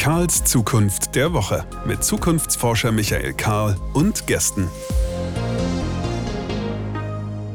Karls 0.00 0.44
Zukunft 0.44 1.14
der 1.14 1.34
Woche 1.34 1.66
mit 1.84 2.02
Zukunftsforscher 2.02 2.90
Michael 2.90 3.34
Karl 3.34 3.76
und 3.92 4.26
Gästen. 4.26 4.66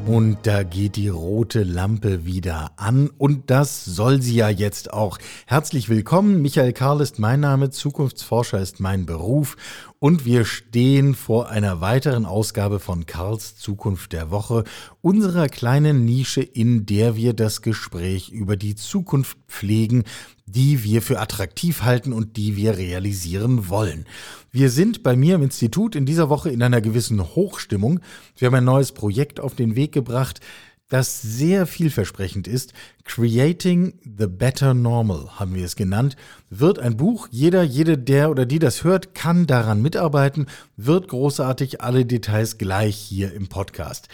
Und 0.06 0.38
da 0.44 0.62
geht 0.62 0.94
die 0.94 1.08
rote 1.08 1.64
Lampe 1.64 2.24
wieder 2.24 2.70
an 2.76 3.10
und 3.18 3.50
das 3.50 3.84
soll 3.84 4.22
sie 4.22 4.36
ja 4.36 4.48
jetzt 4.48 4.92
auch. 4.92 5.18
Herzlich 5.46 5.88
willkommen, 5.88 6.40
Michael 6.40 6.72
Karl 6.72 7.00
ist 7.00 7.18
mein 7.18 7.40
Name, 7.40 7.70
Zukunftsforscher 7.70 8.60
ist 8.60 8.78
mein 8.78 9.04
Beruf 9.06 9.56
und 9.98 10.24
wir 10.24 10.44
stehen 10.44 11.16
vor 11.16 11.48
einer 11.48 11.80
weiteren 11.80 12.26
Ausgabe 12.26 12.78
von 12.78 13.06
Karls 13.06 13.56
Zukunft 13.56 14.12
der 14.12 14.30
Woche, 14.30 14.62
unserer 15.00 15.48
kleinen 15.48 16.04
Nische, 16.04 16.42
in 16.42 16.86
der 16.86 17.16
wir 17.16 17.32
das 17.32 17.60
Gespräch 17.60 18.30
über 18.30 18.56
die 18.56 18.76
Zukunft 18.76 19.36
pflegen, 19.48 20.04
die 20.46 20.84
wir 20.84 21.02
für 21.02 21.20
attraktiv 21.20 21.82
halten 21.82 22.12
und 22.12 22.36
die 22.36 22.56
wir 22.56 22.78
realisieren 22.78 23.68
wollen. 23.68 24.06
Wir 24.52 24.70
sind 24.70 25.02
bei 25.02 25.16
mir 25.16 25.34
im 25.34 25.42
Institut 25.42 25.96
in 25.96 26.06
dieser 26.06 26.28
Woche 26.28 26.50
in 26.50 26.62
einer 26.62 26.80
gewissen 26.80 27.20
Hochstimmung. 27.20 28.00
Wir 28.36 28.46
haben 28.46 28.54
ein 28.54 28.64
neues 28.64 28.92
Projekt 28.92 29.40
auf 29.40 29.54
den 29.54 29.74
Weg 29.76 29.92
gebracht, 29.92 30.40
das 30.88 31.20
sehr 31.20 31.66
vielversprechend 31.66 32.46
ist. 32.46 32.72
Creating 33.04 33.98
the 34.04 34.28
Better 34.28 34.72
Normal 34.72 35.28
haben 35.34 35.56
wir 35.56 35.64
es 35.64 35.74
genannt. 35.74 36.16
Wird 36.48 36.78
ein 36.78 36.96
Buch. 36.96 37.26
Jeder, 37.32 37.64
jede, 37.64 37.98
der 37.98 38.30
oder 38.30 38.46
die 38.46 38.60
das 38.60 38.84
hört, 38.84 39.12
kann 39.12 39.48
daran 39.48 39.82
mitarbeiten. 39.82 40.46
Wird 40.76 41.08
großartig. 41.08 41.80
Alle 41.80 42.06
Details 42.06 42.56
gleich 42.56 42.96
hier 42.96 43.32
im 43.34 43.48
Podcast. 43.48 44.08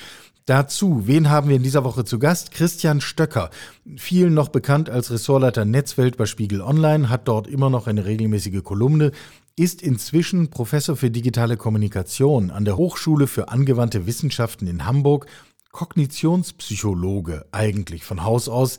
Dazu, 0.46 1.06
wen 1.06 1.30
haben 1.30 1.48
wir 1.48 1.56
in 1.56 1.62
dieser 1.62 1.84
Woche 1.84 2.05
zu 2.05 2.19
Gast? 2.19 2.50
Christian 2.50 3.00
Stöcker, 3.00 3.50
vielen 3.97 4.34
noch 4.34 4.48
bekannt 4.48 4.91
als 4.91 5.12
Ressortleiter 5.12 5.64
Netzwelt 5.64 6.16
bei 6.16 6.27
Spiegel 6.27 6.62
Online, 6.62 7.08
hat 7.08 7.28
dort 7.28 7.47
immer 7.47 7.70
noch 7.70 7.86
eine 7.86 8.06
regelmäßige 8.06 8.64
Kolumne, 8.64 9.12
ist 9.55 9.83
inzwischen 9.83 10.50
Professor 10.50 10.97
für 10.97 11.12
digitale 11.12 11.56
Kommunikation 11.56 12.50
an 12.50 12.64
der 12.64 12.77
Hochschule 12.77 13.28
für 13.28 13.50
angewandte 13.50 14.06
Wissenschaften 14.06 14.66
in 14.66 14.84
Hamburg, 14.84 15.27
Kognitionspsychologe 15.70 17.47
eigentlich 17.53 18.03
von 18.03 18.25
Haus 18.25 18.48
aus. 18.48 18.78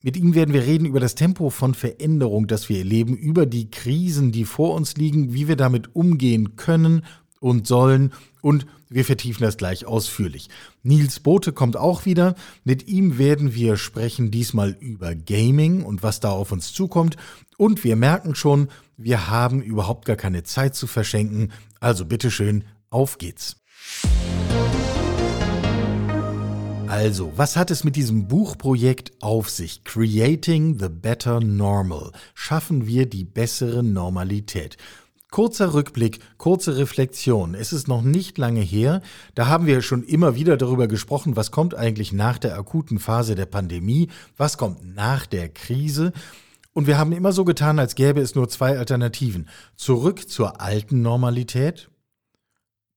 Mit 0.00 0.16
ihm 0.16 0.36
werden 0.36 0.54
wir 0.54 0.62
reden 0.62 0.84
über 0.84 1.00
das 1.00 1.16
Tempo 1.16 1.50
von 1.50 1.74
Veränderung, 1.74 2.46
das 2.46 2.68
wir 2.68 2.78
erleben, 2.78 3.16
über 3.16 3.46
die 3.46 3.68
Krisen, 3.68 4.30
die 4.30 4.44
vor 4.44 4.74
uns 4.74 4.96
liegen, 4.96 5.32
wie 5.34 5.48
wir 5.48 5.56
damit 5.56 5.96
umgehen 5.96 6.54
können 6.54 7.02
und 7.44 7.66
sollen 7.66 8.14
und 8.40 8.64
wir 8.88 9.04
vertiefen 9.04 9.42
das 9.42 9.58
gleich 9.58 9.84
ausführlich. 9.84 10.48
Nils 10.82 11.20
Bote 11.20 11.52
kommt 11.52 11.76
auch 11.76 12.06
wieder. 12.06 12.36
Mit 12.64 12.88
ihm 12.88 13.18
werden 13.18 13.54
wir 13.54 13.76
sprechen 13.76 14.30
diesmal 14.30 14.70
über 14.80 15.14
Gaming 15.14 15.82
und 15.82 16.02
was 16.02 16.20
da 16.20 16.30
auf 16.30 16.52
uns 16.52 16.72
zukommt. 16.72 17.16
Und 17.58 17.84
wir 17.84 17.96
merken 17.96 18.34
schon, 18.34 18.68
wir 18.96 19.28
haben 19.28 19.60
überhaupt 19.60 20.06
gar 20.06 20.16
keine 20.16 20.42
Zeit 20.42 20.74
zu 20.74 20.86
verschenken. 20.86 21.52
Also 21.80 22.06
bitteschön, 22.06 22.64
auf 22.88 23.18
geht's. 23.18 23.56
Also, 26.86 27.32
was 27.36 27.56
hat 27.56 27.70
es 27.70 27.84
mit 27.84 27.96
diesem 27.96 28.28
Buchprojekt 28.28 29.12
auf 29.20 29.50
sich? 29.50 29.84
Creating 29.84 30.78
the 30.78 30.88
Better 30.88 31.40
Normal. 31.40 32.12
Schaffen 32.34 32.86
wir 32.86 33.06
die 33.06 33.24
bessere 33.24 33.82
Normalität. 33.82 34.78
Kurzer 35.34 35.74
Rückblick, 35.74 36.20
kurze 36.38 36.76
Reflexion. 36.76 37.56
Es 37.56 37.72
ist 37.72 37.88
noch 37.88 38.02
nicht 38.02 38.38
lange 38.38 38.60
her. 38.60 39.02
Da 39.34 39.48
haben 39.48 39.66
wir 39.66 39.82
schon 39.82 40.04
immer 40.04 40.36
wieder 40.36 40.56
darüber 40.56 40.86
gesprochen, 40.86 41.34
was 41.34 41.50
kommt 41.50 41.74
eigentlich 41.74 42.12
nach 42.12 42.38
der 42.38 42.56
akuten 42.56 43.00
Phase 43.00 43.34
der 43.34 43.46
Pandemie, 43.46 44.10
was 44.36 44.58
kommt 44.58 44.94
nach 44.94 45.26
der 45.26 45.48
Krise. 45.48 46.12
Und 46.72 46.86
wir 46.86 46.98
haben 46.98 47.10
immer 47.10 47.32
so 47.32 47.44
getan, 47.44 47.80
als 47.80 47.96
gäbe 47.96 48.20
es 48.20 48.36
nur 48.36 48.48
zwei 48.48 48.78
Alternativen. 48.78 49.48
Zurück 49.74 50.28
zur 50.28 50.60
alten 50.60 51.02
Normalität. 51.02 51.90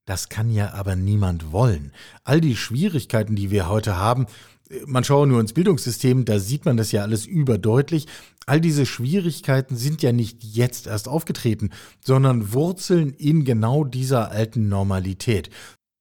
Das 0.05 0.29
kann 0.29 0.51
ja 0.51 0.75
aber 0.75 0.95
niemand 0.95 1.51
wollen. 1.51 1.91
All 2.23 2.39
die 2.39 2.55
Schwierigkeiten, 2.55 3.35
die 3.35 3.49
wir 3.49 3.67
heute 3.67 3.97
haben, 3.97 4.27
man 4.85 5.03
schaue 5.03 5.27
nur 5.27 5.39
ins 5.39 5.53
Bildungssystem, 5.53 6.25
da 6.25 6.39
sieht 6.39 6.65
man 6.65 6.77
das 6.77 6.91
ja 6.91 7.01
alles 7.01 7.25
überdeutlich. 7.25 8.07
All 8.45 8.61
diese 8.61 8.85
Schwierigkeiten 8.85 9.75
sind 9.75 10.01
ja 10.01 10.11
nicht 10.11 10.43
jetzt 10.43 10.87
erst 10.87 11.07
aufgetreten, 11.07 11.71
sondern 12.03 12.53
wurzeln 12.53 13.13
in 13.13 13.43
genau 13.45 13.83
dieser 13.83 14.31
alten 14.31 14.69
Normalität. 14.69 15.49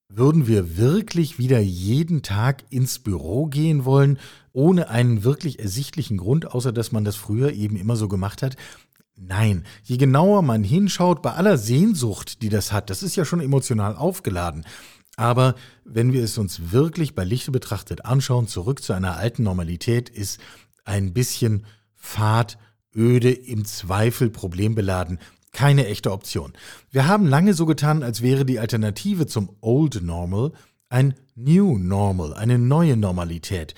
Würden 0.09 0.47
wir 0.47 0.77
wirklich 0.78 1.38
wieder 1.38 1.59
jeden 1.59 2.22
Tag 2.22 2.65
ins 2.71 3.00
Büro 3.00 3.47
gehen 3.47 3.84
wollen, 3.84 4.19
ohne 4.53 4.88
einen 4.88 5.25
wirklich 5.25 5.59
ersichtlichen 5.59 6.16
Grund, 6.16 6.53
außer 6.53 6.72
dass 6.72 6.93
man 6.93 7.04
das 7.04 7.16
früher 7.16 7.53
eben 7.53 7.77
immer 7.77 7.97
so 7.97 8.06
gemacht 8.06 8.43
hat? 8.43 8.56
Nein, 9.19 9.65
je 9.83 9.97
genauer 9.97 10.43
man 10.43 10.62
hinschaut, 10.62 11.22
bei 11.22 11.33
aller 11.33 11.56
Sehnsucht, 11.56 12.43
die 12.43 12.50
das 12.50 12.71
hat, 12.71 12.91
das 12.91 13.03
ist 13.03 13.16
ja 13.16 13.25
schon 13.25 13.41
emotional 13.41 13.97
aufgeladen. 13.97 14.65
Aber 15.16 15.54
wenn 15.84 16.12
wir 16.12 16.22
es 16.22 16.37
uns 16.37 16.72
wirklich 16.72 17.15
bei 17.15 17.25
Lichte 17.25 17.50
betrachtet 17.50 18.04
anschauen, 18.04 18.47
zurück 18.49 18.82
zu 18.82 18.93
einer 18.93 19.16
alten 19.16 19.43
Normalität, 19.43 20.10
ist 20.10 20.41
ein 20.84 21.15
bisschen 21.15 21.65
fad, 21.94 22.59
öde, 22.94 23.32
im 23.32 23.65
Zweifel 23.65 24.31
problembeladen. 24.31 25.19
Keine 25.53 25.87
echte 25.87 26.12
Option. 26.12 26.53
Wir 26.91 27.06
haben 27.09 27.27
lange 27.27 27.54
so 27.54 27.65
getan, 27.65 28.03
als 28.03 28.21
wäre 28.21 28.44
die 28.44 28.59
Alternative 28.59 29.27
zum 29.27 29.56
Old 29.60 30.03
Normal 30.03 30.53
ein 30.88 31.15
New 31.34 31.78
Normal, 31.78 32.34
eine 32.34 32.59
neue 32.59 32.97
Normalität. 32.97 33.75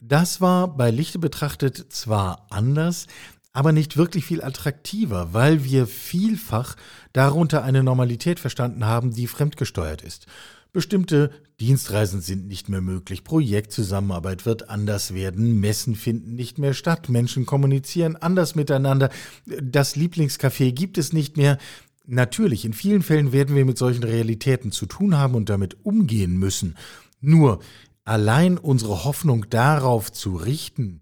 Das 0.00 0.40
war 0.40 0.68
bei 0.76 0.90
Lichte 0.90 1.18
betrachtet 1.18 1.92
zwar 1.92 2.46
anders, 2.50 3.06
aber 3.52 3.72
nicht 3.72 3.96
wirklich 3.96 4.24
viel 4.24 4.42
attraktiver, 4.42 5.34
weil 5.34 5.64
wir 5.64 5.86
vielfach 5.86 6.76
darunter 7.12 7.64
eine 7.64 7.82
Normalität 7.82 8.40
verstanden 8.40 8.84
haben, 8.86 9.12
die 9.12 9.26
fremdgesteuert 9.26 10.02
ist. 10.02 10.26
Bestimmte 10.72 11.30
Dienstreisen 11.58 12.20
sind 12.20 12.46
nicht 12.46 12.68
mehr 12.68 12.80
möglich, 12.80 13.24
Projektzusammenarbeit 13.24 14.46
wird 14.46 14.70
anders 14.70 15.14
werden, 15.14 15.58
Messen 15.60 15.96
finden 15.96 16.34
nicht 16.34 16.58
mehr 16.58 16.74
statt, 16.74 17.08
Menschen 17.08 17.44
kommunizieren 17.44 18.16
anders 18.16 18.54
miteinander, 18.54 19.10
das 19.46 19.96
Lieblingscafé 19.96 20.72
gibt 20.72 20.96
es 20.96 21.12
nicht 21.12 21.36
mehr. 21.36 21.58
Natürlich, 22.06 22.64
in 22.64 22.72
vielen 22.72 23.02
Fällen 23.02 23.32
werden 23.32 23.56
wir 23.56 23.64
mit 23.64 23.78
solchen 23.78 24.04
Realitäten 24.04 24.72
zu 24.72 24.86
tun 24.86 25.16
haben 25.16 25.34
und 25.34 25.48
damit 25.48 25.84
umgehen 25.84 26.38
müssen. 26.38 26.76
Nur 27.20 27.60
allein 28.04 28.56
unsere 28.56 29.04
Hoffnung 29.04 29.46
darauf 29.50 30.10
zu 30.10 30.36
richten, 30.36 30.99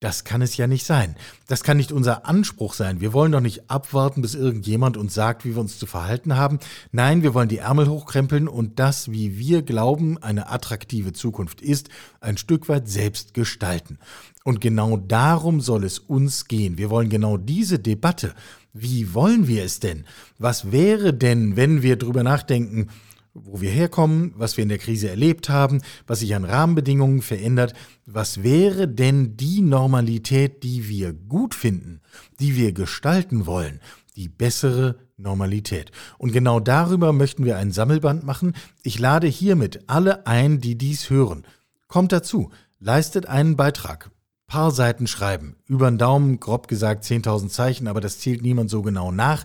das 0.00 0.24
kann 0.24 0.40
es 0.40 0.56
ja 0.56 0.66
nicht 0.66 0.86
sein. 0.86 1.14
Das 1.46 1.62
kann 1.62 1.76
nicht 1.76 1.92
unser 1.92 2.26
Anspruch 2.26 2.72
sein. 2.72 3.02
Wir 3.02 3.12
wollen 3.12 3.32
doch 3.32 3.40
nicht 3.40 3.70
abwarten, 3.70 4.22
bis 4.22 4.34
irgendjemand 4.34 4.96
uns 4.96 5.12
sagt, 5.12 5.44
wie 5.44 5.54
wir 5.54 5.60
uns 5.60 5.78
zu 5.78 5.84
verhalten 5.84 6.36
haben. 6.36 6.58
Nein, 6.90 7.22
wir 7.22 7.34
wollen 7.34 7.50
die 7.50 7.58
Ärmel 7.58 7.86
hochkrempeln 7.86 8.48
und 8.48 8.78
das, 8.78 9.10
wie 9.10 9.38
wir 9.38 9.60
glauben, 9.60 10.16
eine 10.16 10.48
attraktive 10.48 11.12
Zukunft 11.12 11.60
ist, 11.60 11.90
ein 12.20 12.38
Stück 12.38 12.70
weit 12.70 12.88
selbst 12.88 13.34
gestalten. 13.34 13.98
Und 14.42 14.62
genau 14.62 14.96
darum 14.96 15.60
soll 15.60 15.84
es 15.84 15.98
uns 15.98 16.46
gehen. 16.46 16.78
Wir 16.78 16.88
wollen 16.88 17.10
genau 17.10 17.36
diese 17.36 17.78
Debatte. 17.78 18.34
Wie 18.72 19.12
wollen 19.12 19.48
wir 19.48 19.64
es 19.64 19.80
denn? 19.80 20.06
Was 20.38 20.72
wäre 20.72 21.12
denn, 21.12 21.56
wenn 21.56 21.82
wir 21.82 21.96
drüber 21.96 22.22
nachdenken, 22.22 22.88
wo 23.34 23.60
wir 23.60 23.70
herkommen, 23.70 24.32
was 24.36 24.56
wir 24.56 24.62
in 24.62 24.68
der 24.68 24.78
Krise 24.78 25.08
erlebt 25.08 25.48
haben, 25.48 25.82
was 26.06 26.20
sich 26.20 26.34
an 26.34 26.44
Rahmenbedingungen 26.44 27.22
verändert. 27.22 27.74
Was 28.06 28.42
wäre 28.42 28.88
denn 28.88 29.36
die 29.36 29.60
Normalität, 29.60 30.62
die 30.62 30.88
wir 30.88 31.12
gut 31.12 31.54
finden, 31.54 32.00
die 32.40 32.56
wir 32.56 32.72
gestalten 32.72 33.46
wollen? 33.46 33.80
Die 34.16 34.28
bessere 34.28 34.96
Normalität. 35.16 35.92
Und 36.18 36.32
genau 36.32 36.60
darüber 36.60 37.12
möchten 37.12 37.44
wir 37.44 37.56
ein 37.56 37.72
Sammelband 37.72 38.24
machen. 38.24 38.54
Ich 38.82 38.98
lade 38.98 39.28
hiermit 39.28 39.84
alle 39.86 40.26
ein, 40.26 40.60
die 40.60 40.76
dies 40.76 41.10
hören. 41.10 41.44
Kommt 41.86 42.12
dazu, 42.12 42.50
leistet 42.78 43.26
einen 43.26 43.56
Beitrag. 43.56 44.10
Paar 44.46 44.72
Seiten 44.72 45.06
schreiben. 45.06 45.54
Über 45.66 45.88
den 45.88 45.98
Daumen, 45.98 46.40
grob 46.40 46.66
gesagt 46.66 47.04
10.000 47.04 47.50
Zeichen, 47.50 47.86
aber 47.86 48.00
das 48.00 48.18
zählt 48.18 48.42
niemand 48.42 48.68
so 48.68 48.82
genau 48.82 49.12
nach. 49.12 49.44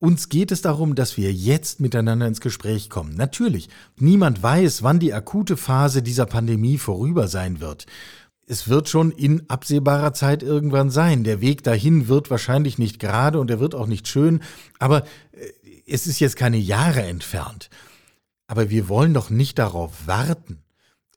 Uns 0.00 0.28
geht 0.28 0.52
es 0.52 0.62
darum, 0.62 0.94
dass 0.94 1.16
wir 1.16 1.32
jetzt 1.32 1.80
miteinander 1.80 2.28
ins 2.28 2.40
Gespräch 2.40 2.88
kommen. 2.88 3.14
Natürlich, 3.14 3.68
niemand 3.96 4.42
weiß, 4.42 4.84
wann 4.84 5.00
die 5.00 5.12
akute 5.12 5.56
Phase 5.56 6.02
dieser 6.02 6.26
Pandemie 6.26 6.78
vorüber 6.78 7.26
sein 7.26 7.60
wird. 7.60 7.86
Es 8.46 8.68
wird 8.68 8.88
schon 8.88 9.10
in 9.10 9.50
absehbarer 9.50 10.14
Zeit 10.14 10.42
irgendwann 10.42 10.90
sein. 10.90 11.24
Der 11.24 11.40
Weg 11.40 11.64
dahin 11.64 12.06
wird 12.06 12.30
wahrscheinlich 12.30 12.78
nicht 12.78 13.00
gerade 13.00 13.40
und 13.40 13.50
er 13.50 13.58
wird 13.58 13.74
auch 13.74 13.88
nicht 13.88 14.06
schön, 14.06 14.40
aber 14.78 15.04
äh, 15.32 15.48
es 15.86 16.06
ist 16.06 16.20
jetzt 16.20 16.36
keine 16.36 16.58
Jahre 16.58 17.02
entfernt. 17.02 17.68
Aber 18.46 18.70
wir 18.70 18.88
wollen 18.88 19.14
doch 19.14 19.30
nicht 19.30 19.58
darauf 19.58 20.06
warten, 20.06 20.62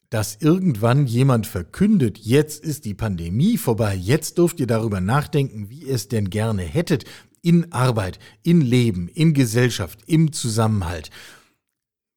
dass 0.10 0.38
irgendwann 0.42 1.08
jemand 1.08 1.48
verkündet, 1.48 2.18
jetzt 2.18 2.64
ist 2.66 2.84
die 2.84 2.94
Pandemie 2.94 3.58
vorbei, 3.58 3.96
jetzt 3.96 4.38
dürft 4.38 4.60
ihr 4.60 4.68
darüber 4.68 5.00
nachdenken, 5.00 5.70
wie 5.70 5.84
ihr 5.84 5.96
es 5.96 6.10
denn 6.10 6.30
gerne 6.30 6.64
hättet, 6.64 7.06
in 7.42 7.72
Arbeit, 7.72 8.20
in 8.44 8.62
Leben, 8.62 9.08
in 9.08 9.34
Gesellschaft, 9.34 10.00
im 10.06 10.32
Zusammenhalt. 10.32 11.10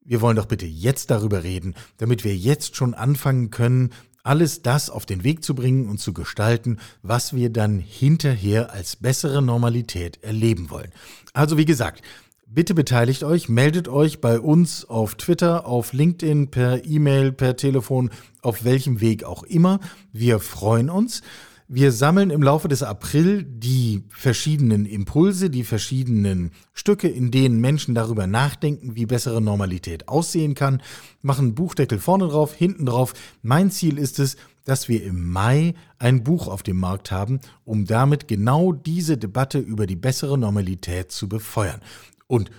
Wir 0.04 0.20
wollen 0.20 0.36
doch 0.36 0.46
bitte 0.46 0.66
jetzt 0.66 1.10
darüber 1.10 1.44
reden, 1.44 1.74
damit 1.96 2.24
wir 2.24 2.36
jetzt 2.36 2.76
schon 2.76 2.94
anfangen 2.94 3.50
können, 3.50 3.90
alles 4.22 4.62
das 4.62 4.90
auf 4.90 5.06
den 5.06 5.22
Weg 5.22 5.44
zu 5.44 5.54
bringen 5.54 5.88
und 5.88 5.98
zu 5.98 6.12
gestalten, 6.12 6.78
was 7.02 7.34
wir 7.34 7.50
dann 7.50 7.78
hinterher 7.78 8.72
als 8.72 8.96
bessere 8.96 9.42
Normalität 9.42 10.22
erleben 10.22 10.70
wollen. 10.70 10.92
Also 11.32 11.56
wie 11.58 11.66
gesagt, 11.66 12.02
Bitte 12.46 12.74
beteiligt 12.74 13.24
euch, 13.24 13.48
meldet 13.48 13.88
euch 13.88 14.20
bei 14.20 14.38
uns 14.38 14.84
auf 14.84 15.16
Twitter, 15.16 15.66
auf 15.66 15.92
LinkedIn, 15.92 16.52
per 16.52 16.84
E-Mail, 16.84 17.32
per 17.32 17.56
Telefon, 17.56 18.10
auf 18.42 18.62
welchem 18.62 19.00
Weg 19.00 19.24
auch 19.24 19.42
immer. 19.42 19.80
Wir 20.12 20.38
freuen 20.38 20.88
uns. 20.88 21.22
Wir 21.66 21.92
sammeln 21.92 22.28
im 22.28 22.42
Laufe 22.42 22.68
des 22.68 22.82
April 22.82 23.42
die 23.42 24.04
verschiedenen 24.10 24.84
Impulse, 24.84 25.48
die 25.48 25.64
verschiedenen 25.64 26.50
Stücke, 26.74 27.08
in 27.08 27.30
denen 27.30 27.58
Menschen 27.58 27.94
darüber 27.94 28.26
nachdenken, 28.26 28.96
wie 28.96 29.06
bessere 29.06 29.40
Normalität 29.40 30.06
aussehen 30.06 30.54
kann, 30.54 30.82
machen 31.22 31.54
Buchdeckel 31.54 31.98
vorne 31.98 32.28
drauf, 32.28 32.52
hinten 32.52 32.84
drauf. 32.84 33.14
Mein 33.40 33.70
Ziel 33.70 33.96
ist 33.96 34.18
es, 34.18 34.36
dass 34.66 34.90
wir 34.90 35.02
im 35.04 35.30
Mai 35.30 35.74
ein 35.98 36.22
Buch 36.22 36.48
auf 36.48 36.62
dem 36.62 36.76
Markt 36.76 37.10
haben, 37.10 37.40
um 37.64 37.86
damit 37.86 38.28
genau 38.28 38.72
diese 38.72 39.16
Debatte 39.16 39.58
über 39.58 39.86
die 39.86 39.96
bessere 39.96 40.36
Normalität 40.36 41.12
zu 41.12 41.30
befeuern. 41.30 41.80
Und 42.26 42.50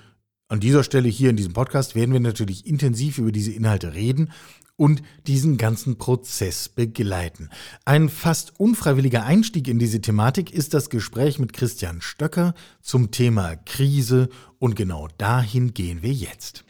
an 0.47 0.59
dieser 0.59 0.83
Stelle 0.83 1.09
hier 1.09 1.29
in 1.29 1.35
diesem 1.35 1.53
Podcast 1.53 1.93
werden 1.93 2.13
wir 2.13 2.19
natürlich 2.19 2.65
intensiv 2.65 3.19
über 3.19 3.31
diese 3.31 3.51
Inhalte 3.51 3.93
reden 3.93 4.31
und 4.77 5.01
diesen 5.27 5.57
ganzen 5.57 5.97
Prozess 5.97 6.69
begleiten. 6.69 7.49
Ein 7.85 8.09
fast 8.09 8.59
unfreiwilliger 8.59 9.23
Einstieg 9.23 9.67
in 9.67 9.79
diese 9.79 10.01
Thematik 10.01 10.51
ist 10.51 10.73
das 10.73 10.89
Gespräch 10.89 11.39
mit 11.39 11.53
Christian 11.53 12.01
Stöcker 12.01 12.53
zum 12.81 13.11
Thema 13.11 13.55
Krise 13.55 14.29
und 14.59 14.75
genau 14.75 15.07
dahin 15.17 15.73
gehen 15.73 16.01
wir 16.01 16.11
jetzt. 16.11 16.65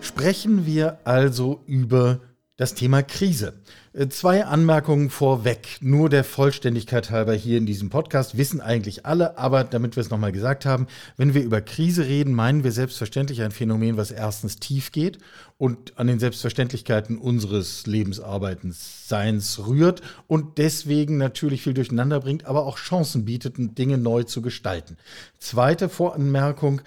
Sprechen 0.00 0.64
wir 0.64 1.00
also 1.04 1.62
über 1.66 2.20
das 2.56 2.74
Thema 2.74 3.02
Krise. 3.02 3.52
Äh, 3.92 4.08
zwei 4.08 4.44
Anmerkungen 4.46 5.10
vorweg, 5.10 5.76
nur 5.80 6.08
der 6.08 6.24
Vollständigkeit 6.24 7.10
halber 7.10 7.34
hier 7.34 7.58
in 7.58 7.66
diesem 7.66 7.90
Podcast, 7.90 8.38
wissen 8.38 8.62
eigentlich 8.62 9.04
alle, 9.04 9.36
aber 9.36 9.62
damit 9.62 9.96
wir 9.96 10.00
es 10.00 10.08
nochmal 10.08 10.32
gesagt 10.32 10.64
haben, 10.64 10.86
wenn 11.18 11.34
wir 11.34 11.42
über 11.42 11.60
Krise 11.60 12.06
reden, 12.06 12.32
meinen 12.32 12.64
wir 12.64 12.72
selbstverständlich 12.72 13.42
ein 13.42 13.50
Phänomen, 13.50 13.98
was 13.98 14.10
erstens 14.10 14.56
tief 14.56 14.90
geht 14.90 15.18
und 15.58 15.98
an 15.98 16.06
den 16.06 16.18
Selbstverständlichkeiten 16.18 17.18
unseres 17.18 17.86
Lebensarbeitens, 17.86 19.08
Seins 19.08 19.66
rührt 19.66 20.00
und 20.26 20.56
deswegen 20.56 21.18
natürlich 21.18 21.62
viel 21.62 21.74
durcheinander 21.74 22.20
bringt, 22.20 22.46
aber 22.46 22.64
auch 22.64 22.78
Chancen 22.78 23.26
bietet, 23.26 23.56
Dinge 23.58 23.98
neu 23.98 24.22
zu 24.22 24.40
gestalten. 24.40 24.96
Zweite 25.38 25.90
Voranmerkung, 25.90 26.80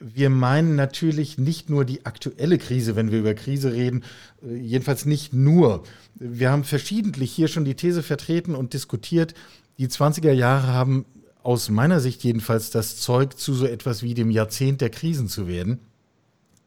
wir 0.00 0.30
meinen 0.30 0.76
natürlich 0.76 1.38
nicht 1.38 1.70
nur 1.70 1.84
die 1.84 2.06
aktuelle 2.06 2.58
Krise, 2.58 2.96
wenn 2.96 3.10
wir 3.10 3.18
über 3.18 3.34
Krise 3.34 3.72
reden, 3.72 4.04
äh, 4.42 4.56
jedenfalls 4.56 5.06
nicht 5.06 5.32
nur. 5.32 5.82
Wir 6.14 6.50
haben 6.50 6.64
verschiedentlich 6.64 7.32
hier 7.32 7.48
schon 7.48 7.64
die 7.64 7.74
These 7.74 8.02
vertreten 8.02 8.54
und 8.54 8.74
diskutiert, 8.74 9.34
die 9.78 9.88
20er 9.88 10.32
Jahre 10.32 10.68
haben 10.68 11.04
aus 11.42 11.70
meiner 11.70 12.00
Sicht 12.00 12.24
jedenfalls 12.24 12.70
das 12.70 12.98
Zeug 12.98 13.38
zu 13.38 13.54
so 13.54 13.66
etwas 13.66 14.02
wie 14.02 14.14
dem 14.14 14.30
Jahrzehnt 14.30 14.80
der 14.80 14.90
Krisen 14.90 15.28
zu 15.28 15.46
werden. 15.46 15.78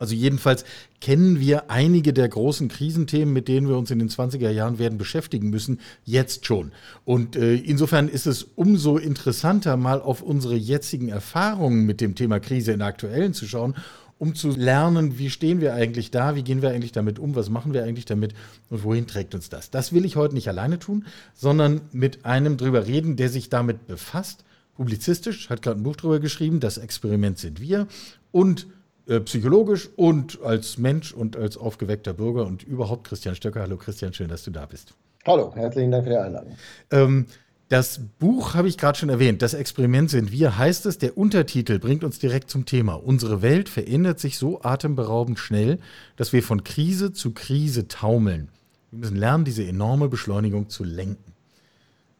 Also 0.01 0.15
jedenfalls 0.15 0.65
kennen 1.00 1.39
wir 1.39 1.69
einige 1.69 2.12
der 2.12 2.27
großen 2.27 2.69
Krisenthemen, 2.69 3.31
mit 3.31 3.48
denen 3.48 3.68
wir 3.68 3.77
uns 3.77 3.92
in 3.92 4.00
den 4.00 4.09
20er 4.09 4.50
Jahren 4.50 4.80
werden 4.80 4.98
beschäftigen 4.98 5.51
müssen, 5.51 5.80
jetzt 6.06 6.48
schon. 6.48 6.71
Und 7.06 7.36
äh, 7.36 7.53
insofern 7.53 8.09
ist 8.09 8.25
es 8.25 8.42
umso 8.56 8.98
interessanter, 8.98 9.77
mal 9.77 10.01
auf 10.01 10.24
unsere 10.24 10.56
jetzigen 10.56 11.09
Erfahrungen 11.09 11.86
mit 11.86 12.01
dem 12.01 12.15
Thema 12.15 12.39
Krise 12.39 12.71
in 12.71 12.80
der 12.80 12.88
aktuellen 12.88 13.36
zu 13.36 13.48
schauen, 13.48 13.75
um 14.18 14.33
zu 14.33 14.50
lernen, 14.50 15.19
wie 15.19 15.30
stehen 15.30 15.62
wir 15.62 15.75
eigentlich 15.75 16.09
da, 16.09 16.36
wie 16.36 16.44
gehen 16.44 16.63
wir 16.63 16.71
eigentlich 16.71 16.94
damit 16.94 17.19
um, 17.19 17.36
was 17.36 17.51
machen 17.51 17.75
wir 17.75 17.83
eigentlich 17.83 18.06
damit 18.06 18.33
und 18.71 18.83
wohin 18.83 19.06
trägt 19.06 19.36
uns 19.36 19.50
das. 19.50 19.69
Das 19.69 19.94
will 19.94 20.03
ich 20.03 20.15
heute 20.15 20.33
nicht 20.33 20.48
alleine 20.48 20.80
tun, 20.80 21.06
sondern 21.36 21.81
mit 21.92 22.25
einem 22.25 22.57
drüber 22.57 22.88
reden, 22.88 23.18
der 23.18 23.30
sich 23.30 23.50
damit 23.50 23.86
befasst, 23.86 24.45
publizistisch, 24.75 25.51
hat 25.51 25.62
gerade 25.62 25.80
ein 25.80 25.83
Buch 25.83 25.95
drüber 25.95 26.19
geschrieben, 26.19 26.59
das 26.59 26.80
Experiment 26.80 27.38
sind 27.38 27.62
wir 27.62 27.86
und 28.31 28.65
äh, 29.07 29.19
psychologisch 29.21 29.89
und 29.95 30.42
als 30.44 30.77
Mensch 30.77 31.13
und 31.13 31.36
als 31.36 31.57
aufgeweckter 31.57 32.13
Bürger 32.13 32.45
und 32.45 32.63
überhaupt 32.63 33.07
Christian 33.07 33.36
Stöcker. 33.36 33.62
Hallo 33.62 33.77
Christian, 33.77 34.13
schön, 34.13 34.30
dass 34.30 34.44
du 34.44 34.51
da 34.51 34.65
bist. 34.65 34.94
Hallo, 35.25 35.53
herzlichen 35.56 35.92
Dank 35.92 36.03
für 36.03 36.12
die 36.12 36.18
Einladung. 36.18 36.56
Ähm, 36.92 37.25
das 37.69 38.01
Buch 38.19 38.53
habe 38.53 38.68
ich 38.68 38.77
gerade 38.77 38.98
schon 38.98 39.09
erwähnt. 39.09 39.42
Das 39.42 39.53
Experiment 39.53 40.09
sind 40.09 40.31
wir, 40.31 40.57
heißt 40.57 40.86
es. 40.88 40.98
Der 40.98 41.18
Untertitel 41.18 41.80
bringt 41.80 42.03
uns 42.03 42.19
direkt 42.19 42.50
zum 42.50 42.65
Thema. 42.65 42.95
Unsere 42.95 43.42
Welt 43.42 43.69
verändert 43.69 44.19
sich 44.19 44.38
so 44.38 44.62
atemberaubend 44.62 45.39
schnell, 45.39 45.80
dass 46.18 46.33
wir 46.33 46.44
von 46.44 46.65
Krise 46.65 47.13
zu 47.13 47.31
Krise 47.31 47.88
taumeln. 47.88 48.50
Wir 48.92 49.00
müssen 49.00 49.15
lernen, 49.15 49.45
diese 49.45 49.65
enorme 49.65 50.09
Beschleunigung 50.09 50.68
zu 50.68 50.83
lenken. 50.83 51.31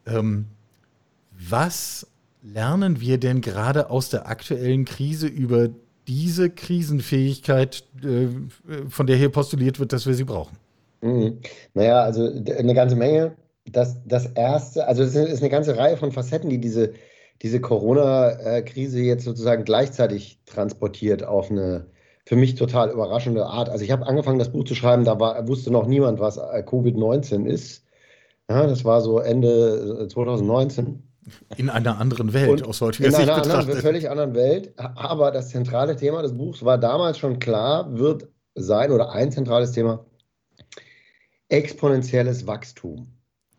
Ähm, 0.06 0.46
was 1.50 2.08
lernen 2.42 3.02
wir 3.02 3.18
denn 3.18 3.42
gerade 3.42 3.90
aus 3.90 4.10
der 4.10 4.28
aktuellen 4.28 4.86
Krise 4.86 5.28
über 5.28 5.70
diese 6.12 6.50
Krisenfähigkeit, 6.50 7.86
äh, 8.04 8.28
von 8.90 9.08
der 9.08 9.16
hier 9.16 9.30
postuliert 9.30 9.80
wird, 9.80 9.94
dass 9.94 10.06
wir 10.06 10.14
sie 10.14 10.26
brauchen? 10.26 10.58
Mhm. 11.02 11.40
Naja, 11.74 12.02
also 12.02 12.26
eine 12.26 12.74
ganze 12.74 12.98
Menge. 12.98 13.36
Das, 13.66 13.98
das 14.06 14.26
erste, 14.26 14.88
also 14.88 15.04
es 15.04 15.16
ist 15.16 15.42
eine 15.42 15.50
ganze 15.50 15.78
Reihe 15.78 15.96
von 15.96 16.12
Facetten, 16.12 16.50
die 16.50 16.60
diese, 16.60 16.94
diese 17.42 17.62
Corona-Krise 17.62 19.00
jetzt 19.00 19.24
sozusagen 19.24 19.64
gleichzeitig 19.64 20.40
transportiert 20.46 21.24
auf 21.24 21.50
eine 21.50 21.86
für 22.26 22.36
mich 22.36 22.56
total 22.56 22.92
überraschende 22.92 23.46
Art. 23.46 23.70
Also 23.70 23.84
ich 23.84 23.92
habe 23.92 24.06
angefangen, 24.06 24.40
das 24.40 24.52
Buch 24.52 24.66
zu 24.66 24.76
schreiben, 24.76 25.06
da 25.06 25.20
war, 25.20 25.48
wusste 25.48 25.72
noch 25.72 25.88
niemand, 25.88 26.20
was 26.20 26.38
Covid-19 26.38 27.46
ist. 27.46 27.86
Ja, 28.50 28.68
das 28.68 28.86
war 28.86 29.02
so 29.02 29.20
Ende 29.20 30.08
2019. 30.08 31.11
In 31.56 31.70
einer 31.70 32.00
anderen 32.00 32.34
Welt, 32.34 32.50
und 32.50 32.68
aus 32.68 32.82
heutiger 32.82 33.12
Sicht 33.12 33.22
betrachtet. 33.22 33.46
In 33.46 33.52
einer 33.52 33.60
anderen, 33.62 33.82
völlig 33.82 34.10
anderen 34.10 34.36
Welt. 34.36 34.74
Aber 34.78 35.32
das 35.32 35.50
zentrale 35.50 35.96
Thema 35.96 36.22
des 36.22 36.36
Buchs 36.36 36.66
war 36.66 36.78
damals 36.78 37.18
schon 37.18 37.40
klar, 37.40 37.98
wird 37.98 38.28
sein 38.56 38.92
oder 38.92 39.12
ein 39.12 39.32
zentrales 39.32 39.72
Thema 39.72 40.06
exponentielles 41.52 42.48
Wachstum. 42.48 43.08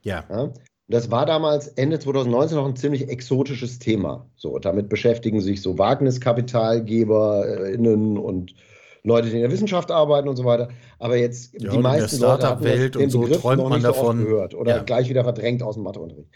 Ja. 0.03 0.25
ja. 0.29 0.53
Das 0.89 1.09
war 1.11 1.25
damals 1.27 1.69
Ende 1.69 2.01
2019 2.01 2.57
noch 2.57 2.67
ein 2.67 2.77
ziemlich 2.77 3.09
exotisches 3.09 3.79
Thema. 3.79 4.29
So, 4.37 4.59
damit 4.59 4.89
beschäftigen 4.89 5.41
sich 5.41 5.63
so 5.63 5.79
WagniskapitalgeberInnen 5.79 8.19
und 8.19 8.55
Leute, 9.05 9.31
die 9.31 9.37
in 9.37 9.43
der 9.43 9.51
Wissenschaft 9.51 9.91
arbeiten 9.91 10.29
und 10.29 10.37
so 10.37 10.45
weiter. 10.45 10.69
Aber 10.99 11.17
jetzt 11.17 11.55
ja, 11.61 11.71
die 11.71 11.79
meisten 11.79 12.21
Leute 12.21 12.47
haben 12.47 12.63
den 12.65 13.11
so 13.11 13.21
Begriff 13.21 13.41
träumt 13.41 13.67
man 13.69 13.83
davon. 13.83 14.19
So 14.19 14.25
gehört 14.25 14.55
oder 14.55 14.77
ja. 14.77 14.83
gleich 14.83 15.09
wieder 15.09 15.25
verdrängt 15.25 15.63
aus 15.63 15.77
dem 15.77 15.85
Matheunterricht. 15.85 16.29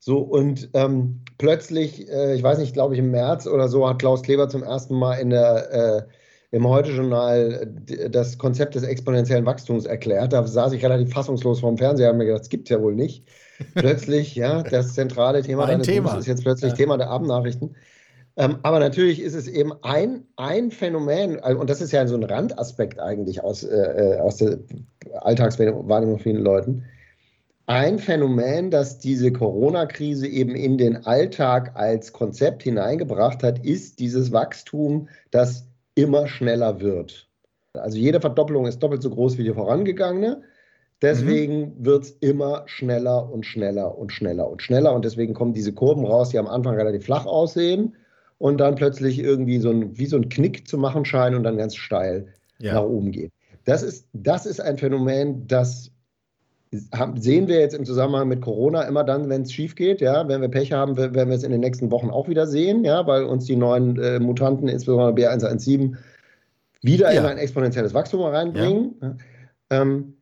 So, 0.00 0.18
und 0.18 0.70
ähm, 0.74 1.20
plötzlich, 1.38 2.08
äh, 2.08 2.34
ich 2.34 2.42
weiß 2.42 2.58
nicht, 2.58 2.72
glaube 2.72 2.94
ich, 2.94 3.00
im 3.00 3.10
März 3.10 3.46
oder 3.46 3.68
so, 3.68 3.88
hat 3.88 3.98
Klaus 3.98 4.22
Kleber 4.22 4.48
zum 4.48 4.62
ersten 4.62 4.94
Mal 4.94 5.14
in 5.14 5.30
der, 5.30 5.72
äh, 5.72 6.02
im 6.50 6.66
Heute-Journal 6.66 7.74
das 8.10 8.38
Konzept 8.38 8.74
des 8.74 8.82
exponentiellen 8.82 9.44
Wachstums 9.44 9.84
erklärt. 9.84 10.32
Da 10.32 10.46
saß 10.46 10.72
ich 10.72 10.82
relativ 10.82 11.12
fassungslos 11.12 11.60
vorm 11.60 11.76
Fernseher 11.76 12.08
und 12.08 12.14
habe 12.14 12.18
mir 12.18 12.24
gedacht, 12.26 12.42
das 12.42 12.48
gibt 12.48 12.68
es 12.68 12.70
ja 12.70 12.80
wohl 12.80 12.94
nicht. 12.94 13.28
Plötzlich, 13.74 14.34
ja, 14.34 14.62
das 14.70 14.94
zentrale 14.94 15.42
Thema 15.42 15.66
deines 15.66 15.86
Thema. 15.86 16.16
Ist 16.16 16.26
jetzt 16.26 16.42
plötzlich 16.42 16.72
ja. 16.72 16.76
Thema 16.76 16.96
der 16.96 17.10
Abendnachrichten. 17.10 17.76
Ähm, 18.36 18.58
aber 18.62 18.78
natürlich 18.78 19.20
ist 19.20 19.34
es 19.34 19.48
eben 19.48 19.72
ein, 19.82 20.24
ein 20.36 20.70
Phänomen, 20.70 21.38
äh, 21.42 21.54
und 21.54 21.68
das 21.68 21.80
ist 21.80 21.92
ja 21.92 22.06
so 22.06 22.14
ein 22.14 22.22
Randaspekt 22.22 23.00
eigentlich 23.00 23.42
aus, 23.42 23.64
äh, 23.64 23.76
äh 23.76 24.20
aus 24.20 24.36
der 24.36 24.58
Alltagswahrnehmung 25.20 26.16
von 26.16 26.22
vielen 26.22 26.42
Leuten, 26.42 26.84
ein 27.68 27.98
Phänomen, 27.98 28.70
das 28.70 28.98
diese 28.98 29.30
Corona-Krise 29.30 30.26
eben 30.26 30.54
in 30.54 30.78
den 30.78 31.04
Alltag 31.04 31.72
als 31.74 32.14
Konzept 32.14 32.62
hineingebracht 32.62 33.42
hat, 33.42 33.64
ist 33.64 34.00
dieses 34.00 34.32
Wachstum, 34.32 35.08
das 35.30 35.68
immer 35.94 36.26
schneller 36.28 36.80
wird. 36.80 37.28
Also 37.74 37.98
jede 37.98 38.22
Verdoppelung 38.22 38.66
ist 38.66 38.82
doppelt 38.82 39.02
so 39.02 39.10
groß 39.10 39.36
wie 39.36 39.44
die 39.44 39.52
vorangegangene. 39.52 40.40
Deswegen 41.02 41.60
mhm. 41.60 41.84
wird 41.84 42.04
es 42.04 42.10
immer 42.20 42.62
schneller 42.66 43.30
und 43.30 43.44
schneller 43.44 43.98
und 43.98 44.12
schneller 44.12 44.50
und 44.50 44.62
schneller. 44.62 44.94
Und 44.94 45.04
deswegen 45.04 45.34
kommen 45.34 45.52
diese 45.52 45.74
Kurven 45.74 46.06
raus, 46.06 46.30
die 46.30 46.38
am 46.38 46.46
Anfang 46.46 46.74
relativ 46.74 47.04
flach 47.04 47.26
aussehen 47.26 47.94
und 48.38 48.58
dann 48.60 48.76
plötzlich 48.76 49.18
irgendwie 49.18 49.58
so 49.58 49.70
ein, 49.70 49.98
wie 49.98 50.06
so 50.06 50.16
ein 50.16 50.30
Knick 50.30 50.66
zu 50.66 50.78
machen 50.78 51.04
scheinen 51.04 51.36
und 51.36 51.42
dann 51.42 51.58
ganz 51.58 51.76
steil 51.76 52.32
ja. 52.58 52.74
nach 52.74 52.84
oben 52.84 53.12
gehen. 53.12 53.30
Das 53.66 53.82
ist, 53.82 54.08
das 54.14 54.46
ist 54.46 54.60
ein 54.60 54.78
Phänomen, 54.78 55.46
das 55.46 55.92
sehen 56.70 57.48
wir 57.48 57.60
jetzt 57.60 57.74
im 57.74 57.84
Zusammenhang 57.84 58.28
mit 58.28 58.42
Corona 58.42 58.82
immer 58.82 59.04
dann, 59.04 59.28
wenn 59.28 59.42
es 59.42 59.52
schief 59.52 59.74
geht. 59.74 60.00
Ja, 60.00 60.28
wenn 60.28 60.40
wir 60.40 60.48
Pech 60.48 60.72
haben, 60.72 60.96
werden 60.96 61.14
wir 61.14 61.36
es 61.36 61.42
in 61.42 61.50
den 61.50 61.60
nächsten 61.60 61.90
Wochen 61.90 62.10
auch 62.10 62.28
wieder 62.28 62.46
sehen, 62.46 62.84
ja, 62.84 63.06
weil 63.06 63.24
uns 63.24 63.46
die 63.46 63.56
neuen 63.56 63.98
äh, 63.98 64.18
Mutanten, 64.18 64.68
insbesondere 64.68 65.12
B117, 65.12 65.96
wieder 66.82 67.12
ja. 67.12 67.20
in 67.20 67.26
ein 67.26 67.38
exponentielles 67.38 67.94
Wachstum 67.94 68.22
reinbringen. 68.22 68.94
Ja. 69.00 69.16
Ähm, 69.70 70.14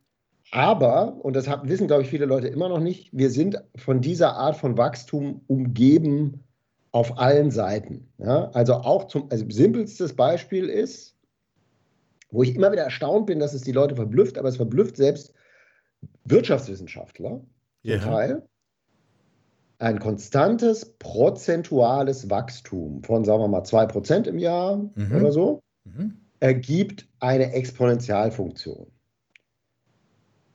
aber, 0.51 1.17
und 1.23 1.35
das 1.35 1.47
wissen, 1.63 1.87
glaube 1.87 2.03
ich, 2.03 2.09
viele 2.09 2.25
Leute 2.25 2.47
immer 2.47 2.69
noch 2.69 2.79
nicht, 2.79 3.09
wir 3.11 3.29
sind 3.29 3.61
von 3.75 3.99
dieser 3.99 4.35
Art 4.35 4.55
von 4.55 4.77
Wachstum 4.77 5.41
umgeben 5.47 6.43
auf 6.91 7.17
allen 7.19 7.51
Seiten. 7.51 8.07
Ja? 8.17 8.49
Also 8.53 8.75
auch 8.75 9.07
zum, 9.07 9.27
also 9.29 9.45
simpelstes 9.49 10.15
Beispiel 10.15 10.69
ist, 10.69 11.15
wo 12.31 12.43
ich 12.43 12.55
immer 12.55 12.71
wieder 12.71 12.83
erstaunt 12.83 13.27
bin, 13.27 13.39
dass 13.39 13.53
es 13.53 13.61
die 13.61 13.71
Leute 13.71 13.95
verblüfft, 13.95 14.37
aber 14.37 14.49
es 14.49 14.55
verblüfft 14.55 14.95
selbst 14.95 15.33
Wirtschaftswissenschaftler 16.29 17.41
ja. 17.83 17.97
Teil. 17.99 18.47
Ein 19.79 19.99
konstantes 19.99 20.97
prozentuales 20.97 22.29
Wachstum 22.29 23.03
von, 23.03 23.25
sagen 23.25 23.41
wir 23.41 23.47
mal, 23.47 23.61
2% 23.61 24.27
im 24.27 24.39
Jahr 24.39 24.77
mhm. 24.95 25.15
oder 25.15 25.31
so 25.31 25.61
mhm. 25.83 26.17
ergibt 26.39 27.07
eine 27.19 27.53
Exponentialfunktion. 27.53 28.87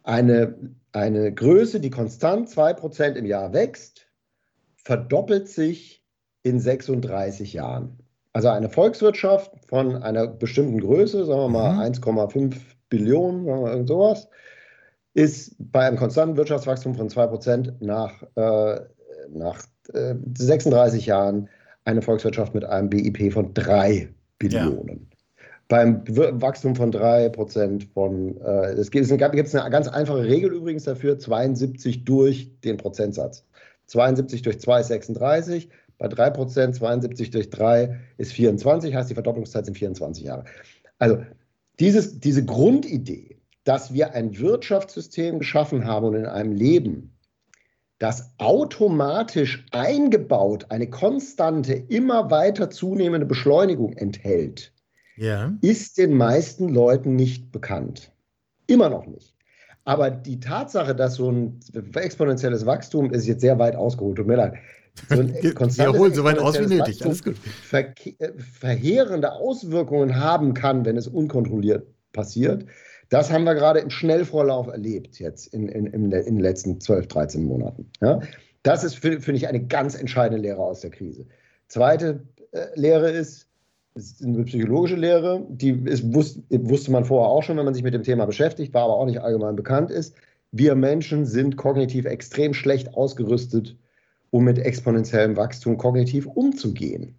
Eine, 0.02 0.74
eine 0.90 1.32
Größe, 1.32 1.78
die 1.78 1.90
konstant 1.90 2.48
2% 2.48 3.14
im 3.14 3.26
Jahr 3.26 3.52
wächst, 3.52 4.08
verdoppelt 4.74 5.48
sich 5.48 6.02
in 6.42 6.58
36 6.58 7.52
Jahren. 7.52 7.98
Also 8.32 8.48
eine 8.48 8.68
Volkswirtschaft 8.68 9.52
von 9.68 10.02
einer 10.02 10.26
bestimmten 10.26 10.80
Größe, 10.80 11.26
sagen 11.26 11.40
wir 11.40 11.48
mal 11.48 11.74
mhm. 11.74 11.94
1,5 11.94 12.56
Billionen, 12.88 13.44
sagen 13.44 13.64
wir 13.64 13.70
irgend 13.70 13.88
sowas, 13.88 14.28
ist 15.14 15.54
bei 15.58 15.86
einem 15.86 15.96
konstanten 15.96 16.36
Wirtschaftswachstum 16.36 16.94
von 16.94 17.08
2% 17.08 17.74
nach, 17.80 18.22
äh, 18.36 18.80
nach 19.30 19.62
äh, 19.92 20.14
36 20.36 21.06
Jahren 21.06 21.48
eine 21.84 22.02
Volkswirtschaft 22.02 22.54
mit 22.54 22.64
einem 22.64 22.88
BIP 22.88 23.32
von 23.32 23.52
3 23.54 24.08
Billionen. 24.38 25.08
Ja. 25.10 25.16
Beim 25.68 26.02
Wachstum 26.06 26.76
von 26.76 26.92
3% 26.92 27.92
von, 27.92 28.38
äh, 28.42 28.72
es 28.72 28.90
gibt, 28.90 29.06
es 29.06 29.10
eine 29.10 29.70
ganz 29.70 29.88
einfache 29.88 30.24
Regel 30.24 30.52
übrigens 30.52 30.84
dafür, 30.84 31.18
72 31.18 32.04
durch 32.04 32.50
den 32.60 32.76
Prozentsatz. 32.76 33.44
72 33.86 34.42
durch 34.42 34.60
2 34.60 34.80
ist 34.80 34.88
36, 34.88 35.70
bei 35.98 36.08
3%, 36.08 36.72
72 36.72 37.30
durch 37.30 37.50
3 37.50 37.98
ist 38.18 38.32
24, 38.32 38.94
heißt 38.94 39.10
die 39.10 39.14
Verdopplungszeit 39.14 39.64
sind 39.64 39.78
24 39.78 40.24
Jahre. 40.24 40.44
Also 40.98 41.18
dieses, 41.78 42.20
diese 42.20 42.44
Grundidee, 42.44 43.38
dass 43.64 43.92
wir 43.92 44.14
ein 44.14 44.38
Wirtschaftssystem 44.38 45.38
geschaffen 45.38 45.84
haben 45.84 46.06
und 46.06 46.14
in 46.14 46.26
einem 46.26 46.52
Leben, 46.52 47.16
das 47.98 48.32
automatisch 48.38 49.64
eingebaut 49.70 50.66
eine 50.70 50.90
konstante, 50.90 51.74
immer 51.74 52.30
weiter 52.30 52.68
zunehmende 52.68 53.26
Beschleunigung 53.26 53.92
enthält, 53.92 54.72
ja. 55.16 55.52
ist 55.60 55.98
den 55.98 56.16
meisten 56.16 56.68
Leuten 56.68 57.14
nicht 57.14 57.52
bekannt. 57.52 58.10
Immer 58.66 58.88
noch 58.88 59.06
nicht. 59.06 59.36
Aber 59.84 60.10
die 60.10 60.40
Tatsache, 60.40 60.94
dass 60.94 61.16
so 61.16 61.30
ein 61.30 61.60
exponentielles 61.94 62.66
Wachstum 62.66 63.12
ist 63.12 63.26
jetzt 63.26 63.40
sehr 63.40 63.58
weit 63.58 63.76
ausgeholt, 63.76 64.16
tut 64.16 64.26
mir 64.26 64.36
leid. 64.36 64.54
So 65.08 65.20
ein 65.20 65.34
Wir 65.34 65.92
holen 65.92 66.14
so 66.14 66.24
weit 66.24 66.38
aus 66.38 66.58
wie 66.58 66.66
nötig. 66.66 67.04
Alles 67.04 67.22
gut. 67.22 67.36
Ver 67.38 67.94
verheerende 68.60 69.32
Auswirkungen 69.32 70.16
haben 70.16 70.54
kann, 70.54 70.84
wenn 70.84 70.96
es 70.96 71.08
unkontrolliert 71.08 71.86
passiert. 72.12 72.66
Das 73.12 73.30
haben 73.30 73.44
wir 73.44 73.54
gerade 73.54 73.80
im 73.80 73.90
Schnellvorlauf 73.90 74.68
erlebt 74.68 75.18
jetzt 75.18 75.52
in, 75.52 75.68
in, 75.68 75.84
in, 75.84 76.10
den 76.10 76.40
letzten 76.40 76.80
12, 76.80 77.08
13 77.08 77.44
Monaten. 77.44 77.90
Ja? 78.00 78.20
Das 78.62 78.84
ist, 78.84 78.96
finde 78.96 79.34
ich, 79.34 79.48
eine 79.48 79.66
ganz 79.66 79.94
entscheidende 79.94 80.40
Lehre 80.40 80.62
aus 80.62 80.80
der 80.80 80.88
Krise. 80.88 81.26
Zweite 81.68 82.22
äh, 82.52 82.68
Lehre 82.74 83.10
ist, 83.10 83.48
ist 83.94 84.24
eine 84.24 84.44
psychologische 84.44 84.96
Lehre, 84.96 85.46
die 85.50 85.72
ist, 85.84 86.14
wusste, 86.14 86.42
wusste 86.48 86.90
man 86.90 87.04
vorher 87.04 87.28
auch 87.28 87.42
schon, 87.42 87.58
wenn 87.58 87.66
man 87.66 87.74
sich 87.74 87.82
mit 87.82 87.92
dem 87.92 88.02
Thema 88.02 88.24
beschäftigt, 88.24 88.72
war 88.72 88.84
aber 88.84 88.94
auch 88.94 89.04
nicht 89.04 89.20
allgemein 89.20 89.56
bekannt 89.56 89.90
ist. 89.90 90.16
Wir 90.50 90.74
Menschen 90.74 91.26
sind 91.26 91.58
kognitiv 91.58 92.06
extrem 92.06 92.54
schlecht 92.54 92.94
ausgerüstet, 92.94 93.76
um 94.30 94.44
mit 94.44 94.58
exponentiellem 94.58 95.36
Wachstum 95.36 95.76
kognitiv 95.76 96.26
umzugehen. 96.26 97.18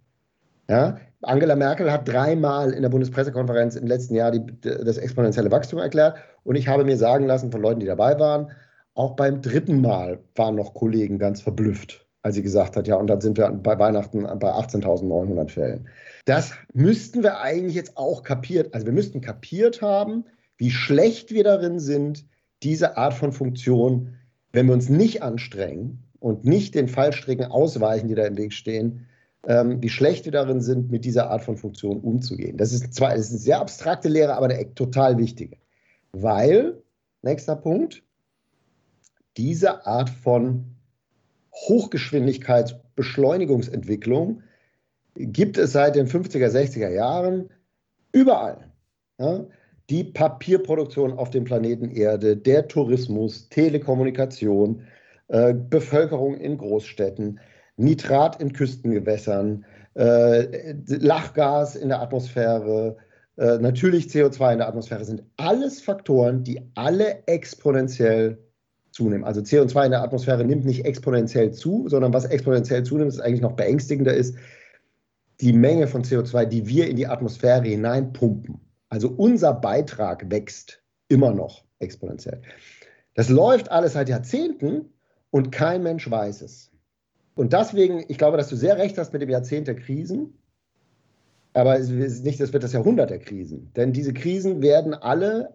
Ja? 0.68 0.98
Angela 1.22 1.56
Merkel 1.56 1.90
hat 1.90 2.06
dreimal 2.06 2.72
in 2.72 2.82
der 2.82 2.88
Bundespressekonferenz 2.88 3.76
im 3.76 3.86
letzten 3.86 4.14
Jahr 4.14 4.30
die, 4.30 4.44
das 4.60 4.98
exponentielle 4.98 5.50
Wachstum 5.50 5.78
erklärt 5.78 6.16
und 6.42 6.56
ich 6.56 6.68
habe 6.68 6.84
mir 6.84 6.96
sagen 6.96 7.26
lassen 7.26 7.50
von 7.50 7.62
Leuten, 7.62 7.80
die 7.80 7.86
dabei 7.86 8.18
waren, 8.18 8.50
auch 8.94 9.16
beim 9.16 9.40
dritten 9.42 9.80
Mal 9.80 10.20
waren 10.34 10.54
noch 10.54 10.74
Kollegen 10.74 11.18
ganz 11.18 11.40
verblüfft, 11.40 12.06
als 12.22 12.36
sie 12.36 12.42
gesagt 12.42 12.76
hat, 12.76 12.86
ja, 12.86 12.96
und 12.96 13.08
dann 13.08 13.20
sind 13.20 13.38
wir 13.38 13.48
bei 13.50 13.78
Weihnachten 13.78 14.22
bei 14.22 14.52
18.900 14.52 15.50
Fällen. 15.50 15.88
Das 16.26 16.52
müssten 16.72 17.22
wir 17.22 17.40
eigentlich 17.40 17.74
jetzt 17.74 17.96
auch 17.96 18.22
kapiert, 18.22 18.74
also 18.74 18.86
wir 18.86 18.92
müssten 18.92 19.20
kapiert 19.20 19.82
haben, 19.82 20.24
wie 20.56 20.70
schlecht 20.70 21.32
wir 21.32 21.44
darin 21.44 21.80
sind, 21.80 22.24
diese 22.62 22.96
Art 22.96 23.14
von 23.14 23.32
Funktion, 23.32 24.14
wenn 24.52 24.66
wir 24.66 24.74
uns 24.74 24.88
nicht 24.88 25.22
anstrengen 25.22 26.04
und 26.20 26.44
nicht 26.44 26.74
den 26.74 26.88
Fallstricken 26.88 27.46
ausweichen, 27.46 28.08
die 28.08 28.14
da 28.14 28.24
im 28.24 28.36
Weg 28.36 28.52
stehen, 28.52 29.06
ähm, 29.46 29.82
wie 29.82 29.88
schlecht 29.88 30.24
wir 30.24 30.32
darin 30.32 30.60
sind, 30.60 30.90
mit 30.90 31.04
dieser 31.04 31.30
Art 31.30 31.42
von 31.42 31.56
Funktion 31.56 32.00
umzugehen. 32.00 32.56
Das 32.56 32.72
ist 32.72 32.92
zwar 32.94 33.10
das 33.10 33.26
ist 33.26 33.30
eine 33.30 33.40
sehr 33.40 33.60
abstrakte 33.60 34.08
Lehre, 34.08 34.34
aber 34.34 34.46
eine 34.46 34.74
total 34.74 35.18
wichtige. 35.18 35.58
Weil, 36.12 36.82
nächster 37.22 37.54
Punkt, 37.56 38.02
diese 39.36 39.86
Art 39.86 40.10
von 40.10 40.74
Hochgeschwindigkeitsbeschleunigungsentwicklung 41.54 44.42
gibt 45.14 45.58
es 45.58 45.72
seit 45.72 45.96
den 45.96 46.06
50er, 46.06 46.48
60er 46.48 46.90
Jahren 46.90 47.50
überall. 48.12 48.70
Ja? 49.18 49.44
Die 49.90 50.04
Papierproduktion 50.04 51.12
auf 51.12 51.28
dem 51.30 51.44
Planeten 51.44 51.90
Erde, 51.90 52.36
der 52.36 52.68
Tourismus, 52.68 53.48
Telekommunikation, 53.50 54.84
äh, 55.28 55.54
Bevölkerung 55.54 56.36
in 56.36 56.58
Großstädten, 56.58 57.40
Nitrat 57.76 58.40
in 58.40 58.52
Küstengewässern, 58.52 59.64
äh, 59.94 60.74
Lachgas 60.86 61.76
in 61.76 61.88
der 61.88 62.00
Atmosphäre, 62.00 62.96
äh, 63.36 63.58
natürlich 63.58 64.06
CO2 64.06 64.52
in 64.52 64.58
der 64.58 64.68
Atmosphäre 64.68 65.04
sind 65.04 65.22
alles 65.36 65.80
Faktoren, 65.80 66.44
die 66.44 66.60
alle 66.74 67.26
exponentiell 67.26 68.38
zunehmen. 68.92 69.24
Also 69.24 69.40
CO2 69.40 69.86
in 69.86 69.90
der 69.90 70.02
Atmosphäre 70.02 70.44
nimmt 70.44 70.64
nicht 70.64 70.84
exponentiell 70.84 71.52
zu, 71.52 71.88
sondern 71.88 72.12
was 72.12 72.26
exponentiell 72.26 72.84
zunimmt, 72.84 73.12
ist 73.12 73.20
eigentlich 73.20 73.40
noch 73.40 73.52
beängstigender 73.52 74.14
ist, 74.14 74.36
die 75.40 75.52
Menge 75.52 75.88
von 75.88 76.04
CO2, 76.04 76.46
die 76.46 76.66
wir 76.68 76.88
in 76.88 76.96
die 76.96 77.08
Atmosphäre 77.08 77.64
hineinpumpen. 77.64 78.60
Also 78.88 79.08
unser 79.08 79.52
Beitrag 79.52 80.30
wächst 80.30 80.80
immer 81.08 81.32
noch 81.32 81.64
exponentiell. 81.80 82.40
Das 83.14 83.28
läuft 83.28 83.70
alles 83.70 83.94
seit 83.94 84.08
Jahrzehnten 84.08 84.92
und 85.30 85.50
kein 85.50 85.82
Mensch 85.82 86.08
weiß 86.08 86.42
es. 86.42 86.70
Und 87.34 87.52
deswegen, 87.52 88.04
ich 88.08 88.18
glaube, 88.18 88.36
dass 88.36 88.48
du 88.48 88.56
sehr 88.56 88.78
recht 88.78 88.96
hast 88.98 89.12
mit 89.12 89.22
dem 89.22 89.30
Jahrzehnt 89.30 89.66
der 89.66 89.76
Krisen. 89.76 90.34
Aber 91.52 91.78
es 91.78 91.88
ist 91.90 92.24
nicht, 92.24 92.40
das 92.40 92.52
wird 92.52 92.64
das 92.64 92.72
Jahrhundert 92.72 93.10
der 93.10 93.18
Krisen. 93.18 93.72
Denn 93.76 93.92
diese 93.92 94.12
Krisen 94.12 94.62
werden 94.62 94.94
alle, 94.94 95.54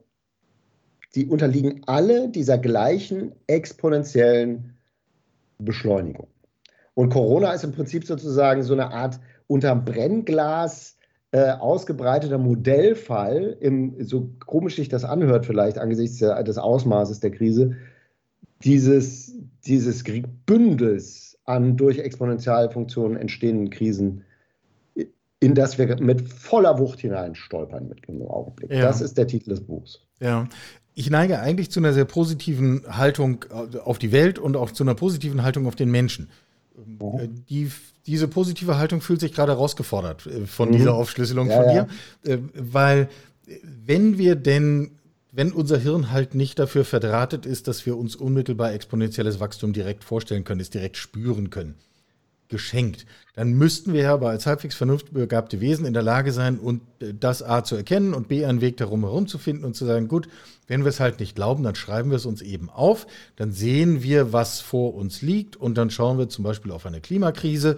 die 1.15 1.27
unterliegen 1.27 1.81
alle 1.87 2.29
dieser 2.29 2.57
gleichen 2.57 3.33
exponentiellen 3.47 4.77
Beschleunigung. 5.57 6.27
Und 6.93 7.09
Corona 7.09 7.53
ist 7.53 7.63
im 7.63 7.71
Prinzip 7.71 8.05
sozusagen 8.05 8.63
so 8.63 8.73
eine 8.73 8.91
Art 8.91 9.19
unterm 9.47 9.85
Brennglas 9.85 10.97
äh, 11.31 11.51
ausgebreiteter 11.51 12.37
Modellfall, 12.37 13.57
im, 13.59 14.03
so 14.03 14.31
komisch 14.45 14.75
sich 14.75 14.89
das 14.89 15.03
anhört 15.03 15.45
vielleicht 15.45 15.77
angesichts 15.77 16.17
der, 16.17 16.41
des 16.43 16.57
Ausmaßes 16.57 17.19
der 17.19 17.31
Krise, 17.31 17.75
dieses, 18.63 19.35
dieses 19.65 20.03
Bündels 20.45 21.28
an 21.49 21.77
durch 21.77 21.97
Exponentialfunktionen 21.97 23.17
entstehenden 23.17 23.71
Krisen, 23.71 24.23
in 25.39 25.55
das 25.55 25.77
wir 25.79 25.99
mit 25.99 26.29
voller 26.29 26.77
Wucht 26.77 26.99
hineinstolpern 26.99 27.87
mit 27.89 28.07
dem 28.07 28.21
Augenblick. 28.21 28.71
Ja. 28.71 28.81
Das 28.81 29.01
ist 29.01 29.17
der 29.17 29.25
Titel 29.25 29.49
des 29.49 29.61
Buchs. 29.61 30.01
Ja. 30.19 30.47
Ich 30.93 31.09
neige 31.09 31.39
eigentlich 31.39 31.71
zu 31.71 31.79
einer 31.79 31.93
sehr 31.93 32.05
positiven 32.05 32.83
Haltung 32.87 33.45
auf 33.83 33.97
die 33.97 34.11
Welt 34.11 34.37
und 34.37 34.57
auch 34.57 34.71
zu 34.71 34.83
einer 34.83 34.95
positiven 34.95 35.41
Haltung 35.41 35.65
auf 35.65 35.75
den 35.75 35.89
Menschen. 35.89 36.29
Mhm. 36.75 37.45
Die, 37.49 37.71
diese 38.05 38.27
positive 38.27 38.77
Haltung 38.77 39.01
fühlt 39.01 39.19
sich 39.19 39.33
gerade 39.33 39.53
herausgefordert 39.53 40.27
äh, 40.27 40.45
von 40.45 40.69
mhm. 40.69 40.73
dieser 40.73 40.93
Aufschlüsselung 40.93 41.49
ja, 41.49 41.55
von 41.55 41.69
dir, 41.69 41.87
ja. 42.25 42.33
Äh, 42.33 42.39
weil 42.53 43.09
wenn 43.85 44.17
wir 44.19 44.35
denn 44.35 44.91
wenn 45.31 45.51
unser 45.51 45.77
Hirn 45.77 46.11
halt 46.11 46.33
nicht 46.33 46.57
dafür 46.57 46.85
verdrahtet 46.85 47.45
ist, 47.45 47.67
dass 47.67 47.85
wir 47.85 47.97
uns 47.97 48.15
unmittelbar 48.15 48.73
exponentielles 48.73 49.39
Wachstum 49.39 49.73
direkt 49.73 50.03
vorstellen 50.03 50.43
können, 50.43 50.61
es 50.61 50.71
direkt 50.71 50.97
spüren 50.97 51.49
können, 51.49 51.75
geschenkt, 52.47 53.05
dann 53.35 53.53
müssten 53.53 53.93
wir 53.93 54.09
aber 54.09 54.29
als 54.29 54.47
halbwegs 54.47 54.75
vernunftbegabte 54.75 55.61
Wesen 55.61 55.85
in 55.85 55.93
der 55.93 56.01
Lage 56.01 56.31
sein, 56.31 56.57
und 56.57 56.81
äh, 56.99 57.13
das 57.13 57.43
A 57.43 57.63
zu 57.63 57.75
erkennen 57.75 58.13
und 58.13 58.27
B 58.27 58.43
einen 58.43 58.61
Weg 58.61 58.77
darum 58.77 59.01
herum 59.01 59.27
zu 59.27 59.37
finden 59.37 59.65
und 59.65 59.75
zu 59.75 59.85
sagen, 59.85 60.07
gut, 60.07 60.27
wenn 60.67 60.83
wir 60.83 60.89
es 60.89 60.99
halt 60.99 61.19
nicht 61.19 61.35
glauben, 61.35 61.63
dann 61.63 61.75
schreiben 61.75 62.09
wir 62.09 62.17
es 62.17 62.25
uns 62.25 62.41
eben 62.41 62.69
auf, 62.69 63.05
dann 63.35 63.51
sehen 63.51 64.01
wir, 64.01 64.33
was 64.33 64.61
vor 64.61 64.95
uns 64.95 65.21
liegt 65.21 65.55
und 65.55 65.77
dann 65.77 65.91
schauen 65.91 66.17
wir 66.17 66.29
zum 66.29 66.43
Beispiel 66.43 66.71
auf 66.71 66.85
eine 66.85 67.01
Klimakrise 67.01 67.77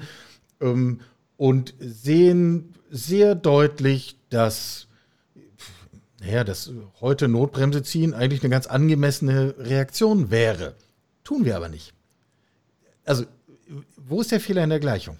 ähm, 0.61 1.01
und 1.35 1.73
sehen 1.79 2.75
sehr 2.89 3.35
deutlich, 3.35 4.17
dass 4.29 4.87
naja, 6.21 6.43
dass 6.43 6.71
heute 7.01 7.27
Notbremse 7.27 7.81
ziehen 7.81 8.13
eigentlich 8.13 8.43
eine 8.43 8.51
ganz 8.51 8.67
angemessene 8.67 9.55
Reaktion 9.57 10.29
wäre. 10.29 10.75
Tun 11.23 11.45
wir 11.45 11.55
aber 11.55 11.67
nicht. 11.67 11.93
Also, 13.05 13.25
wo 13.97 14.21
ist 14.21 14.31
der 14.31 14.39
Fehler 14.39 14.63
in 14.63 14.69
der 14.69 14.79
Gleichung? 14.79 15.17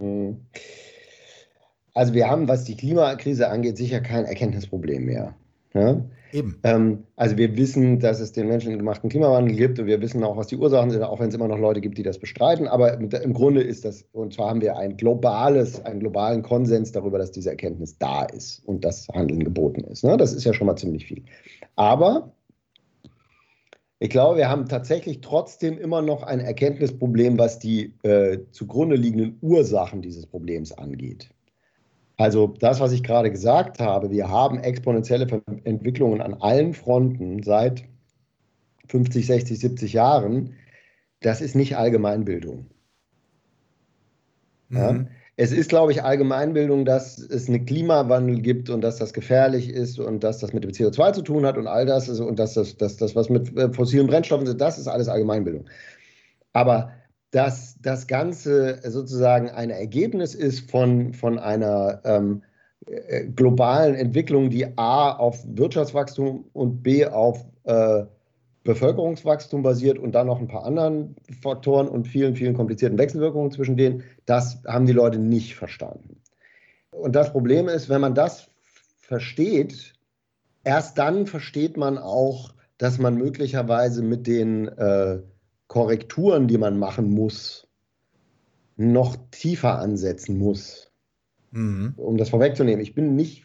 Hm. 0.00 0.36
also 1.94 2.14
wir 2.14 2.28
haben, 2.28 2.48
was 2.48 2.64
die 2.64 2.76
Klimakrise 2.76 3.48
angeht, 3.48 3.76
sicher 3.76 4.00
kein 4.00 4.24
Erkenntnisproblem 4.24 5.04
mehr. 5.04 5.34
Ja? 5.72 6.02
Eben. 6.34 6.58
Ähm, 6.64 7.04
also 7.14 7.36
wir 7.36 7.56
wissen, 7.56 8.00
dass 8.00 8.18
es 8.18 8.32
den 8.32 8.48
menschengemachten 8.48 9.08
Klimawandel 9.08 9.54
gibt 9.54 9.78
und 9.78 9.86
wir 9.86 10.00
wissen 10.00 10.24
auch, 10.24 10.36
was 10.36 10.48
die 10.48 10.56
Ursachen 10.56 10.90
sind, 10.90 11.04
auch 11.04 11.20
wenn 11.20 11.28
es 11.28 11.34
immer 11.36 11.46
noch 11.46 11.60
Leute 11.60 11.80
gibt, 11.80 11.96
die 11.96 12.02
das 12.02 12.18
bestreiten. 12.18 12.66
Aber 12.66 12.98
im 12.98 13.32
Grunde 13.32 13.62
ist 13.62 13.84
das, 13.84 14.04
und 14.10 14.34
zwar 14.34 14.50
haben 14.50 14.60
wir 14.60 14.76
ein 14.76 14.96
globales, 14.96 15.84
einen 15.84 16.00
globalen 16.00 16.42
Konsens 16.42 16.90
darüber, 16.90 17.18
dass 17.18 17.30
diese 17.30 17.50
Erkenntnis 17.50 17.98
da 17.98 18.24
ist 18.24 18.66
und 18.66 18.84
das 18.84 19.06
Handeln 19.14 19.44
geboten 19.44 19.84
ist. 19.84 20.02
Ne? 20.02 20.16
Das 20.16 20.32
ist 20.32 20.42
ja 20.42 20.52
schon 20.52 20.66
mal 20.66 20.74
ziemlich 20.74 21.06
viel. 21.06 21.22
Aber 21.76 22.34
ich 24.00 24.10
glaube, 24.10 24.36
wir 24.36 24.48
haben 24.48 24.66
tatsächlich 24.66 25.20
trotzdem 25.20 25.78
immer 25.78 26.02
noch 26.02 26.24
ein 26.24 26.40
Erkenntnisproblem, 26.40 27.38
was 27.38 27.60
die 27.60 27.94
äh, 28.02 28.40
zugrunde 28.50 28.96
liegenden 28.96 29.38
Ursachen 29.40 30.02
dieses 30.02 30.26
Problems 30.26 30.72
angeht. 30.72 31.30
Also 32.16 32.54
das, 32.60 32.80
was 32.80 32.92
ich 32.92 33.02
gerade 33.02 33.30
gesagt 33.30 33.80
habe, 33.80 34.10
wir 34.10 34.28
haben 34.28 34.58
exponentielle 34.58 35.42
Entwicklungen 35.64 36.20
an 36.20 36.34
allen 36.34 36.74
Fronten 36.74 37.42
seit 37.42 37.84
50, 38.88 39.26
60, 39.26 39.58
70 39.58 39.92
Jahren. 39.92 40.54
Das 41.20 41.40
ist 41.40 41.56
nicht 41.56 41.76
Allgemeinbildung. 41.76 42.66
Mhm. 44.68 44.76
Ja? 44.76 45.06
Es 45.36 45.50
ist, 45.50 45.68
glaube 45.68 45.90
ich, 45.90 46.04
Allgemeinbildung, 46.04 46.84
dass 46.84 47.18
es 47.18 47.48
einen 47.48 47.66
Klimawandel 47.66 48.40
gibt 48.40 48.70
und 48.70 48.82
dass 48.82 48.98
das 48.98 49.12
gefährlich 49.12 49.68
ist 49.68 49.98
und 49.98 50.22
dass 50.22 50.38
das 50.38 50.52
mit 50.52 50.62
dem 50.62 50.70
CO2 50.70 51.12
zu 51.12 51.22
tun 51.22 51.44
hat 51.44 51.58
und 51.58 51.66
all 51.66 51.86
das 51.86 52.08
ist, 52.08 52.20
und 52.20 52.38
dass 52.38 52.54
das, 52.54 52.76
dass 52.76 52.96
das 52.98 53.16
was 53.16 53.28
mit 53.30 53.56
äh, 53.56 53.72
fossilen 53.72 54.06
Brennstoffen 54.06 54.46
ist, 54.46 54.60
das 54.60 54.78
ist 54.78 54.86
alles 54.86 55.08
Allgemeinbildung. 55.08 55.64
Aber 56.52 56.92
dass 57.34 57.76
das 57.82 58.06
Ganze 58.06 58.78
sozusagen 58.88 59.50
ein 59.50 59.70
Ergebnis 59.70 60.36
ist 60.36 60.70
von, 60.70 61.12
von 61.14 61.40
einer 61.40 62.00
ähm, 62.04 62.44
äh, 62.86 63.24
globalen 63.24 63.96
Entwicklung, 63.96 64.50
die 64.50 64.78
A 64.78 65.10
auf 65.10 65.44
Wirtschaftswachstum 65.44 66.44
und 66.52 66.84
B 66.84 67.04
auf 67.06 67.44
äh, 67.64 68.04
Bevölkerungswachstum 68.62 69.64
basiert 69.64 69.98
und 69.98 70.12
dann 70.12 70.28
noch 70.28 70.38
ein 70.38 70.46
paar 70.46 70.64
anderen 70.64 71.16
Faktoren 71.42 71.88
und 71.88 72.06
vielen, 72.06 72.36
vielen 72.36 72.54
komplizierten 72.54 72.98
Wechselwirkungen 72.98 73.50
zwischen 73.50 73.76
denen, 73.76 74.04
das 74.26 74.62
haben 74.68 74.86
die 74.86 74.92
Leute 74.92 75.18
nicht 75.18 75.56
verstanden. 75.56 76.20
Und 76.92 77.16
das 77.16 77.32
Problem 77.32 77.66
ist, 77.66 77.88
wenn 77.88 78.00
man 78.00 78.14
das 78.14 78.46
versteht, 79.00 79.94
erst 80.62 80.98
dann 80.98 81.26
versteht 81.26 81.76
man 81.76 81.98
auch, 81.98 82.54
dass 82.78 82.98
man 82.98 83.16
möglicherweise 83.16 84.02
mit 84.02 84.28
den 84.28 84.68
äh, 84.68 85.18
Korrekturen, 85.68 86.48
die 86.48 86.58
man 86.58 86.78
machen 86.78 87.10
muss, 87.10 87.66
noch 88.76 89.16
tiefer 89.30 89.78
ansetzen 89.78 90.38
muss. 90.38 90.90
Mhm. 91.52 91.94
Um 91.96 92.16
das 92.16 92.30
vorwegzunehmen, 92.30 92.80
ich 92.80 92.94
bin 92.94 93.14
nicht 93.14 93.44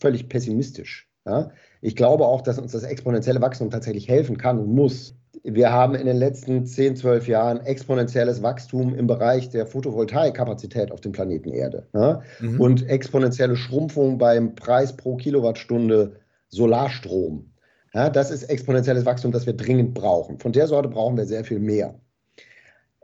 völlig 0.00 0.28
pessimistisch. 0.28 1.08
Ja? 1.26 1.50
Ich 1.80 1.96
glaube 1.96 2.26
auch, 2.26 2.40
dass 2.40 2.58
uns 2.58 2.72
das 2.72 2.82
exponentielle 2.82 3.40
Wachstum 3.40 3.70
tatsächlich 3.70 4.08
helfen 4.08 4.38
kann 4.38 4.58
und 4.58 4.74
muss. 4.74 5.14
Wir 5.44 5.72
haben 5.72 5.94
in 5.94 6.06
den 6.06 6.16
letzten 6.16 6.66
10, 6.66 6.96
12 6.96 7.26
Jahren 7.26 7.60
exponentielles 7.60 8.42
Wachstum 8.42 8.94
im 8.94 9.06
Bereich 9.06 9.50
der 9.50 9.66
Photovoltaikkapazität 9.66 10.92
auf 10.92 11.00
dem 11.00 11.12
Planeten 11.12 11.50
Erde 11.50 11.88
ja? 11.94 12.22
mhm. 12.40 12.60
und 12.60 12.88
exponentielle 12.88 13.56
Schrumpfung 13.56 14.18
beim 14.18 14.54
Preis 14.54 14.96
pro 14.96 15.16
Kilowattstunde 15.16 16.16
Solarstrom. 16.48 17.51
Ja, 17.94 18.08
das 18.08 18.30
ist 18.30 18.44
exponentielles 18.44 19.04
Wachstum, 19.04 19.32
das 19.32 19.46
wir 19.46 19.52
dringend 19.52 19.94
brauchen. 19.94 20.38
Von 20.38 20.52
der 20.52 20.66
Sorte 20.66 20.88
brauchen 20.88 21.16
wir 21.16 21.26
sehr 21.26 21.44
viel 21.44 21.58
mehr. 21.58 21.94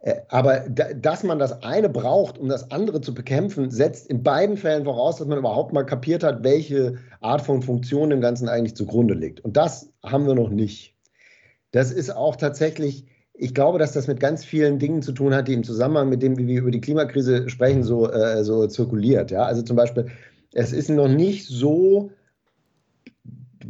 Äh, 0.03 0.15
aber 0.29 0.61
dass 0.61 1.25
man 1.25 1.39
das 1.39 1.63
eine 1.63 1.89
braucht, 1.89 2.39
um 2.39 2.49
das 2.49 2.71
andere 2.71 3.01
zu 3.01 3.13
bekämpfen, 3.13 3.71
setzt 3.71 4.09
in 4.09 4.23
beiden 4.23 4.57
Fällen 4.57 4.85
voraus, 4.85 5.17
dass 5.17 5.27
man 5.27 5.39
überhaupt 5.39 5.73
mal 5.73 5.85
kapiert 5.85 6.23
hat, 6.23 6.43
welche 6.45 6.97
Art 7.21 7.43
von 7.43 7.63
Funktion 7.63 8.11
dem 8.11 8.21
Ganzen 8.21 8.49
eigentlich 8.49 8.77
zugrunde 8.77 9.15
liegt. 9.15 9.41
Und 9.41 9.57
das 9.57 9.91
haben 10.03 10.27
wir 10.27 10.35
noch 10.35 10.51
nicht. 10.51 10.95
Das 11.73 11.93
ist 11.93 12.11
auch 12.11 12.37
tatsächlich, 12.37 13.07
ich 13.35 13.55
glaube, 13.55 13.79
dass 13.79 13.93
das 13.93 14.07
mit 14.07 14.21
ganz 14.21 14.45
vielen 14.45 14.79
Dingen 14.79 15.03
zu 15.03 15.13
tun 15.13 15.35
hat, 15.35 15.49
die 15.49 15.55
im 15.55 15.65
Zusammenhang 15.65 16.09
mit 16.09 16.23
dem, 16.23 16.39
wie 16.39 16.47
wir 16.47 16.61
über 16.61 16.71
die 16.71 16.81
Klimakrise 16.81 17.49
sprechen, 17.51 17.83
so, 17.83 18.11
äh, 18.11 18.43
so 18.45 18.67
zirkuliert. 18.67 19.31
Ja? 19.31 19.43
Also 19.43 19.63
zum 19.63 19.77
Beispiel, 19.77 20.07
es 20.55 20.73
ist 20.73 20.89
noch 20.89 21.09
nicht 21.09 21.47
so 21.47 22.11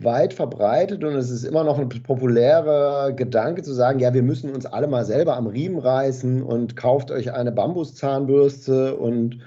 weit 0.02 0.32
verbreitet 0.32 1.02
und 1.02 1.14
es 1.14 1.30
ist 1.30 1.44
immer 1.44 1.64
noch 1.64 1.78
ein 1.78 1.88
populärer 1.88 3.12
Gedanke 3.12 3.62
zu 3.62 3.72
sagen, 3.72 3.98
ja, 3.98 4.14
wir 4.14 4.22
müssen 4.22 4.54
uns 4.54 4.66
alle 4.66 4.86
mal 4.86 5.04
selber 5.04 5.36
am 5.36 5.46
Riemen 5.46 5.78
reißen 5.78 6.42
und 6.42 6.76
kauft 6.76 7.10
euch 7.10 7.32
eine 7.32 7.52
Bambuszahnbürste 7.52 8.96
und 8.96 9.40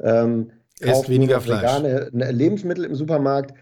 ähm, 0.00 0.50
kauft 0.82 1.08
weniger 1.08 1.44
vegane 1.44 2.10
Lebensmittel 2.12 2.84
im 2.84 2.94
Supermarkt. 2.94 3.54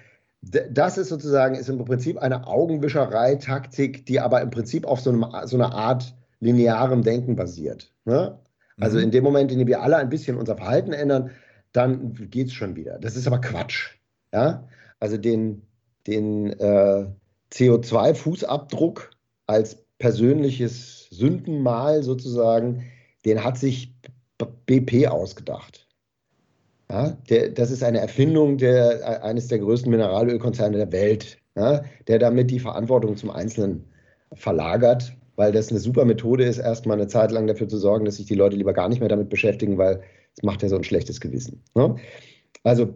Das 0.42 0.99
ist 0.99 1.09
sozusagen 1.09 1.55
ist 1.55 1.68
im 1.68 1.85
Prinzip 1.85 2.18
eine 2.18 2.47
Augenwischerei-Taktik, 2.47 4.05
die 4.07 4.20
aber 4.20 4.42
im 4.42 4.51
Prinzip 4.51 4.87
auf 4.87 5.01
so, 5.01 5.11
einem, 5.11 5.25
so 5.44 5.57
einer 5.57 5.73
Art 5.73 6.14
linearem 6.40 7.03
Denken 7.03 7.37
basiert. 7.37 7.92
Ne? 8.05 8.38
Also 8.79 8.99
mhm. 8.99 9.05
in 9.05 9.11
dem 9.12 9.25
Moment, 9.25 9.53
in 9.53 9.59
dem 9.59 9.68
wir 9.68 9.83
alle 9.83 9.97
ein 9.97 10.11
bisschen 10.11 10.37
unser 10.37 10.57
Verhalten 10.57 10.92
ändern, 10.92 11.31
dann 11.73 12.12
geht 12.31 12.49
es 12.49 12.53
schon 12.53 12.77
wieder. 12.77 12.99
Das 12.99 13.16
ist 13.16 13.27
aber 13.27 13.40
Quatsch. 13.40 13.94
Ja? 14.33 14.68
Also 15.01 15.16
den, 15.16 15.62
den 16.07 16.51
äh, 16.59 17.07
CO2-Fußabdruck 17.53 19.11
als 19.47 19.85
persönliches 19.99 21.09
Sündenmal 21.11 22.03
sozusagen, 22.03 22.85
den 23.25 23.43
hat 23.43 23.59
sich 23.59 23.95
BP 24.67 25.07
ausgedacht. 25.09 25.87
Ja, 26.90 27.17
der, 27.31 27.51
das 27.51 27.71
ist 27.71 27.83
eine 27.83 28.01
Erfindung 28.01 28.59
der, 28.59 29.25
eines 29.25 29.49
der 29.49 29.59
größten 29.59 29.90
Mineralölkonzerne 29.90 30.77
der 30.77 30.93
Welt, 30.93 31.38
ja, 31.57 31.83
der 32.09 32.19
damit 32.19 32.51
die 32.51 32.59
Verantwortung 32.61 33.17
zum 33.17 33.31
Einzelnen 33.31 33.85
verlagert, 34.35 35.17
weil 35.37 35.53
das 35.53 35.71
eine 35.71 35.81
super 35.81 36.05
Methode 36.05 36.45
ist, 36.45 36.59
erstmal 36.59 36.99
eine 36.99 37.09
Zeit 37.09 37.31
lang 37.31 37.47
dafür 37.47 37.69
zu 37.69 37.79
sorgen, 37.79 38.05
dass 38.05 38.17
sich 38.17 38.27
die 38.27 38.35
Leute 38.35 38.57
lieber 38.57 38.73
gar 38.73 38.88
nicht 38.88 39.01
mehr 39.01 39.09
damit 39.09 39.31
beschäftigen, 39.31 39.79
weil 39.79 40.03
es 40.37 40.43
macht 40.43 40.62
ja 40.62 40.69
so 40.69 40.77
ein 40.77 40.85
schlechtes 40.85 41.21
Gewissen. 41.21 41.62
Ne? 41.75 41.97
Also 42.64 42.95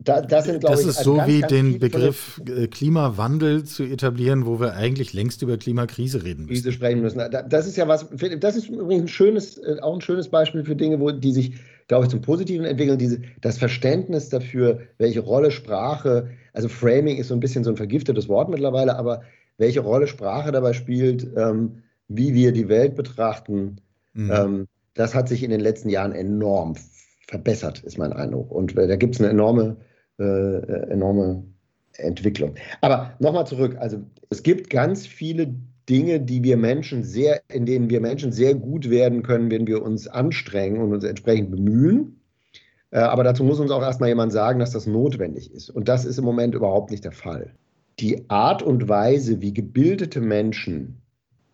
da, 0.00 0.20
das, 0.20 0.44
sind, 0.44 0.62
das 0.62 0.80
ist 0.84 0.98
also 0.98 1.12
so 1.12 1.16
ganz, 1.16 1.28
wie 1.28 1.40
ganz 1.40 1.52
den 1.52 1.78
Begriff 1.80 2.40
äh, 2.46 2.68
Klimawandel 2.68 3.64
zu 3.64 3.82
etablieren, 3.82 4.46
wo 4.46 4.60
wir 4.60 4.74
eigentlich 4.74 5.12
längst 5.12 5.42
über 5.42 5.56
Klimakrise 5.56 6.22
reden 6.22 6.42
müssen. 6.42 6.54
Krise 6.54 6.72
sprechen 6.72 7.00
müssen. 7.00 7.20
Das 7.48 7.66
ist 7.66 7.76
ja 7.76 7.88
was, 7.88 8.06
das 8.38 8.56
ist 8.56 8.68
übrigens 8.68 9.04
ein 9.04 9.08
schönes, 9.08 9.58
äh, 9.58 9.78
auch 9.82 9.94
ein 9.94 10.00
schönes 10.00 10.28
Beispiel 10.28 10.64
für 10.64 10.76
Dinge, 10.76 11.00
wo, 11.00 11.10
die 11.10 11.32
sich, 11.32 11.54
glaube 11.88 12.04
ich, 12.04 12.10
zum 12.10 12.22
Positiven 12.22 12.64
entwickeln. 12.64 12.96
Diese, 12.96 13.20
das 13.40 13.58
Verständnis 13.58 14.28
dafür, 14.28 14.82
welche 14.98 15.18
Rolle 15.18 15.50
Sprache, 15.50 16.30
also 16.52 16.68
Framing 16.68 17.16
ist 17.16 17.28
so 17.28 17.34
ein 17.34 17.40
bisschen 17.40 17.64
so 17.64 17.70
ein 17.70 17.76
vergiftetes 17.76 18.28
Wort 18.28 18.50
mittlerweile, 18.50 18.96
aber 18.96 19.22
welche 19.56 19.80
Rolle 19.80 20.06
Sprache 20.06 20.52
dabei 20.52 20.74
spielt, 20.74 21.26
ähm, 21.36 21.82
wie 22.06 22.34
wir 22.34 22.52
die 22.52 22.68
Welt 22.68 22.94
betrachten, 22.94 23.80
mhm. 24.14 24.30
ähm, 24.30 24.68
das 24.94 25.16
hat 25.16 25.28
sich 25.28 25.42
in 25.42 25.50
den 25.50 25.60
letzten 25.60 25.88
Jahren 25.88 26.12
enorm 26.12 26.76
verbessert, 27.26 27.80
ist 27.80 27.98
mein 27.98 28.12
Eindruck. 28.12 28.52
Und 28.52 28.76
äh, 28.78 28.86
da 28.86 28.94
gibt 28.94 29.16
es 29.16 29.20
eine 29.20 29.30
enorme 29.30 29.76
enorme 30.18 31.44
Entwicklung. 31.98 32.54
Aber 32.80 33.14
nochmal 33.18 33.46
zurück, 33.46 33.76
also 33.78 33.98
es 34.30 34.42
gibt 34.42 34.70
ganz 34.70 35.06
viele 35.06 35.54
Dinge, 35.88 36.20
die 36.20 36.42
wir 36.42 36.56
Menschen 36.56 37.02
sehr, 37.02 37.42
in 37.48 37.66
denen 37.66 37.88
wir 37.90 38.00
Menschen 38.00 38.30
sehr 38.32 38.54
gut 38.54 38.90
werden 38.90 39.22
können, 39.22 39.50
wenn 39.50 39.66
wir 39.66 39.82
uns 39.82 40.06
anstrengen 40.06 40.80
und 40.80 40.92
uns 40.92 41.04
entsprechend 41.04 41.50
bemühen. 41.50 42.20
Äh, 42.90 42.98
aber 42.98 43.24
dazu 43.24 43.42
muss 43.42 43.60
uns 43.60 43.70
auch 43.70 43.82
erstmal 43.82 44.10
jemand 44.10 44.32
sagen, 44.32 44.60
dass 44.60 44.70
das 44.70 44.86
notwendig 44.86 45.52
ist. 45.52 45.70
Und 45.70 45.88
das 45.88 46.04
ist 46.04 46.18
im 46.18 46.24
Moment 46.24 46.54
überhaupt 46.54 46.90
nicht 46.90 47.04
der 47.04 47.12
Fall. 47.12 47.52
Die 48.00 48.28
Art 48.28 48.62
und 48.62 48.88
Weise, 48.88 49.40
wie 49.40 49.52
gebildete 49.52 50.20
Menschen, 50.20 50.98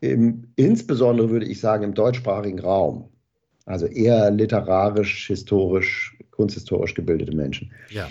im, 0.00 0.44
insbesondere 0.57 1.31
würde 1.31 1.46
ich 1.46 1.61
sagen 1.61 1.85
im 1.85 1.94
deutschsprachigen 1.94 2.59
Raum, 2.59 3.09
also 3.64 3.87
eher 3.87 4.31
literarisch, 4.31 5.29
historisch, 5.29 6.18
kunsthistorisch 6.33 6.94
gebildete 6.94 7.35
Menschen, 7.35 7.72
ja 7.88 8.09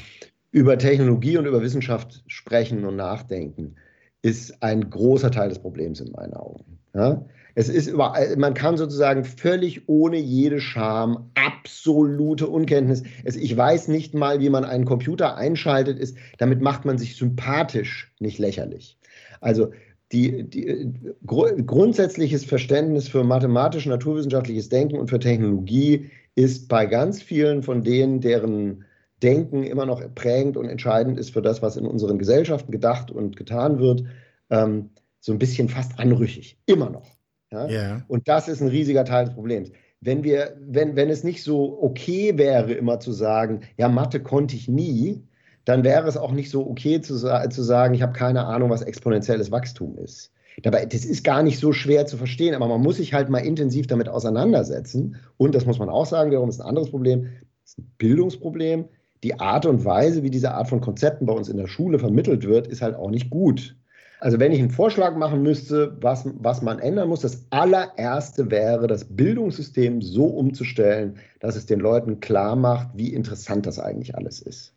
über 0.54 0.78
Technologie 0.78 1.36
und 1.38 1.48
über 1.48 1.62
Wissenschaft 1.62 2.24
sprechen 2.28 2.86
und 2.86 2.96
nachdenken, 2.96 3.76
ist 4.22 4.62
ein 4.62 4.90
großer 4.90 5.32
Teil 5.32 5.50
des 5.50 5.60
Problems 5.60 6.00
in 6.00 6.12
meinen 6.12 6.34
Augen. 6.34 6.78
Ja? 6.94 7.26
Es 7.56 7.70
ist 7.70 7.88
überall, 7.88 8.36
man 8.38 8.54
kann 8.54 8.78
sozusagen 8.78 9.26
völlig 9.26 9.90
ohne 9.90 10.18
jede 10.18 10.62
Scham, 10.62 11.32
absolute 11.34 12.48
Unkenntnis. 12.48 13.04
Es, 13.24 13.36
ich 13.36 13.58
weiß 13.58 13.88
nicht 13.88 14.14
mal, 14.14 14.40
wie 14.40 14.50
man 14.50 14.64
einen 14.64 14.86
Computer 14.86 15.36
einschaltet, 15.36 16.00
ist, 16.00 16.18
damit 16.38 16.62
macht 16.62 16.86
man 16.86 17.00
sich 17.00 17.16
sympathisch, 17.16 18.14
nicht 18.20 18.38
lächerlich. 18.38 19.00
Also 19.42 19.72
die, 20.12 20.48
die 20.48 20.94
gr 21.26 21.52
grundsätzliches 21.64 22.46
Verständnis 22.46 23.08
für 23.08 23.24
mathematisch-naturwissenschaftliches 23.24 24.70
Denken 24.70 24.98
und 24.98 25.10
für 25.10 25.20
Technologie 25.20 26.12
ist 26.36 26.70
bei 26.70 26.86
ganz 26.86 27.24
vielen 27.24 27.64
von 27.64 27.84
denen, 27.84 28.22
deren 28.22 28.86
Denken 29.24 29.64
immer 29.64 29.86
noch 29.86 30.02
prägend 30.14 30.58
und 30.58 30.68
entscheidend 30.68 31.18
ist 31.18 31.32
für 31.32 31.42
das, 31.42 31.62
was 31.62 31.78
in 31.78 31.86
unseren 31.86 32.20
Gesellschaften 32.20 32.72
gedacht 32.72 33.10
und 33.10 33.36
getan 33.38 33.80
wird, 33.80 34.04
ähm, 34.50 34.90
so 35.20 35.32
ein 35.32 35.40
bisschen 35.40 35.70
fast 35.70 36.00
anrüchig. 36.00 36.58
Immer 36.66 36.90
noch. 36.90 37.16
Ja? 37.52 37.68
Yeah. 37.68 38.06
Und 38.08 38.28
das 38.28 38.48
ist 38.48 38.62
ein 38.62 38.68
riesiger 38.68 39.06
Teil 39.06 39.26
des 39.26 39.34
Problems. 39.34 39.72
wenn 40.02 40.24
wir, 40.24 40.58
wenn, 40.60 40.98
wenn 40.98 41.10
es 41.10 41.24
nicht 41.24 41.44
so 41.44 41.82
okay 41.82 42.38
wäre, 42.38 42.74
immer 42.74 43.00
zu 43.00 43.14
sagen, 43.14 43.62
ja, 43.78 43.88
Mathe 43.88 44.20
konnte 44.20 44.56
ich 44.56 44.68
nie, 44.68 45.24
dann 45.66 45.86
wäre 45.86 46.08
es 46.10 46.18
auch 46.18 46.34
nicht 46.34 46.50
so 46.50 46.70
okay 46.70 47.00
zu, 47.00 47.16
zu 47.18 47.64
sagen, 47.64 47.94
ich 47.94 48.02
habe 48.02 48.12
keine 48.12 48.46
Ahnung, 48.46 48.70
was 48.70 48.82
exponentielles 48.82 49.50
Wachstum 49.50 49.98
ist. 49.98 50.32
Dabei, 50.62 50.86
das 50.86 51.06
ist 51.06 51.24
gar 51.24 51.42
nicht 51.42 51.58
so 51.58 51.72
schwer 51.72 52.06
zu 52.06 52.18
verstehen, 52.18 52.54
aber 52.54 52.68
man 52.68 52.82
muss 52.82 52.98
sich 52.98 53.14
halt 53.14 53.30
mal 53.30 53.40
intensiv 53.40 53.88
damit 53.88 54.10
auseinandersetzen. 54.10 55.16
Und 55.38 55.56
das 55.56 55.66
muss 55.66 55.80
man 55.80 55.90
auch 55.90 56.06
sagen, 56.06 56.30
wiederum 56.30 56.50
ist 56.50 56.60
ein 56.60 56.68
anderes 56.68 56.92
Problem, 56.92 57.30
das 57.62 57.72
ist 57.72 57.80
ein 57.80 57.92
Bildungsproblem. 57.98 58.86
Die 59.24 59.40
Art 59.40 59.66
und 59.66 59.86
Weise, 59.86 60.22
wie 60.24 60.30
diese 60.30 60.52
Art 60.52 60.68
von 60.68 60.82
Konzepten 60.82 61.26
bei 61.26 61.34
uns 61.34 61.50
in 61.50 61.58
der 61.58 61.68
Schule 61.68 61.98
vermittelt 61.98 62.46
wird, 62.46 62.68
ist 62.68 62.82
halt 62.82 62.96
auch 62.96 63.10
nicht 63.10 63.30
gut. 63.30 63.76
Also 64.20 64.40
wenn 64.40 64.52
ich 64.52 64.60
einen 64.60 64.70
Vorschlag 64.70 65.16
machen 65.16 65.42
müsste, 65.42 65.98
was, 66.02 66.26
was 66.38 66.62
man 66.62 66.80
ändern 66.80 67.10
muss, 67.10 67.22
das 67.22 67.46
allererste 67.50 68.50
wäre, 68.52 68.88
das 68.88 69.04
Bildungssystem 69.04 70.02
so 70.02 70.26
umzustellen, 70.28 71.18
dass 71.40 71.56
es 71.56 71.66
den 71.66 71.80
Leuten 71.80 72.20
klar 72.22 72.56
macht, 72.56 72.90
wie 72.94 73.14
interessant 73.14 73.66
das 73.66 73.80
eigentlich 73.80 74.16
alles 74.16 74.42
ist 74.42 74.74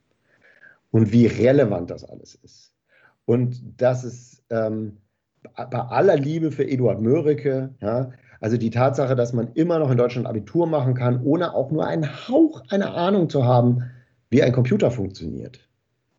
und 0.90 1.12
wie 1.12 1.26
relevant 1.26 1.90
das 1.90 2.04
alles 2.04 2.35
ist. 2.42 2.72
Und 3.24 3.61
dass 3.80 4.02
es 4.02 4.42
ähm, 4.50 4.96
bei 5.54 5.78
aller 5.78 6.16
Liebe 6.16 6.50
für 6.50 6.68
Eduard 6.68 7.00
Mörike, 7.00 7.70
ja, 7.80 8.11
also 8.40 8.56
die 8.56 8.70
Tatsache, 8.70 9.14
dass 9.16 9.32
man 9.32 9.52
immer 9.54 9.78
noch 9.78 9.90
in 9.90 9.96
Deutschland 9.96 10.26
Abitur 10.26 10.66
machen 10.66 10.94
kann, 10.94 11.22
ohne 11.22 11.54
auch 11.54 11.70
nur 11.70 11.87
einen 11.87 12.28
Hauch 12.28 12.62
einer 12.68 12.94
Ahnung 12.94 13.28
zu 13.28 13.44
haben, 13.44 13.85
wie 14.37 14.42
ein 14.42 14.53
Computer 14.53 14.90
funktioniert 14.90 15.66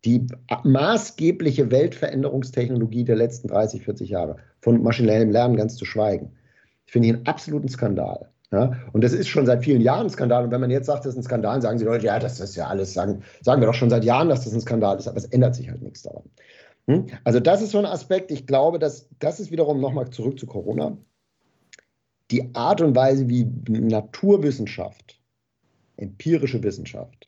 die 0.04 0.26
maßgebliche 0.64 1.70
Weltveränderungstechnologie 1.70 3.04
der 3.04 3.16
letzten 3.16 3.48
30, 3.48 3.82
40 3.82 4.10
Jahre, 4.10 4.36
von 4.60 4.82
maschinellem 4.82 5.30
Lernen 5.30 5.56
ganz 5.56 5.76
zu 5.76 5.84
schweigen. 5.84 6.32
Ich 6.86 6.92
finde 6.92 7.08
ihn 7.08 7.16
einen 7.16 7.26
absoluten 7.26 7.68
Skandal. 7.68 8.28
Ja? 8.52 8.72
Und 8.92 9.02
das 9.02 9.12
ist 9.12 9.28
schon 9.28 9.44
seit 9.44 9.64
vielen 9.64 9.80
Jahren 9.80 10.06
ein 10.06 10.10
Skandal. 10.10 10.44
Und 10.44 10.50
wenn 10.50 10.60
man 10.60 10.70
jetzt 10.70 10.86
sagt, 10.86 11.04
das 11.04 11.14
ist 11.14 11.18
ein 11.18 11.24
Skandal, 11.24 11.60
sagen 11.60 11.78
sie 11.78 11.84
Leute, 11.84 12.06
ja, 12.06 12.18
das 12.18 12.38
ist 12.38 12.56
ja 12.56 12.68
alles, 12.68 12.94
sagen, 12.94 13.22
sagen 13.42 13.60
wir 13.60 13.66
doch 13.66 13.74
schon 13.74 13.90
seit 13.90 14.04
Jahren, 14.04 14.28
dass 14.28 14.44
das 14.44 14.54
ein 14.54 14.60
Skandal 14.60 14.98
ist, 14.98 15.08
aber 15.08 15.18
es 15.18 15.26
ändert 15.26 15.56
sich 15.56 15.68
halt 15.68 15.82
nichts 15.82 16.02
daran. 16.02 16.24
Hm? 16.86 17.06
Also 17.24 17.40
das 17.40 17.60
ist 17.60 17.72
so 17.72 17.78
ein 17.78 17.84
Aspekt, 17.84 18.30
ich 18.30 18.46
glaube, 18.46 18.78
dass 18.78 19.08
das 19.18 19.40
ist 19.40 19.50
wiederum 19.50 19.80
nochmal 19.80 20.10
zurück 20.10 20.38
zu 20.38 20.46
Corona. 20.46 20.96
Die 22.30 22.54
Art 22.54 22.80
und 22.80 22.94
Weise, 22.94 23.28
wie 23.28 23.46
Naturwissenschaft, 23.68 25.20
empirische 25.96 26.62
Wissenschaft, 26.62 27.27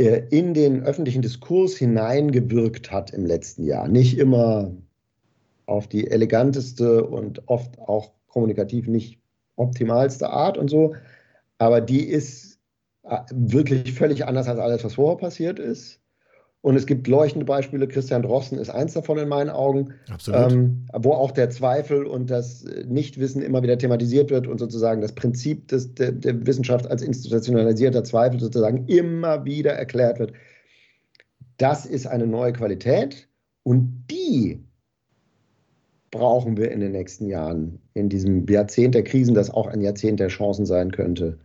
in 0.00 0.54
den 0.54 0.82
öffentlichen 0.82 1.22
Diskurs 1.22 1.76
hineingewirkt 1.76 2.90
hat 2.90 3.10
im 3.12 3.26
letzten 3.26 3.64
Jahr. 3.64 3.88
Nicht 3.88 4.18
immer 4.18 4.72
auf 5.66 5.88
die 5.88 6.10
eleganteste 6.10 7.04
und 7.04 7.48
oft 7.48 7.78
auch 7.78 8.12
kommunikativ 8.26 8.86
nicht 8.86 9.20
optimalste 9.56 10.30
Art 10.30 10.56
und 10.56 10.68
so, 10.68 10.94
aber 11.58 11.80
die 11.80 12.04
ist 12.04 12.58
äh, 13.02 13.18
wirklich 13.30 13.92
völlig 13.92 14.26
anders 14.26 14.48
als 14.48 14.58
alles, 14.58 14.84
was 14.84 14.94
vorher 14.94 15.18
passiert 15.18 15.58
ist. 15.58 15.99
Und 16.62 16.76
es 16.76 16.86
gibt 16.86 17.08
leuchtende 17.08 17.46
Beispiele. 17.46 17.88
Christian 17.88 18.22
Drossen 18.22 18.58
ist 18.58 18.68
eins 18.68 18.92
davon 18.92 19.16
in 19.16 19.28
meinen 19.28 19.48
Augen, 19.48 19.94
ähm, 20.30 20.86
wo 20.92 21.12
auch 21.12 21.30
der 21.30 21.48
Zweifel 21.48 22.04
und 22.04 22.28
das 22.28 22.64
Nichtwissen 22.86 23.40
immer 23.40 23.62
wieder 23.62 23.78
thematisiert 23.78 24.30
wird 24.30 24.46
und 24.46 24.58
sozusagen 24.58 25.00
das 25.00 25.14
Prinzip 25.14 25.68
des, 25.68 25.94
der, 25.94 26.12
der 26.12 26.46
Wissenschaft 26.46 26.86
als 26.86 27.00
institutionalisierter 27.00 28.04
Zweifel 28.04 28.40
sozusagen 28.40 28.86
immer 28.88 29.46
wieder 29.46 29.72
erklärt 29.72 30.18
wird. 30.18 30.32
Das 31.56 31.86
ist 31.86 32.06
eine 32.06 32.26
neue 32.26 32.52
Qualität 32.52 33.28
und 33.62 34.04
die 34.10 34.62
brauchen 36.10 36.58
wir 36.58 36.72
in 36.72 36.80
den 36.80 36.92
nächsten 36.92 37.26
Jahren, 37.26 37.80
in 37.94 38.10
diesem 38.10 38.46
Jahrzehnt 38.46 38.94
der 38.94 39.04
Krisen, 39.04 39.34
das 39.34 39.48
auch 39.48 39.66
ein 39.66 39.80
Jahrzehnt 39.80 40.20
der 40.20 40.28
Chancen 40.28 40.66
sein 40.66 40.92
könnte 40.92 41.38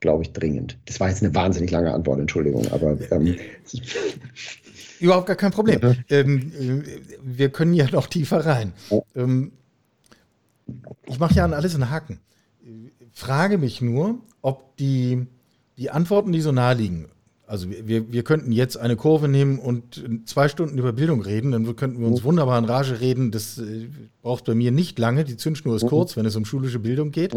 glaube 0.00 0.22
ich, 0.22 0.32
dringend. 0.32 0.78
Das 0.86 1.00
war 1.00 1.08
jetzt 1.08 1.22
eine 1.22 1.34
wahnsinnig 1.34 1.70
lange 1.70 1.92
Antwort, 1.92 2.20
Entschuldigung, 2.20 2.66
aber. 2.72 2.98
Ähm, 3.10 3.36
Überhaupt 5.00 5.26
gar 5.26 5.36
kein 5.36 5.52
Problem. 5.52 5.96
Ähm, 6.08 6.82
äh, 6.84 7.00
wir 7.22 7.50
können 7.50 7.74
ja 7.74 7.88
noch 7.90 8.06
tiefer 8.06 8.44
rein. 8.44 8.72
Ähm, 9.14 9.52
ich 11.06 11.18
mache 11.18 11.34
ja 11.34 11.44
an 11.44 11.54
alles 11.54 11.74
einen 11.74 11.90
Haken. 11.90 12.20
Frage 13.12 13.58
mich 13.58 13.80
nur, 13.80 14.18
ob 14.42 14.76
die, 14.76 15.26
die 15.76 15.90
Antworten, 15.90 16.32
die 16.32 16.40
so 16.40 16.52
naheliegen, 16.52 17.08
also 17.48 17.66
wir, 17.70 18.12
wir 18.12 18.22
könnten 18.24 18.52
jetzt 18.52 18.76
eine 18.76 18.94
Kurve 18.94 19.26
nehmen 19.26 19.58
und 19.58 20.04
zwei 20.26 20.48
Stunden 20.48 20.76
über 20.76 20.92
Bildung 20.92 21.22
reden, 21.22 21.50
dann 21.50 21.76
könnten 21.76 22.00
wir 22.00 22.06
uns 22.06 22.22
wunderbar 22.22 22.58
in 22.58 22.66
Rage 22.66 23.00
reden. 23.00 23.30
Das 23.30 23.56
äh, 23.58 23.88
braucht 24.20 24.44
bei 24.44 24.54
mir 24.54 24.70
nicht 24.70 24.98
lange. 24.98 25.24
Die 25.24 25.38
Zündschnur 25.38 25.74
ist 25.76 25.86
kurz, 25.86 26.16
wenn 26.16 26.26
es 26.26 26.36
um 26.36 26.44
schulische 26.44 26.78
Bildung 26.78 27.10
geht, 27.10 27.34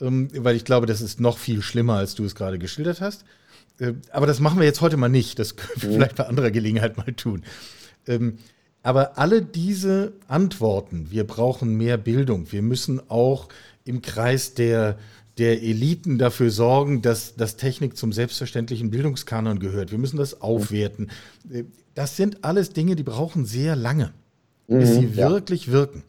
ähm, 0.00 0.28
weil 0.36 0.56
ich 0.56 0.64
glaube, 0.64 0.86
das 0.86 1.00
ist 1.00 1.20
noch 1.20 1.38
viel 1.38 1.62
schlimmer, 1.62 1.94
als 1.94 2.16
du 2.16 2.24
es 2.24 2.34
gerade 2.34 2.58
geschildert 2.58 3.00
hast. 3.00 3.24
Äh, 3.78 3.94
aber 4.10 4.26
das 4.26 4.40
machen 4.40 4.58
wir 4.58 4.66
jetzt 4.66 4.80
heute 4.80 4.96
mal 4.96 5.08
nicht. 5.08 5.38
Das 5.38 5.54
können 5.56 5.82
wir 5.82 5.90
vielleicht 5.92 6.16
bei 6.16 6.26
anderer 6.26 6.50
Gelegenheit 6.50 6.96
mal 6.96 7.12
tun. 7.12 7.44
Ähm, 8.08 8.38
aber 8.82 9.18
alle 9.18 9.40
diese 9.40 10.12
Antworten, 10.28 11.10
wir 11.10 11.24
brauchen 11.24 11.76
mehr 11.76 11.96
Bildung, 11.96 12.52
wir 12.52 12.60
müssen 12.60 13.00
auch 13.08 13.48
im 13.84 14.02
Kreis 14.02 14.54
der 14.54 14.98
der 15.38 15.62
Eliten 15.62 16.18
dafür 16.18 16.50
sorgen, 16.50 17.02
dass, 17.02 17.34
dass 17.34 17.56
Technik 17.56 17.96
zum 17.96 18.12
selbstverständlichen 18.12 18.90
Bildungskanon 18.90 19.58
gehört. 19.58 19.90
Wir 19.90 19.98
müssen 19.98 20.16
das 20.16 20.40
aufwerten. 20.40 21.10
Das 21.94 22.16
sind 22.16 22.44
alles 22.44 22.70
Dinge, 22.70 22.96
die 22.96 23.02
brauchen 23.02 23.44
sehr 23.44 23.74
lange, 23.74 24.12
bis 24.68 24.90
mhm, 24.90 24.94
sie 24.94 25.16
wirklich 25.16 25.70
wirken. 25.70 26.04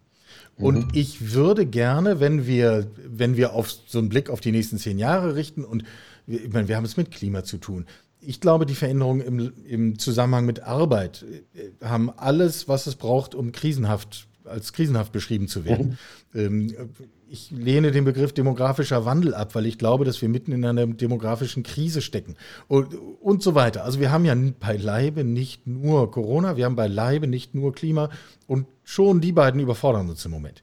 Und 0.58 0.78
mhm. 0.78 0.92
ich 0.94 1.34
würde 1.34 1.66
gerne, 1.66 2.20
wenn 2.20 2.48
wir, 2.48 2.88
wenn 3.06 3.36
wir 3.36 3.54
auf 3.54 3.72
so 3.72 4.00
einen 4.00 4.10
Blick 4.10 4.30
auf 4.30 4.40
die 4.40 4.52
nächsten 4.52 4.78
zehn 4.78 4.98
Jahre 4.98 5.36
richten, 5.36 5.66
und 5.66 5.84
ich 6.28 6.52
meine, 6.54 6.68
wir 6.68 6.78
haben 6.78 6.86
es 6.86 6.98
mit 6.98 7.12
Klima 7.12 7.44
zu 7.44 7.58
tun. 7.58 7.86
Ich 8.22 8.42
glaube, 8.42 8.66
die 8.66 8.76
Veränderungen 8.76 9.22
im, 9.22 9.54
im 9.68 10.00
Zusammenhang 10.00 10.46
mit 10.46 10.62
Arbeit 10.62 11.26
äh, 11.54 11.86
haben 11.86 12.10
alles, 12.10 12.68
was 12.68 12.88
es 12.88 12.96
braucht, 12.96 13.36
um 13.36 13.52
krisenhaft 13.52 14.28
als 14.48 14.74
krisenhaft 14.74 15.12
beschrieben 15.12 15.48
zu 15.48 15.66
werden. 15.66 15.98
Mhm. 16.34 16.40
Ähm, 16.40 16.90
ich 17.28 17.52
lehne 17.52 17.92
den 17.92 18.06
Begriff 18.06 18.34
demografischer 18.34 19.06
Wandel 19.06 19.34
ab, 19.34 19.56
weil 19.56 19.66
ich 19.66 19.78
glaube, 19.78 20.06
dass 20.06 20.22
wir 20.22 20.30
mitten 20.30 20.52
in 20.52 20.64
einer 20.64 20.86
demografischen 20.86 21.64
Krise 21.64 22.02
stecken 22.02 22.36
und, 22.68 22.94
und 23.22 23.42
so 23.42 23.56
weiter. 23.56 23.84
Also 23.84 24.00
wir 24.00 24.12
haben 24.12 24.26
ja 24.26 24.36
beileibe 24.60 25.24
nicht 25.24 25.66
nur 25.66 26.12
Corona, 26.12 26.56
wir 26.58 26.66
haben 26.66 26.76
beileibe 26.76 27.28
nicht 27.28 27.56
nur 27.56 27.74
Klima 27.74 28.10
und 28.48 28.68
schon 28.84 29.22
die 29.22 29.32
beiden 29.32 29.60
überfordern 29.60 30.10
uns 30.10 30.24
im 30.26 30.32
Moment. 30.32 30.62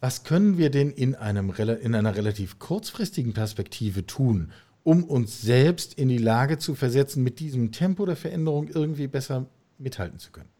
Was 0.00 0.22
können 0.22 0.58
wir 0.58 0.70
denn 0.70 0.90
in, 0.90 1.14
einem, 1.14 1.50
in 1.50 1.94
einer 1.94 2.14
relativ 2.14 2.58
kurzfristigen 2.58 3.32
Perspektive 3.32 4.06
tun, 4.06 4.52
um 4.82 5.02
uns 5.02 5.40
selbst 5.40 5.94
in 5.94 6.08
die 6.08 6.18
Lage 6.18 6.58
zu 6.58 6.74
versetzen, 6.74 7.22
mit 7.22 7.40
diesem 7.40 7.72
Tempo 7.72 8.04
der 8.04 8.16
Veränderung 8.16 8.68
irgendwie 8.68 9.06
besser 9.06 9.46
mithalten 9.78 10.18
zu 10.18 10.30
können? 10.30 10.50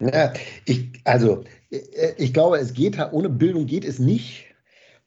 Ja, 0.00 0.32
ich, 0.64 0.90
also 1.04 1.44
ich 1.70 2.32
glaube, 2.32 2.58
es 2.58 2.72
geht 2.72 2.98
ohne 3.12 3.28
Bildung 3.28 3.66
geht 3.66 3.84
es 3.84 3.98
nicht. 3.98 4.46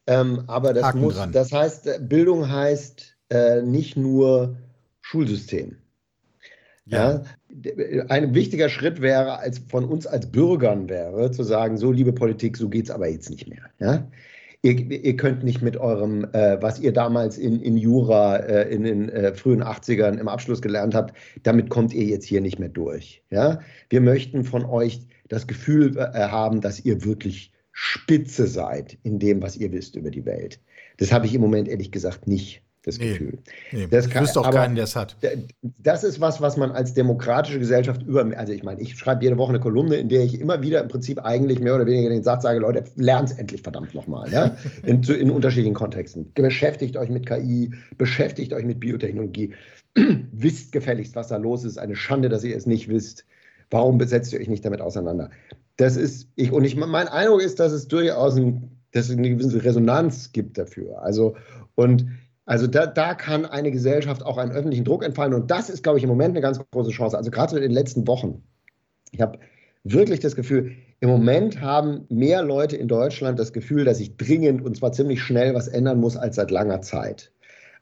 Ähm, 0.06 0.44
aber 0.48 0.72
das 0.74 0.84
Haken 0.84 1.00
muss, 1.00 1.14
dran. 1.14 1.32
das 1.32 1.52
heißt, 1.52 1.86
äh, 1.86 1.98
Bildung 2.00 2.50
heißt 2.50 3.16
äh, 3.30 3.62
nicht 3.62 3.96
nur 3.96 4.56
Schulsystem. 5.00 5.76
Ja. 6.86 7.24
ja. 7.48 8.04
Ein 8.08 8.34
wichtiger 8.34 8.68
Schritt 8.68 9.00
wäre, 9.00 9.38
als 9.38 9.60
von 9.68 9.84
uns 9.84 10.06
als 10.06 10.30
Bürgern 10.30 10.88
wäre, 10.88 11.30
zu 11.30 11.44
sagen, 11.44 11.76
so 11.76 11.92
liebe 11.92 12.12
Politik, 12.12 12.56
so 12.56 12.68
geht 12.68 12.86
es 12.86 12.90
aber 12.90 13.08
jetzt 13.08 13.30
nicht 13.30 13.46
mehr. 13.48 13.70
Ja? 13.78 14.08
Ihr, 14.64 14.78
ihr, 14.78 15.16
könnt 15.16 15.42
nicht 15.42 15.60
mit 15.60 15.76
eurem, 15.76 16.24
äh, 16.32 16.56
was 16.62 16.78
ihr 16.78 16.92
damals 16.92 17.36
in, 17.36 17.60
in 17.60 17.76
Jura 17.76 18.36
äh, 18.36 18.72
in 18.72 18.84
den 18.84 19.08
äh, 19.08 19.34
frühen 19.34 19.60
80ern 19.60 20.18
im 20.18 20.28
Abschluss 20.28 20.62
gelernt 20.62 20.94
habt, 20.94 21.16
damit 21.42 21.68
kommt 21.68 21.92
ihr 21.92 22.04
jetzt 22.04 22.26
hier 22.26 22.40
nicht 22.40 22.60
mehr 22.60 22.68
durch. 22.68 23.24
Ja? 23.30 23.58
Wir 23.90 24.00
möchten 24.00 24.44
von 24.44 24.64
euch 24.64 25.00
das 25.26 25.48
Gefühl 25.48 25.96
äh, 25.96 26.28
haben, 26.28 26.60
dass 26.60 26.84
ihr 26.84 27.04
wirklich 27.04 27.50
Spitze 27.72 28.46
seid 28.46 28.98
in 29.02 29.18
dem, 29.18 29.42
was 29.42 29.56
ihr 29.56 29.72
wisst 29.72 29.96
über 29.96 30.12
die 30.12 30.26
Welt. 30.26 30.60
Das 30.98 31.10
habe 31.10 31.26
ich 31.26 31.34
im 31.34 31.40
Moment 31.40 31.66
ehrlich 31.66 31.90
gesagt 31.90 32.28
nicht 32.28 32.62
das 32.84 32.98
nee, 32.98 33.12
Gefühl. 33.12 33.38
Nee, 33.70 33.86
das 33.88 34.10
kann, 34.10 34.24
wüsste 34.24 34.40
auch 34.40 34.50
keinen, 34.50 34.74
der 34.74 34.84
es 34.84 34.96
hat. 34.96 35.16
Das 35.78 36.02
ist 36.02 36.20
was, 36.20 36.40
was 36.40 36.56
man 36.56 36.72
als 36.72 36.94
demokratische 36.94 37.60
Gesellschaft 37.60 38.02
über, 38.02 38.26
also 38.36 38.52
ich 38.52 38.64
meine, 38.64 38.80
ich 38.80 38.98
schreibe 38.98 39.22
jede 39.22 39.38
Woche 39.38 39.50
eine 39.50 39.60
Kolumne, 39.60 39.96
in 39.96 40.08
der 40.08 40.24
ich 40.24 40.40
immer 40.40 40.62
wieder 40.62 40.82
im 40.82 40.88
Prinzip 40.88 41.24
eigentlich 41.24 41.60
mehr 41.60 41.76
oder 41.76 41.86
weniger 41.86 42.10
den 42.10 42.24
Satz 42.24 42.42
sage, 42.42 42.58
Leute, 42.58 42.84
lernt 42.96 43.30
es 43.30 43.38
endlich 43.38 43.62
verdammt 43.62 43.94
nochmal, 43.94 44.30
ja? 44.32 44.56
in, 44.84 45.02
in 45.04 45.30
unterschiedlichen 45.30 45.74
Kontexten. 45.74 46.32
Beschäftigt 46.34 46.96
euch 46.96 47.08
mit 47.08 47.26
KI, 47.26 47.72
beschäftigt 47.98 48.52
euch 48.52 48.64
mit 48.64 48.80
Biotechnologie, 48.80 49.54
wisst 50.32 50.72
gefälligst, 50.72 51.14
was 51.14 51.28
da 51.28 51.36
los 51.36 51.64
ist. 51.64 51.78
Eine 51.78 51.94
Schande, 51.94 52.28
dass 52.28 52.42
ihr 52.42 52.56
es 52.56 52.66
nicht 52.66 52.88
wisst. 52.88 53.24
Warum 53.70 53.96
besetzt 53.96 54.32
ihr 54.32 54.40
euch 54.40 54.48
nicht 54.48 54.64
damit 54.64 54.80
auseinander? 54.80 55.30
Das 55.76 55.96
ist, 55.96 56.28
ich, 56.34 56.50
und 56.50 56.64
ich, 56.64 56.76
mein 56.76 57.08
Eindruck 57.08 57.42
ist, 57.42 57.60
dass 57.60 57.72
es 57.72 57.86
durchaus 57.86 58.36
ein, 58.36 58.70
dass 58.92 59.08
es 59.08 59.16
eine 59.16 59.30
gewisse 59.30 59.62
Resonanz 59.64 60.32
gibt 60.32 60.58
dafür. 60.58 61.00
Also, 61.02 61.36
und 61.74 62.06
also 62.44 62.66
da, 62.66 62.86
da 62.86 63.14
kann 63.14 63.46
eine 63.46 63.70
Gesellschaft 63.70 64.24
auch 64.24 64.36
einen 64.36 64.52
öffentlichen 64.52 64.84
Druck 64.84 65.04
entfallen 65.04 65.34
und 65.34 65.50
das 65.50 65.70
ist, 65.70 65.82
glaube 65.82 65.98
ich, 65.98 66.04
im 66.04 66.10
Moment 66.10 66.30
eine 66.30 66.40
ganz 66.40 66.58
große 66.72 66.90
Chance. 66.90 67.16
Also 67.16 67.30
gerade 67.30 67.56
in 67.56 67.62
den 67.62 67.70
letzten 67.70 68.06
Wochen. 68.06 68.42
Ich 69.12 69.20
habe 69.20 69.38
wirklich 69.84 70.20
das 70.20 70.34
Gefühl, 70.34 70.72
im 71.00 71.08
Moment 71.08 71.60
haben 71.60 72.06
mehr 72.08 72.42
Leute 72.42 72.76
in 72.76 72.88
Deutschland 72.88 73.38
das 73.38 73.52
Gefühl, 73.52 73.84
dass 73.84 73.98
sich 73.98 74.16
dringend 74.16 74.62
und 74.64 74.76
zwar 74.76 74.92
ziemlich 74.92 75.20
schnell 75.20 75.54
was 75.54 75.68
ändern 75.68 76.00
muss 76.00 76.16
als 76.16 76.36
seit 76.36 76.50
langer 76.50 76.80
Zeit. 76.82 77.32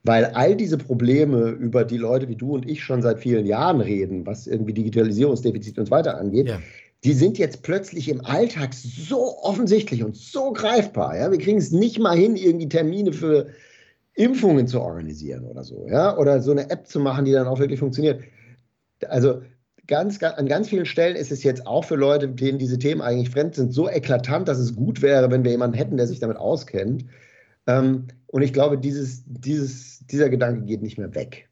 Weil 0.02 0.24
all 0.26 0.56
diese 0.56 0.78
Probleme, 0.78 1.50
über 1.50 1.84
die 1.84 1.98
Leute 1.98 2.28
wie 2.28 2.36
du 2.36 2.54
und 2.54 2.68
ich 2.68 2.82
schon 2.82 3.02
seit 3.02 3.18
vielen 3.18 3.44
Jahren 3.44 3.82
reden, 3.82 4.26
was 4.26 4.46
irgendwie 4.46 4.72
Digitalisierungsdefizit 4.72 5.78
und 5.78 5.86
so 5.86 5.90
weiter 5.90 6.16
angeht, 6.18 6.48
ja. 6.48 6.58
die 7.04 7.12
sind 7.12 7.36
jetzt 7.36 7.62
plötzlich 7.62 8.08
im 8.08 8.24
Alltag 8.24 8.72
so 8.72 9.38
offensichtlich 9.42 10.02
und 10.02 10.16
so 10.16 10.52
greifbar. 10.52 11.18
Ja? 11.18 11.30
Wir 11.30 11.38
kriegen 11.38 11.58
es 11.58 11.70
nicht 11.70 11.98
mal 11.98 12.16
hin, 12.16 12.36
irgendwie 12.36 12.70
Termine 12.70 13.12
für 13.12 13.48
Impfungen 14.20 14.66
zu 14.66 14.80
organisieren 14.80 15.44
oder 15.44 15.64
so, 15.64 15.86
ja, 15.88 16.16
oder 16.18 16.40
so 16.40 16.50
eine 16.50 16.68
App 16.68 16.86
zu 16.86 17.00
machen, 17.00 17.24
die 17.24 17.32
dann 17.32 17.46
auch 17.46 17.58
wirklich 17.58 17.80
funktioniert. 17.80 18.22
Also 19.08 19.42
ganz, 19.86 20.18
ganz, 20.18 20.36
an 20.36 20.46
ganz 20.46 20.68
vielen 20.68 20.84
Stellen 20.84 21.16
ist 21.16 21.32
es 21.32 21.42
jetzt 21.42 21.66
auch 21.66 21.84
für 21.84 21.96
Leute, 21.96 22.28
denen 22.28 22.58
diese 22.58 22.78
Themen 22.78 23.00
eigentlich 23.00 23.30
fremd 23.30 23.54
sind, 23.54 23.72
so 23.72 23.88
eklatant, 23.88 24.46
dass 24.46 24.58
es 24.58 24.76
gut 24.76 25.00
wäre, 25.00 25.30
wenn 25.30 25.42
wir 25.42 25.50
jemanden 25.50 25.76
hätten, 25.76 25.96
der 25.96 26.06
sich 26.06 26.20
damit 26.20 26.36
auskennt. 26.36 27.06
Ähm, 27.66 28.08
und 28.26 28.42
ich 28.42 28.52
glaube, 28.52 28.76
dieses, 28.76 29.22
dieses, 29.26 30.06
dieser 30.06 30.28
Gedanke 30.28 30.66
geht 30.66 30.82
nicht 30.82 30.98
mehr 30.98 31.14
weg. 31.14 31.48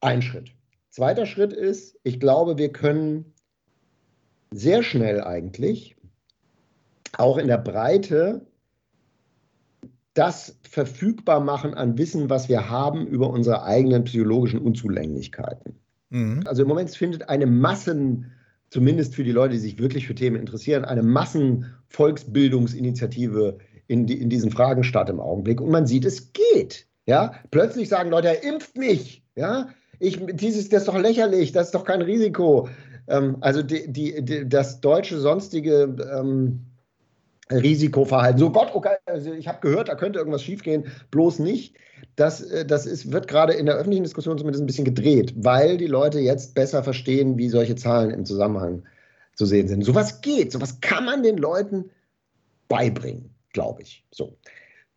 Ein 0.00 0.22
Schritt. 0.22 0.50
Zweiter 0.90 1.26
Schritt 1.26 1.52
ist, 1.52 1.98
ich 2.04 2.20
glaube, 2.20 2.58
wir 2.58 2.70
können 2.70 3.34
sehr 4.52 4.84
schnell 4.84 5.20
eigentlich 5.20 5.96
auch 7.18 7.38
in 7.38 7.48
der 7.48 7.58
Breite 7.58 8.46
das 10.14 10.58
verfügbar 10.62 11.40
machen 11.40 11.74
an 11.74 11.98
Wissen, 11.98 12.30
was 12.30 12.48
wir 12.48 12.70
haben 12.70 13.06
über 13.06 13.28
unsere 13.30 13.64
eigenen 13.64 14.04
psychologischen 14.04 14.60
Unzulänglichkeiten. 14.60 15.74
Mhm. 16.10 16.44
Also 16.46 16.62
im 16.62 16.68
Moment 16.68 16.90
findet 16.90 17.28
eine 17.28 17.46
Massen, 17.46 18.30
zumindest 18.70 19.16
für 19.16 19.24
die 19.24 19.32
Leute, 19.32 19.54
die 19.54 19.60
sich 19.60 19.78
wirklich 19.78 20.06
für 20.06 20.14
Themen 20.14 20.36
interessieren, 20.36 20.84
eine 20.84 21.02
Massenvolksbildungsinitiative 21.02 23.58
in, 23.88 24.06
die, 24.06 24.20
in 24.20 24.30
diesen 24.30 24.50
Fragen 24.50 24.84
statt 24.84 25.10
im 25.10 25.20
Augenblick. 25.20 25.60
Und 25.60 25.70
man 25.70 25.86
sieht, 25.86 26.04
es 26.04 26.32
geht. 26.32 26.86
Ja? 27.06 27.34
Plötzlich 27.50 27.88
sagen 27.88 28.10
Leute, 28.10 28.28
er 28.28 28.44
impft 28.44 28.76
mich. 28.76 29.24
Ja? 29.36 29.68
Ich, 29.98 30.20
dieses, 30.32 30.68
das 30.68 30.82
ist 30.82 30.88
doch 30.88 30.98
lächerlich, 30.98 31.52
das 31.52 31.66
ist 31.66 31.74
doch 31.74 31.84
kein 31.84 32.02
Risiko. 32.02 32.68
Ähm, 33.08 33.36
also 33.40 33.62
die, 33.62 33.92
die, 33.92 34.24
die, 34.24 34.48
das 34.48 34.80
deutsche 34.80 35.18
sonstige 35.18 35.96
ähm, 36.18 36.66
Risikoverhalten. 37.56 38.38
So 38.38 38.50
Gott, 38.50 38.74
okay, 38.74 38.96
also 39.06 39.32
ich 39.32 39.48
habe 39.48 39.60
gehört, 39.60 39.88
da 39.88 39.94
könnte 39.94 40.18
irgendwas 40.18 40.42
schiefgehen, 40.42 40.84
bloß 41.10 41.38
nicht. 41.38 41.76
Das, 42.16 42.42
äh, 42.42 42.64
das 42.64 42.86
ist, 42.86 43.12
wird 43.12 43.28
gerade 43.28 43.54
in 43.54 43.66
der 43.66 43.76
öffentlichen 43.76 44.04
Diskussion 44.04 44.38
zumindest 44.38 44.62
ein 44.62 44.66
bisschen 44.66 44.84
gedreht, 44.84 45.34
weil 45.36 45.76
die 45.76 45.86
Leute 45.86 46.20
jetzt 46.20 46.54
besser 46.54 46.82
verstehen, 46.82 47.38
wie 47.38 47.48
solche 47.48 47.76
Zahlen 47.76 48.10
im 48.10 48.24
Zusammenhang 48.24 48.84
zu 49.34 49.46
sehen 49.46 49.68
sind. 49.68 49.84
Sowas 49.84 50.20
geht, 50.20 50.52
sowas 50.52 50.80
kann 50.80 51.04
man 51.04 51.22
den 51.22 51.38
Leuten 51.38 51.90
beibringen, 52.68 53.30
glaube 53.52 53.82
ich. 53.82 54.04
So. 54.10 54.36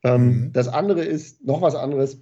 Ähm, 0.04 0.26
mhm. 0.26 0.54
Das 0.54 0.67
andere 0.67 1.04
ist 1.04 1.43
noch 1.46 1.62
was 1.62 1.76
anderes. 1.76 2.20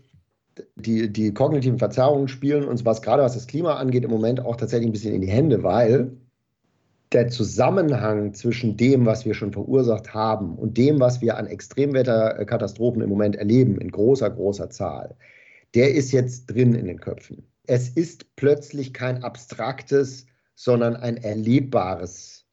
Die, 0.76 1.12
die 1.12 1.34
kognitiven 1.34 1.80
Verzerrungen 1.80 2.30
spielen 2.30 2.66
uns, 2.66 2.86
was 2.86 3.02
gerade 3.02 3.24
was 3.24 3.34
das 3.34 3.48
Klima 3.48 3.76
angeht, 3.76 4.06
im 4.06 4.12
Moment 4.12 4.40
auch 4.40 4.56
tatsächlich 4.56 4.88
ein 4.88 4.94
bisschen 4.94 5.14
in 5.14 5.22
die 5.22 5.28
Hände, 5.28 5.64
weil 5.64 6.16
der 7.12 7.30
Zusammenhang 7.30 8.34
zwischen 8.34 8.78
dem, 8.78 9.06
was 9.06 9.26
wir 9.26 9.34
schon 9.34 9.54
verursacht 9.54 10.14
haben 10.14 10.56
und 10.56 10.78
dem, 10.78 11.00
was 11.00 11.22
wir 11.22 11.38
an 11.38 11.48
Extremwetterkatastrophen 11.48 13.02
im 13.02 13.10
Moment 13.10 13.36
erleben, 13.36 13.80
in 13.80 13.92
großer, 13.92 14.30
großer 14.30 14.70
Zahl, 14.70 15.16
der 15.76 15.94
ist 15.94 16.12
jetzt 16.12 16.48
drin 16.48 16.74
in 16.74 16.86
den 16.86 17.00
Köpfen. 17.00 17.44
Es 17.68 17.90
ist 17.90 18.36
plötzlich 18.36 18.94
kein 18.94 19.24
abstraktes, 19.24 20.26
sondern 20.56 20.96
ein 20.96 21.18
erlebbares 21.18 22.46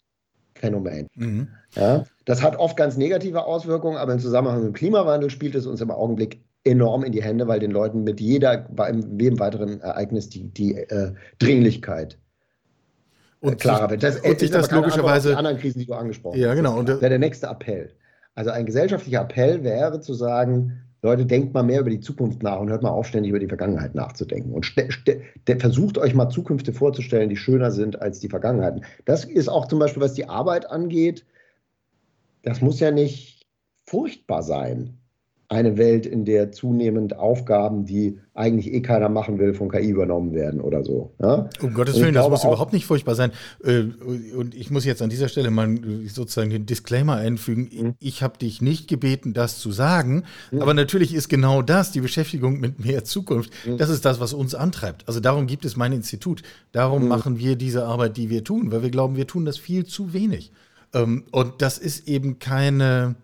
Phänomen. 0.55 1.09
Mhm. 1.15 1.49
Ja, 1.75 2.05
das 2.25 2.43
hat 2.43 2.57
oft 2.57 2.77
ganz 2.77 2.97
negative 2.97 3.45
Auswirkungen, 3.45 3.97
aber 3.97 4.13
im 4.13 4.19
Zusammenhang 4.19 4.59
mit 4.59 4.69
dem 4.69 4.75
Klimawandel 4.75 5.31
spielt 5.31 5.55
es 5.55 5.67
uns 5.67 5.81
im 5.81 5.91
Augenblick 5.91 6.45
enorm 6.65 7.03
in 7.05 7.13
die 7.13 7.23
Hände, 7.23 7.49
weil 7.49 7.59
den 7.59 7.73
Leuten 7.73 8.05
mit 8.05 8.21
jeder, 8.21 8.59
bei 8.71 8.93
jedem 8.93 9.41
weiteren 9.41 9.81
Ereignis 9.81 10.29
die, 10.29 10.45
die 10.45 10.77
äh, 10.77 11.13
Dringlichkeit 11.39 12.19
und 13.43 13.61
klarer 13.61 13.91
wird. 13.91 14.03
Das, 14.03 14.21
und 14.21 14.39
sich 14.39 14.51
das 14.51 14.71
logischerweise. 14.71 15.31
Die 15.31 15.35
anderen 15.37 15.59
Krisen, 15.59 15.81
die 15.81 15.87
du 15.87 15.95
angesprochen 15.95 16.35
hast. 16.35 16.43
Ja, 16.43 16.55
genau. 16.55 16.79
Und 16.79 16.89
wäre 16.89 17.09
der 17.09 17.19
nächste 17.19 17.49
Appell. 17.49 17.91
Also 18.35 18.51
ein 18.51 18.65
gesellschaftlicher 18.65 19.21
Appell 19.21 19.63
wäre 19.63 20.01
zu 20.01 20.15
sagen, 20.15 20.81
Leute, 21.03 21.27
denkt 21.27 21.53
mal 21.53 21.65
mehr 21.65 21.81
über 21.81 21.91
die 21.91 22.01
Zukunft 22.01 22.43
nach 22.45 22.61
und 22.61 22.71
hört 22.71 22.83
mal 22.83 22.91
auf, 22.91 23.09
ständig 23.09 23.31
über 23.31 23.41
die 23.41 23.49
Vergangenheit 23.49 23.95
nachzudenken. 23.95 24.53
Und 24.53 24.73
versucht 25.59 25.99
euch 25.99 26.15
mal 26.15 26.31
Zukünfte 26.31 26.73
vorzustellen, 26.73 27.29
die 27.29 27.37
schöner 27.37 27.73
sind 27.73 28.01
als 28.01 28.21
die 28.21 28.29
Vergangenheiten. 28.29 28.85
Das 29.05 29.25
ist 29.25 29.49
auch 29.49 29.67
zum 29.67 29.81
Beispiel, 29.81 30.03
was 30.03 30.15
die 30.15 30.29
Arbeit 30.29 30.71
angeht, 30.71 31.27
das 32.45 32.61
muss 32.61 32.79
ja 32.79 32.93
nicht 32.93 33.47
furchtbar 33.85 34.43
sein 34.43 34.99
eine 35.53 35.77
Welt, 35.77 36.07
in 36.07 36.25
der 36.25 36.51
zunehmend 36.51 37.19
Aufgaben, 37.19 37.85
die 37.85 38.19
eigentlich 38.33 38.73
eh 38.73 38.81
keiner 38.81 39.11
machen 39.11 39.39
will, 39.39 39.53
von 39.53 39.69
KI 39.69 39.91
übernommen 39.91 40.33
werden 40.33 40.63
oder 40.63 40.83
so. 40.83 41.13
Ja? 41.21 41.51
Um 41.61 41.75
Gottes 41.75 42.01
Willen, 42.01 42.15
das 42.15 42.29
muss 42.31 42.43
überhaupt 42.43 42.73
nicht 42.73 42.87
furchtbar 42.87 43.15
sein. 43.15 43.33
Äh, 43.63 43.85
und 44.35 44.55
ich 44.55 44.71
muss 44.71 44.87
jetzt 44.87 45.03
an 45.03 45.11
dieser 45.11 45.29
Stelle 45.29 45.51
mal 45.51 45.69
sozusagen 46.07 46.49
den 46.49 46.65
Disclaimer 46.65 47.17
einfügen. 47.17 47.69
Mhm. 47.71 47.95
Ich 48.01 48.23
habe 48.23 48.39
dich 48.39 48.63
nicht 48.63 48.89
gebeten, 48.89 49.35
das 49.35 49.59
zu 49.59 49.73
sagen, 49.73 50.25
mhm. 50.51 50.63
aber 50.63 50.73
natürlich 50.73 51.15
ist 51.15 51.29
genau 51.29 51.61
das, 51.61 51.93
die 51.93 52.01
Beschäftigung 52.01 52.59
mit 52.59 52.83
mehr 52.83 53.05
Zukunft, 53.05 53.51
mhm. 53.67 53.77
das 53.77 53.91
ist 53.91 54.07
das, 54.07 54.21
was 54.21 54.33
uns 54.33 54.55
antreibt. 54.55 55.07
Also 55.07 55.21
darum 55.21 55.47
gibt 55.47 55.67
es 55.67 55.77
mein 55.77 55.93
Institut. 55.93 56.43
Darum 56.73 57.03
mhm. 57.03 57.09
machen 57.09 57.39
wir 57.39 57.57
diese 57.57 57.85
Arbeit, 57.85 58.17
die 58.17 58.31
wir 58.31 58.43
tun, 58.43 58.73
weil 58.73 58.83
wir 58.83 58.91
glauben, 58.91 59.17
wir 59.17 59.27
tun 59.27 59.45
das 59.45 59.59
viel 59.59 59.85
zu 59.85 60.15
wenig. 60.15 60.51
Ähm, 60.95 61.25
und 61.31 61.61
das 61.61 61.77
ist 61.77 62.09
eben 62.09 62.39
keine 62.39 63.17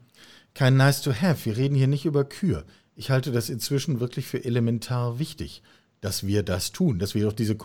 kein 0.58 0.76
Nice 0.76 1.02
to 1.02 1.12
Have. 1.12 1.44
Wir 1.44 1.56
reden 1.56 1.76
hier 1.76 1.86
nicht 1.86 2.04
über 2.04 2.24
Kür. 2.24 2.64
Ich 2.96 3.12
halte 3.12 3.30
das 3.30 3.48
inzwischen 3.48 4.00
wirklich 4.00 4.26
für 4.26 4.44
elementar 4.44 5.20
wichtig, 5.20 5.62
dass 6.00 6.26
wir 6.26 6.42
das 6.42 6.72
tun, 6.72 6.98
dass 6.98 7.14
wir 7.14 7.28
auch 7.28 7.32
diese, 7.32 7.56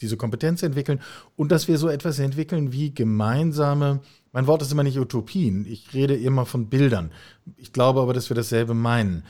diese 0.00 0.16
Kompetenz 0.16 0.62
entwickeln 0.62 1.02
und 1.36 1.52
dass 1.52 1.68
wir 1.68 1.76
so 1.76 1.90
etwas 1.90 2.18
entwickeln 2.18 2.72
wie 2.72 2.94
gemeinsame, 2.94 4.00
mein 4.32 4.46
Wort 4.46 4.62
ist 4.62 4.72
immer 4.72 4.84
nicht 4.84 4.98
Utopien, 4.98 5.66
ich 5.66 5.92
rede 5.92 6.16
immer 6.16 6.46
von 6.46 6.70
Bildern. 6.70 7.12
Ich 7.58 7.74
glaube 7.74 8.00
aber, 8.00 8.14
dass 8.14 8.30
wir 8.30 8.36
dasselbe 8.36 8.72
meinen. 8.72 9.24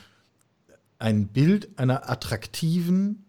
Ein 1.01 1.27
Bild 1.27 1.81
einer 1.81 2.09
attraktiven, 2.09 3.25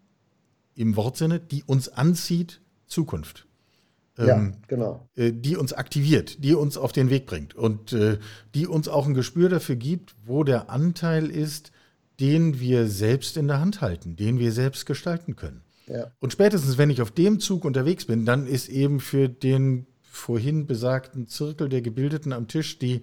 im 0.76 0.94
Wortsinne, 0.94 1.40
die 1.40 1.64
uns 1.64 1.88
anzieht, 1.88 2.60
Zukunft 2.86 3.48
ja, 4.26 4.36
ähm, 4.36 4.54
genau. 4.68 5.08
Äh, 5.14 5.32
die 5.32 5.56
uns 5.56 5.72
aktiviert, 5.72 6.42
die 6.44 6.54
uns 6.54 6.76
auf 6.76 6.92
den 6.92 7.10
Weg 7.10 7.26
bringt 7.26 7.54
und 7.54 7.92
äh, 7.92 8.18
die 8.54 8.66
uns 8.66 8.88
auch 8.88 9.06
ein 9.06 9.14
Gespür 9.14 9.48
dafür 9.48 9.76
gibt, 9.76 10.14
wo 10.24 10.44
der 10.44 10.70
Anteil 10.70 11.30
ist, 11.30 11.72
den 12.20 12.60
wir 12.60 12.88
selbst 12.88 13.36
in 13.36 13.48
der 13.48 13.60
Hand 13.60 13.80
halten, 13.80 14.16
den 14.16 14.38
wir 14.38 14.52
selbst 14.52 14.86
gestalten 14.86 15.36
können. 15.36 15.62
Ja. 15.86 16.12
Und 16.20 16.32
spätestens, 16.32 16.78
wenn 16.78 16.90
ich 16.90 17.02
auf 17.02 17.10
dem 17.10 17.40
Zug 17.40 17.64
unterwegs 17.64 18.04
bin, 18.04 18.24
dann 18.24 18.46
ist 18.46 18.68
eben 18.68 19.00
für 19.00 19.28
den 19.28 19.86
vorhin 20.02 20.66
besagten 20.66 21.26
Zirkel 21.26 21.70
der 21.70 21.80
Gebildeten 21.80 22.32
am 22.32 22.46
Tisch, 22.46 22.78
die, 22.78 23.00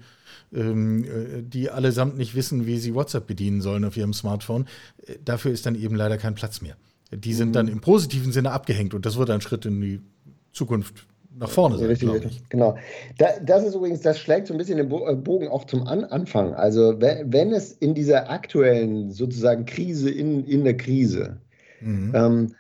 ähm, 0.54 1.04
äh, 1.04 1.42
die 1.42 1.72
allesamt 1.72 2.18
nicht 2.18 2.36
wissen, 2.36 2.68
wie 2.68 2.78
sie 2.78 2.94
WhatsApp 2.94 3.26
bedienen 3.26 3.62
sollen 3.62 3.84
auf 3.84 3.98
ihrem 3.98 4.14
Smartphone, 4.14 4.68
dafür 5.26 5.52
ist 5.52 5.66
dann 5.66 5.76
eben 5.76 5.96
leider 5.96 6.18
kein 6.18 6.36
Platz 6.36 6.62
mehr. 6.62 6.78
Die 7.12 7.34
sind 7.34 7.50
mhm. 7.50 7.54
dann 7.54 7.68
im 7.68 7.82
positiven 7.82 8.32
Sinne 8.32 8.52
abgehängt 8.52 8.94
und 8.94 9.06
das 9.06 9.18
wird 9.18 9.32
ein 9.32 9.42
Schritt 9.42 9.66
in 9.66 9.82
die 9.82 10.02
Zukunft 10.54 11.08
nach 11.40 11.50
vorne 11.50 11.78
sein. 11.78 11.88
Richtig, 11.88 12.10
richtig. 12.10 12.50
Genau. 12.50 12.78
Da, 13.18 13.40
das 13.42 13.64
ist 13.64 13.76
übrigens, 13.76 14.02
das 14.02 14.20
schlägt 14.20 14.48
so 14.48 14.54
ein 14.54 14.58
bisschen 14.58 14.78
den 14.78 14.92
äh, 14.92 15.16
Bogen 15.16 15.48
auch 15.48 15.66
zum 15.66 15.88
An 15.88 16.04
Anfang. 16.04 16.54
Also 16.54 17.00
wenn, 17.00 17.32
wenn, 17.32 17.54
es 17.54 17.72
in 17.72 17.96
dieser 17.96 18.30
aktuellen 18.30 19.12
sozusagen 19.12 19.66
Krise 19.66 20.10
in, 20.10 20.46
in 20.46 20.64
der 20.66 20.76
Krise 20.76 21.40
mhm. 21.80 22.12
ähm, 22.14 22.56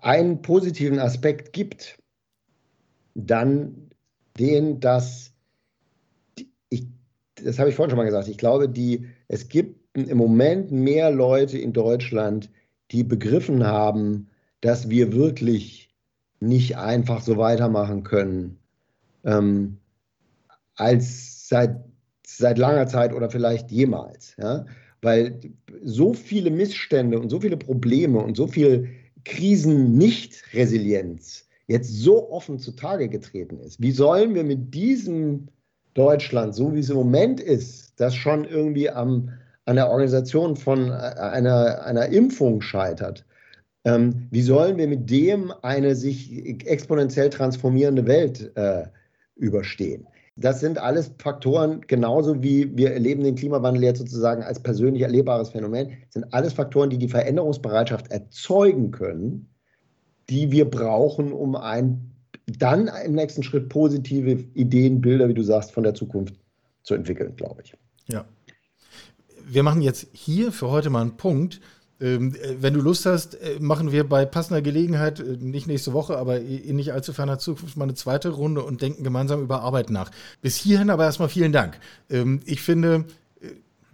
einen 0.00 0.42
positiven 0.42 0.98
Aspekt 0.98 1.52
gibt, 1.52 1.98
dann 3.14 3.90
den, 4.38 4.80
dass 4.80 5.32
ich, 6.70 6.88
das 7.36 7.58
habe 7.58 7.70
ich 7.70 7.76
vorhin 7.76 7.90
schon 7.90 7.98
mal 7.98 8.04
gesagt, 8.04 8.28
ich 8.28 8.38
glaube, 8.38 8.68
die, 8.68 9.06
es 9.28 9.48
gibt 9.48 9.96
im 9.96 10.18
Moment 10.18 10.72
mehr 10.72 11.12
Leute 11.12 11.58
in 11.58 11.72
Deutschland, 11.72 12.50
die 12.90 13.04
begriffen 13.04 13.64
haben, 13.64 14.28
dass 14.60 14.90
wir 14.90 15.12
wirklich 15.12 15.93
nicht 16.40 16.76
einfach 16.76 17.22
so 17.22 17.36
weitermachen 17.36 18.02
können, 18.02 18.58
ähm, 19.24 19.78
als 20.76 21.48
seit, 21.48 21.76
seit 22.26 22.58
langer 22.58 22.86
Zeit 22.86 23.12
oder 23.12 23.30
vielleicht 23.30 23.70
jemals. 23.70 24.34
Ja? 24.38 24.66
Weil 25.02 25.40
so 25.82 26.14
viele 26.14 26.50
Missstände 26.50 27.18
und 27.18 27.30
so 27.30 27.40
viele 27.40 27.56
Probleme 27.56 28.18
und 28.18 28.36
so 28.36 28.46
viel 28.46 28.88
Krisen-Nicht-Resilienz 29.24 31.48
jetzt 31.66 31.90
so 31.90 32.30
offen 32.30 32.58
zutage 32.58 33.08
getreten 33.08 33.58
ist. 33.60 33.80
Wie 33.80 33.92
sollen 33.92 34.34
wir 34.34 34.44
mit 34.44 34.74
diesem 34.74 35.48
Deutschland, 35.94 36.54
so 36.54 36.74
wie 36.74 36.80
es 36.80 36.90
im 36.90 36.96
Moment 36.96 37.40
ist, 37.40 37.94
das 37.96 38.14
schon 38.14 38.44
irgendwie 38.44 38.90
am, 38.90 39.30
an 39.64 39.76
der 39.76 39.88
Organisation 39.88 40.56
von 40.56 40.90
einer, 40.90 41.82
einer 41.84 42.06
Impfung 42.06 42.60
scheitert, 42.60 43.24
ähm, 43.84 44.28
wie 44.30 44.42
sollen 44.42 44.76
wir 44.78 44.88
mit 44.88 45.10
dem 45.10 45.52
eine 45.62 45.94
sich 45.94 46.32
exponentiell 46.66 47.30
transformierende 47.30 48.06
Welt 48.06 48.50
äh, 48.56 48.84
überstehen. 49.36 50.06
Das 50.36 50.60
sind 50.60 50.78
alles 50.78 51.12
Faktoren, 51.18 51.82
genauso 51.86 52.42
wie 52.42 52.76
wir 52.76 52.92
erleben 52.92 53.22
den 53.22 53.36
Klimawandel 53.36 53.84
jetzt 53.84 53.98
sozusagen 53.98 54.42
als 54.42 54.60
persönlich 54.60 55.02
erlebbares 55.02 55.50
Phänomen, 55.50 55.92
sind 56.10 56.32
alles 56.34 56.52
Faktoren, 56.52 56.90
die 56.90 56.98
die 56.98 57.08
Veränderungsbereitschaft 57.08 58.10
erzeugen 58.10 58.90
können, 58.90 59.48
die 60.28 60.50
wir 60.50 60.68
brauchen, 60.68 61.32
um 61.32 61.54
ein, 61.54 62.10
dann 62.46 62.90
im 63.04 63.14
nächsten 63.14 63.44
Schritt 63.44 63.68
positive 63.68 64.44
Ideen, 64.54 65.00
Bilder, 65.00 65.28
wie 65.28 65.34
du 65.34 65.42
sagst, 65.42 65.70
von 65.70 65.84
der 65.84 65.94
Zukunft 65.94 66.34
zu 66.82 66.94
entwickeln, 66.94 67.36
glaube 67.36 67.62
ich. 67.62 67.74
Ja. 68.08 68.24
Wir 69.46 69.62
machen 69.62 69.82
jetzt 69.82 70.08
hier 70.12 70.50
für 70.50 70.70
heute 70.70 70.90
mal 70.90 71.02
einen 71.02 71.16
Punkt. 71.16 71.60
Ähm, 72.04 72.34
äh, 72.34 72.56
wenn 72.60 72.74
du 72.74 72.80
Lust 72.80 73.06
hast, 73.06 73.34
äh, 73.36 73.56
machen 73.60 73.90
wir 73.90 74.06
bei 74.06 74.26
passender 74.26 74.60
Gelegenheit, 74.60 75.20
äh, 75.20 75.38
nicht 75.38 75.66
nächste 75.66 75.94
Woche, 75.94 76.18
aber 76.18 76.38
in 76.38 76.76
nicht 76.76 76.92
allzu 76.92 77.14
ferner 77.14 77.38
Zukunft 77.38 77.78
mal 77.78 77.84
eine 77.84 77.94
zweite 77.94 78.28
Runde 78.28 78.62
und 78.62 78.82
denken 78.82 79.04
gemeinsam 79.04 79.40
über 79.40 79.62
Arbeit 79.62 79.88
nach. 79.88 80.10
Bis 80.42 80.54
hierhin 80.56 80.90
aber 80.90 81.04
erstmal 81.04 81.30
vielen 81.30 81.52
Dank. 81.52 81.80
Ähm, 82.10 82.40
ich 82.44 82.60
finde, 82.60 83.06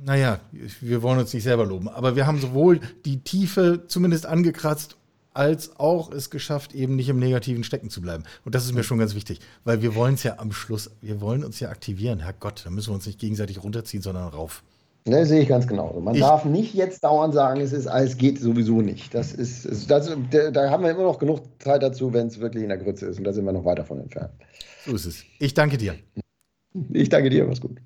naja, 0.04 0.40
wir 0.80 1.02
wollen 1.02 1.20
uns 1.20 1.32
nicht 1.32 1.44
selber 1.44 1.64
loben, 1.64 1.88
aber 1.88 2.16
wir 2.16 2.26
haben 2.26 2.40
sowohl 2.40 2.80
die 3.04 3.20
Tiefe 3.20 3.84
zumindest 3.86 4.26
angekratzt 4.26 4.96
als 5.32 5.78
auch 5.78 6.10
es 6.10 6.30
geschafft, 6.30 6.74
eben 6.74 6.96
nicht 6.96 7.08
im 7.08 7.20
Negativen 7.20 7.62
stecken 7.62 7.90
zu 7.90 8.00
bleiben. 8.00 8.24
Und 8.44 8.56
das 8.56 8.64
ist 8.64 8.74
mir 8.74 8.82
schon 8.82 8.98
ganz 8.98 9.14
wichtig, 9.14 9.38
weil 9.62 9.82
wir 9.82 9.94
wollen 9.94 10.14
es 10.14 10.24
ja 10.24 10.38
am 10.38 10.50
Schluss, 10.50 10.90
wir 11.00 11.20
wollen 11.20 11.44
uns 11.44 11.60
ja 11.60 11.68
aktivieren. 11.68 12.18
Herrgott, 12.18 12.62
da 12.64 12.70
müssen 12.70 12.88
wir 12.88 12.94
uns 12.94 13.06
nicht 13.06 13.20
gegenseitig 13.20 13.62
runterziehen, 13.62 14.02
sondern 14.02 14.26
rauf. 14.26 14.64
Ne, 15.06 15.24
sehe 15.24 15.40
ich 15.40 15.48
ganz 15.48 15.66
genauso. 15.66 16.00
Man 16.00 16.14
ich, 16.14 16.20
darf 16.20 16.44
nicht 16.44 16.74
jetzt 16.74 17.02
dauernd 17.02 17.32
sagen, 17.32 17.60
es 17.60 17.72
ist 17.72 17.86
alles 17.86 18.16
geht 18.18 18.38
sowieso 18.38 18.82
nicht. 18.82 19.14
Das 19.14 19.32
ist, 19.32 19.90
das, 19.90 20.14
da 20.52 20.70
haben 20.70 20.84
wir 20.84 20.90
immer 20.90 21.04
noch 21.04 21.18
genug 21.18 21.40
Zeit 21.58 21.82
dazu, 21.82 22.12
wenn 22.12 22.26
es 22.26 22.38
wirklich 22.38 22.62
in 22.62 22.68
der 22.68 22.78
Grütze 22.78 23.06
ist. 23.06 23.18
Und 23.18 23.24
da 23.24 23.32
sind 23.32 23.44
wir 23.44 23.52
noch 23.52 23.64
weit 23.64 23.78
davon 23.78 24.00
entfernt. 24.00 24.32
So 24.84 24.94
ist 24.94 25.06
es. 25.06 25.24
Ich 25.38 25.54
danke 25.54 25.78
dir. 25.78 25.94
Ich 26.92 27.08
danke 27.08 27.30
dir, 27.30 27.46
mach's 27.46 27.60
gut. 27.60 27.80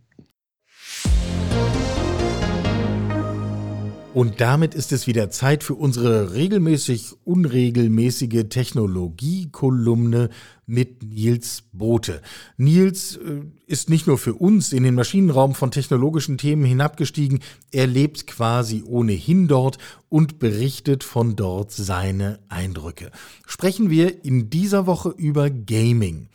Und 4.14 4.40
damit 4.40 4.76
ist 4.76 4.92
es 4.92 5.08
wieder 5.08 5.28
Zeit 5.30 5.64
für 5.64 5.74
unsere 5.74 6.34
regelmäßig 6.34 7.14
unregelmäßige 7.24 8.44
Technologie-Kolumne 8.48 10.30
mit 10.66 11.02
Nils 11.02 11.64
Bote. 11.72 12.22
Nils 12.56 13.16
äh, 13.16 13.40
ist 13.66 13.90
nicht 13.90 14.06
nur 14.06 14.16
für 14.16 14.34
uns 14.34 14.72
in 14.72 14.84
den 14.84 14.94
Maschinenraum 14.94 15.56
von 15.56 15.72
technologischen 15.72 16.38
Themen 16.38 16.64
hinabgestiegen, 16.64 17.40
er 17.72 17.88
lebt 17.88 18.28
quasi 18.28 18.84
ohnehin 18.86 19.48
dort 19.48 19.78
und 20.08 20.38
berichtet 20.38 21.02
von 21.02 21.34
dort 21.34 21.72
seine 21.72 22.38
Eindrücke. 22.48 23.10
Sprechen 23.48 23.90
wir 23.90 24.24
in 24.24 24.48
dieser 24.48 24.86
Woche 24.86 25.08
über 25.08 25.50
Gaming. 25.50 26.28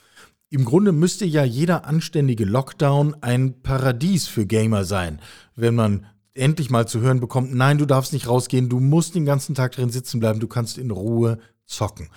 Im 0.50 0.66
Grunde 0.66 0.92
müsste 0.92 1.24
ja 1.24 1.46
jeder 1.46 1.86
anständige 1.86 2.44
Lockdown 2.44 3.16
ein 3.22 3.62
Paradies 3.62 4.28
für 4.28 4.46
Gamer 4.46 4.84
sein, 4.84 5.22
wenn 5.56 5.76
man 5.76 6.06
endlich 6.40 6.70
mal 6.70 6.88
zu 6.88 7.02
hören 7.02 7.20
bekommt, 7.20 7.54
nein, 7.54 7.78
du 7.78 7.86
darfst 7.86 8.14
nicht 8.14 8.28
rausgehen, 8.28 8.70
du 8.70 8.80
musst 8.80 9.16
den 9.16 9.26
ganzen 9.26 9.56
Tag 9.56 9.74
drin 9.74 9.90
sitzen 9.90 10.20
bleiben, 10.20 10.40
du 10.40 10.48
kannst 10.48 10.78
in 10.78 10.92
Ruhe 10.92 11.40
zocken. 11.66 12.10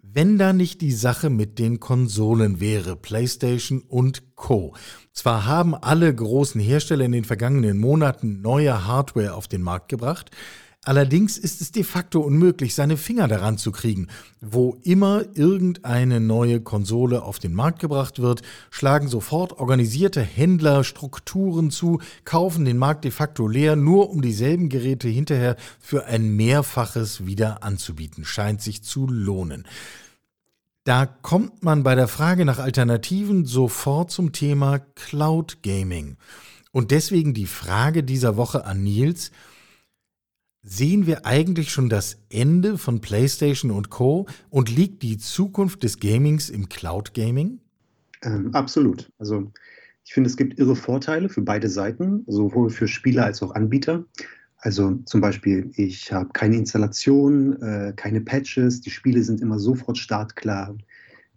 Wenn 0.00 0.38
da 0.38 0.52
nicht 0.52 0.80
die 0.80 0.92
Sache 0.92 1.28
mit 1.28 1.58
den 1.58 1.80
Konsolen 1.80 2.60
wäre, 2.60 2.96
PlayStation 2.96 3.82
und 3.82 4.36
Co. 4.36 4.74
Zwar 5.12 5.44
haben 5.44 5.74
alle 5.74 6.14
großen 6.14 6.60
Hersteller 6.60 7.04
in 7.04 7.12
den 7.12 7.24
vergangenen 7.24 7.78
Monaten 7.78 8.40
neue 8.40 8.86
Hardware 8.86 9.34
auf 9.34 9.48
den 9.48 9.62
Markt 9.62 9.88
gebracht, 9.88 10.30
Allerdings 10.88 11.36
ist 11.36 11.60
es 11.60 11.70
de 11.70 11.84
facto 11.84 12.20
unmöglich, 12.20 12.74
seine 12.74 12.96
Finger 12.96 13.28
daran 13.28 13.58
zu 13.58 13.72
kriegen. 13.72 14.06
Wo 14.40 14.78
immer 14.84 15.22
irgendeine 15.34 16.18
neue 16.18 16.62
Konsole 16.62 17.22
auf 17.24 17.38
den 17.38 17.52
Markt 17.52 17.80
gebracht 17.80 18.22
wird, 18.22 18.40
schlagen 18.70 19.06
sofort 19.06 19.52
organisierte 19.58 20.22
Händler 20.22 20.84
Strukturen 20.84 21.70
zu, 21.70 22.00
kaufen 22.24 22.64
den 22.64 22.78
Markt 22.78 23.04
de 23.04 23.10
facto 23.10 23.46
leer, 23.46 23.76
nur 23.76 24.08
um 24.08 24.22
dieselben 24.22 24.70
Geräte 24.70 25.08
hinterher 25.08 25.56
für 25.78 26.06
ein 26.06 26.34
Mehrfaches 26.36 27.26
wieder 27.26 27.62
anzubieten. 27.62 28.24
Scheint 28.24 28.62
sich 28.62 28.82
zu 28.82 29.06
lohnen. 29.06 29.66
Da 30.84 31.04
kommt 31.04 31.62
man 31.62 31.82
bei 31.82 31.96
der 31.96 32.08
Frage 32.08 32.46
nach 32.46 32.60
Alternativen 32.60 33.44
sofort 33.44 34.10
zum 34.10 34.32
Thema 34.32 34.78
Cloud 34.94 35.62
Gaming. 35.62 36.16
Und 36.72 36.92
deswegen 36.92 37.34
die 37.34 37.44
Frage 37.44 38.02
dieser 38.02 38.38
Woche 38.38 38.64
an 38.64 38.82
Nils, 38.82 39.32
Sehen 40.62 41.06
wir 41.06 41.24
eigentlich 41.24 41.70
schon 41.70 41.88
das 41.88 42.18
Ende 42.30 42.78
von 42.78 43.00
PlayStation 43.00 43.70
und 43.70 43.90
Co. 43.90 44.26
und 44.50 44.74
liegt 44.74 45.02
die 45.02 45.18
Zukunft 45.18 45.82
des 45.82 46.00
Gamings 46.00 46.50
im 46.50 46.68
Cloud 46.68 47.14
Gaming? 47.14 47.60
Ähm, 48.22 48.54
absolut. 48.54 49.10
Also 49.18 49.50
ich 50.04 50.12
finde, 50.12 50.28
es 50.28 50.36
gibt 50.36 50.58
irre 50.58 50.74
Vorteile 50.74 51.28
für 51.28 51.42
beide 51.42 51.68
Seiten, 51.68 52.24
sowohl 52.26 52.70
für 52.70 52.88
Spieler 52.88 53.24
als 53.24 53.42
auch 53.42 53.54
Anbieter. 53.54 54.04
Also 54.56 54.94
zum 55.04 55.20
Beispiel, 55.20 55.70
ich 55.76 56.12
habe 56.12 56.30
keine 56.32 56.56
Installation, 56.56 57.60
äh, 57.62 57.92
keine 57.94 58.20
Patches, 58.20 58.80
die 58.80 58.90
Spiele 58.90 59.22
sind 59.22 59.40
immer 59.40 59.58
sofort 59.58 59.98
startklar. 59.98 60.76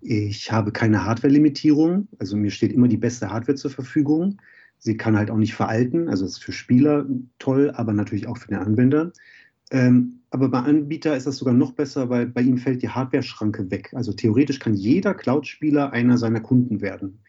Ich 0.01 0.51
habe 0.51 0.71
keine 0.71 1.05
Hardware-Limitierung, 1.05 2.07
also 2.17 2.35
mir 2.35 2.49
steht 2.49 2.73
immer 2.73 2.87
die 2.87 2.97
beste 2.97 3.29
Hardware 3.29 3.55
zur 3.55 3.69
Verfügung. 3.69 4.41
Sie 4.83 4.97
kann 4.97 5.15
halt 5.15 5.29
auch 5.29 5.37
nicht 5.37 5.53
veralten, 5.53 6.09
also 6.09 6.25
ist 6.25 6.43
für 6.43 6.51
Spieler 6.51 7.05
toll, 7.37 7.71
aber 7.75 7.93
natürlich 7.93 8.27
auch 8.27 8.37
für 8.37 8.47
den 8.47 8.57
Anwender. 8.57 9.13
Ähm, 9.69 10.21
aber 10.31 10.49
bei 10.49 10.59
Anbieter 10.59 11.15
ist 11.15 11.27
das 11.27 11.37
sogar 11.37 11.53
noch 11.53 11.73
besser, 11.73 12.09
weil 12.09 12.25
bei 12.25 12.41
ihm 12.41 12.57
fällt 12.57 12.81
die 12.81 12.89
Hardware-Schranke 12.89 13.69
weg. 13.69 13.91
Also 13.93 14.11
theoretisch 14.11 14.59
kann 14.59 14.73
jeder 14.73 15.13
Cloud-Spieler 15.13 15.93
einer 15.93 16.17
seiner 16.17 16.41
Kunden 16.41 16.81
werden. 16.81 17.19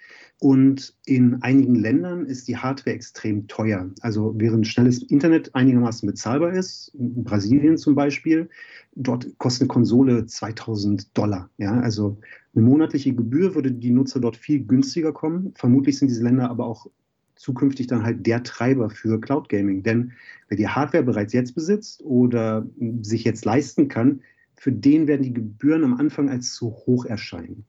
Und 0.41 0.97
in 1.05 1.43
einigen 1.43 1.75
Ländern 1.75 2.25
ist 2.25 2.49
die 2.49 2.57
Hardware 2.57 2.97
extrem 2.97 3.49
teuer. 3.49 3.91
Also 4.01 4.35
während 4.39 4.67
schnelles 4.67 5.03
Internet 5.03 5.55
einigermaßen 5.55 6.07
bezahlbar 6.07 6.53
ist, 6.55 6.89
in 6.95 7.23
Brasilien 7.23 7.77
zum 7.77 7.95
Beispiel, 7.95 8.49
dort 8.97 9.39
kostet 9.39 9.63
eine 9.63 9.69
Konsole 9.69 10.27
2000 10.27 11.17
Dollar. 11.17 11.51
Ja, 11.59 11.79
also 11.81 12.19
eine 12.55 12.65
monatliche 12.65 13.15
Gebühr 13.15 13.55
würde 13.55 13.73
die 13.73 13.91
Nutzer 13.91 14.21
dort 14.21 14.37
viel 14.37 14.65
günstiger 14.65 15.13
kommen. 15.13 15.53
Vermutlich 15.55 15.99
sind 15.99 16.09
diese 16.09 16.25
Länder 16.25 16.51
aber 16.51 16.67
auch 16.67 16.87
zukünftig 17.43 17.89
dann 17.89 18.05
halt 18.05 18.25
der 18.27 18.43
Treiber 18.43 18.89
für 18.89 19.21
Cloud 19.21 19.49
Gaming. 19.49 19.83
Denn 19.83 20.13
wer 20.49 20.57
die 20.57 20.69
Hardware 20.69 21.03
bereits 21.03 21.33
jetzt 21.33 21.55
besitzt 21.55 22.03
oder 22.05 22.65
sich 23.03 23.25
jetzt 23.25 23.45
leisten 23.45 23.89
kann, 23.89 24.23
für 24.55 24.73
den 24.73 25.09
werden 25.09 25.23
die 25.23 25.35
Gebühren 25.35 25.83
am 25.83 25.95
Anfang 25.95 26.31
als 26.31 26.55
zu 26.55 26.71
hoch 26.71 27.05
erscheinen. 27.05 27.65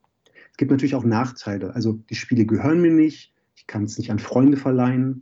Es 0.52 0.58
gibt 0.58 0.70
natürlich 0.70 0.94
auch 0.94 1.04
Nachteile. 1.04 1.74
Also 1.74 1.94
die 1.94 2.16
Spiele 2.16 2.46
gehören 2.46 2.82
mir 2.82 2.92
nicht, 2.92 3.34
ich 3.56 3.66
kann 3.66 3.84
es 3.86 3.98
nicht 3.98 4.12
an 4.12 4.20
Freunde 4.20 4.58
verleihen. 4.58 5.22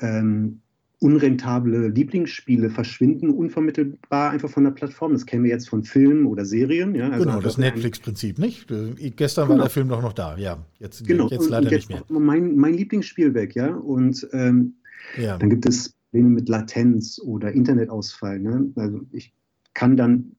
Ähm, 0.00 0.62
unrentable 1.00 1.88
Lieblingsspiele 1.88 2.70
verschwinden 2.70 3.30
unvermittelbar 3.30 4.30
einfach 4.30 4.50
von 4.50 4.64
der 4.64 4.70
Plattform. 4.70 5.12
Das 5.12 5.26
kennen 5.26 5.44
wir 5.44 5.50
jetzt 5.50 5.68
von 5.68 5.82
Filmen 5.82 6.26
oder 6.26 6.44
Serien. 6.44 6.94
Ja, 6.94 7.08
also 7.08 7.24
genau, 7.24 7.40
das 7.40 7.58
Netflix-Prinzip, 7.58 8.38
nicht? 8.38 8.70
Äh, 8.70 9.10
gestern 9.10 9.48
genau. 9.48 9.58
war 9.58 9.64
der 9.64 9.70
Film 9.70 9.88
doch 9.88 10.02
noch 10.02 10.12
da, 10.12 10.36
ja. 10.36 10.58
Jetzt, 10.78 11.06
genau. 11.06 11.28
jetzt 11.28 11.48
leider 11.48 11.70
jetzt 11.70 11.88
nicht 11.88 12.10
mehr. 12.10 12.20
Mein, 12.20 12.54
mein 12.56 12.74
Lieblingsspiel 12.74 13.32
weg, 13.32 13.54
ja. 13.54 13.74
Und 13.74 14.28
ähm, 14.32 14.74
ja. 15.16 15.38
dann 15.38 15.48
gibt 15.48 15.66
es 15.66 15.94
Probleme 16.10 16.30
mit 16.30 16.48
Latenz 16.48 17.18
oder 17.18 17.52
Internetausfall. 17.52 18.38
Ne? 18.38 18.70
Also 18.76 19.00
ich 19.12 19.32
kann 19.74 19.96
dann 19.96 20.32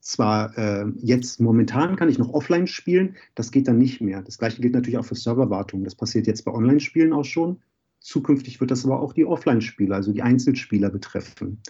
zwar 0.00 0.56
äh, 0.56 0.86
jetzt 0.96 1.40
momentan 1.40 1.96
kann 1.96 2.08
ich 2.08 2.18
noch 2.18 2.32
offline 2.32 2.66
spielen, 2.66 3.16
das 3.34 3.50
geht 3.50 3.68
dann 3.68 3.78
nicht 3.78 4.00
mehr. 4.00 4.22
Das 4.22 4.38
gleiche 4.38 4.62
gilt 4.62 4.74
natürlich 4.74 4.98
auch 4.98 5.04
für 5.04 5.14
Serverwartung. 5.14 5.84
Das 5.84 5.94
passiert 5.94 6.26
jetzt 6.26 6.44
bei 6.44 6.52
Online-Spielen 6.52 7.12
auch 7.12 7.24
schon. 7.24 7.58
Zukünftig 8.00 8.60
wird 8.60 8.70
das 8.70 8.84
aber 8.84 9.00
auch 9.00 9.12
die 9.12 9.26
Offline-Spieler, 9.26 9.96
also 9.96 10.12
die 10.12 10.22
Einzelspieler 10.22 10.90
betreffen. 10.90 11.60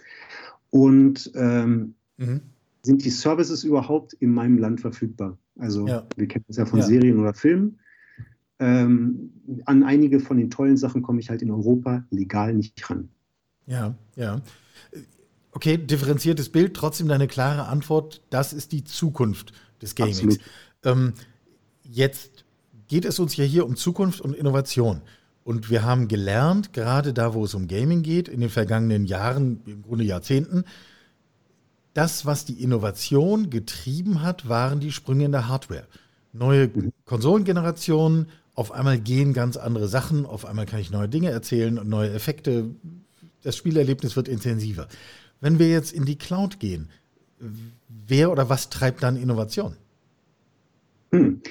Und 0.69 1.31
ähm, 1.35 1.95
mhm. 2.17 2.41
sind 2.81 3.03
die 3.03 3.09
Services 3.09 3.63
überhaupt 3.63 4.13
in 4.13 4.33
meinem 4.33 4.57
Land 4.57 4.81
verfügbar? 4.81 5.37
Also 5.59 5.87
ja. 5.87 6.07
wir 6.15 6.27
kennen 6.27 6.45
das 6.47 6.57
ja 6.57 6.65
von 6.65 6.79
ja. 6.79 6.85
Serien 6.85 7.19
oder 7.19 7.33
Filmen. 7.33 7.79
Ähm, 8.59 9.31
an 9.65 9.83
einige 9.83 10.19
von 10.19 10.37
den 10.37 10.49
tollen 10.49 10.77
Sachen 10.77 11.01
komme 11.01 11.19
ich 11.19 11.29
halt 11.29 11.41
in 11.41 11.51
Europa 11.51 12.05
legal 12.11 12.53
nicht 12.53 12.89
ran. 12.89 13.09
Ja, 13.65 13.95
ja. 14.15 14.41
Okay, 15.51 15.77
differenziertes 15.77 16.49
Bild, 16.49 16.75
trotzdem 16.75 17.07
deine 17.07 17.27
klare 17.27 17.67
Antwort, 17.67 18.21
das 18.29 18.53
ist 18.53 18.71
die 18.71 18.83
Zukunft 18.83 19.51
des 19.81 19.95
Gamings. 19.95 20.39
Ähm, 20.83 21.13
jetzt 21.83 22.45
geht 22.87 23.05
es 23.05 23.19
uns 23.19 23.35
ja 23.35 23.43
hier 23.43 23.65
um 23.65 23.75
Zukunft 23.75 24.21
und 24.21 24.33
Innovation. 24.33 25.01
Und 25.43 25.69
wir 25.69 25.83
haben 25.83 26.07
gelernt, 26.07 26.73
gerade 26.73 27.13
da, 27.13 27.33
wo 27.33 27.45
es 27.45 27.55
um 27.55 27.67
Gaming 27.67 28.03
geht, 28.03 28.27
in 28.27 28.41
den 28.41 28.49
vergangenen 28.49 29.05
Jahren, 29.05 29.61
im 29.65 29.81
Grunde 29.81 30.03
Jahrzehnten, 30.03 30.65
das, 31.93 32.25
was 32.25 32.45
die 32.45 32.61
Innovation 32.63 33.49
getrieben 33.49 34.21
hat, 34.21 34.47
waren 34.47 34.79
die 34.79 34.91
Sprünge 34.91 35.25
in 35.25 35.31
der 35.31 35.47
Hardware. 35.47 35.87
Neue 36.31 36.69
Konsolengenerationen, 37.05 38.27
auf 38.53 38.71
einmal 38.71 38.99
gehen 38.99 39.33
ganz 39.33 39.57
andere 39.57 39.87
Sachen, 39.87 40.25
auf 40.25 40.45
einmal 40.45 40.65
kann 40.65 40.79
ich 40.79 40.91
neue 40.91 41.09
Dinge 41.09 41.29
erzählen 41.31 41.77
und 41.77 41.89
neue 41.89 42.11
Effekte. 42.11 42.69
Das 43.41 43.57
Spielerlebnis 43.57 44.15
wird 44.15 44.27
intensiver. 44.27 44.87
Wenn 45.41 45.57
wir 45.57 45.69
jetzt 45.69 45.91
in 45.91 46.05
die 46.05 46.17
Cloud 46.17 46.59
gehen, 46.59 46.89
wer 48.07 48.31
oder 48.31 48.49
was 48.49 48.69
treibt 48.69 49.03
dann 49.03 49.17
Innovation? 49.17 49.75
Hm. 51.11 51.41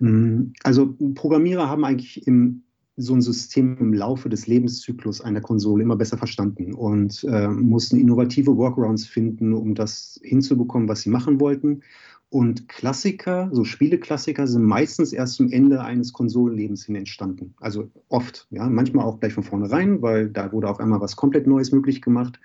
Mm, 0.00 0.52
also 0.62 0.96
Programmierer 1.14 1.68
haben 1.68 1.84
eigentlich 1.84 2.26
im, 2.26 2.63
so 2.96 3.14
ein 3.14 3.22
System 3.22 3.76
im 3.78 3.92
Laufe 3.92 4.28
des 4.28 4.46
Lebenszyklus 4.46 5.20
einer 5.20 5.40
Konsole 5.40 5.82
immer 5.82 5.96
besser 5.96 6.16
verstanden 6.16 6.74
und 6.74 7.24
äh, 7.24 7.48
mussten 7.48 7.98
innovative 7.98 8.56
Workarounds 8.56 9.06
finden, 9.06 9.52
um 9.52 9.74
das 9.74 10.20
hinzubekommen, 10.22 10.88
was 10.88 11.02
sie 11.02 11.10
machen 11.10 11.40
wollten. 11.40 11.82
Und 12.30 12.68
Klassiker, 12.68 13.48
so 13.52 13.64
Spieleklassiker, 13.64 14.46
sind 14.46 14.64
meistens 14.64 15.12
erst 15.12 15.34
zum 15.34 15.50
Ende 15.52 15.82
eines 15.82 16.12
Konsolenlebens 16.12 16.84
hin 16.84 16.96
entstanden. 16.96 17.54
Also 17.60 17.90
oft, 18.08 18.46
ja, 18.50 18.68
manchmal 18.68 19.04
auch 19.04 19.20
gleich 19.20 19.32
von 19.32 19.44
vornherein, 19.44 20.02
weil 20.02 20.30
da 20.30 20.50
wurde 20.52 20.68
auf 20.68 20.80
einmal 20.80 21.00
was 21.00 21.16
komplett 21.16 21.46
Neues 21.46 21.70
möglich 21.72 22.02
gemacht. 22.02 22.40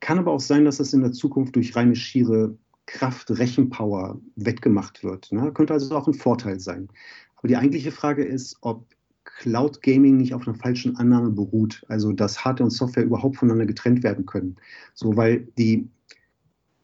Kann 0.00 0.18
aber 0.18 0.32
auch 0.32 0.40
sein, 0.40 0.64
dass 0.64 0.78
das 0.78 0.92
in 0.92 1.02
der 1.02 1.12
Zukunft 1.12 1.56
durch 1.56 1.76
reine 1.76 1.94
schiere 1.94 2.56
Kraft, 2.86 3.30
Rechenpower 3.30 4.20
wettgemacht 4.34 5.04
wird. 5.04 5.30
Ne? 5.30 5.52
Könnte 5.52 5.72
also 5.72 5.94
auch 5.94 6.08
ein 6.08 6.14
Vorteil 6.14 6.58
sein. 6.58 6.88
Aber 7.36 7.48
die 7.48 7.56
eigentliche 7.56 7.92
Frage 7.92 8.24
ist, 8.24 8.56
ob 8.60 8.86
Cloud 9.24 9.82
Gaming 9.82 10.16
nicht 10.16 10.34
auf 10.34 10.46
einer 10.46 10.56
falschen 10.56 10.96
Annahme 10.96 11.30
beruht, 11.30 11.82
also 11.88 12.12
dass 12.12 12.44
Hardware 12.44 12.64
und 12.64 12.70
Software 12.70 13.04
überhaupt 13.04 13.36
voneinander 13.36 13.66
getrennt 13.66 14.02
werden 14.02 14.26
können. 14.26 14.56
So, 14.94 15.16
weil 15.16 15.48
die 15.58 15.88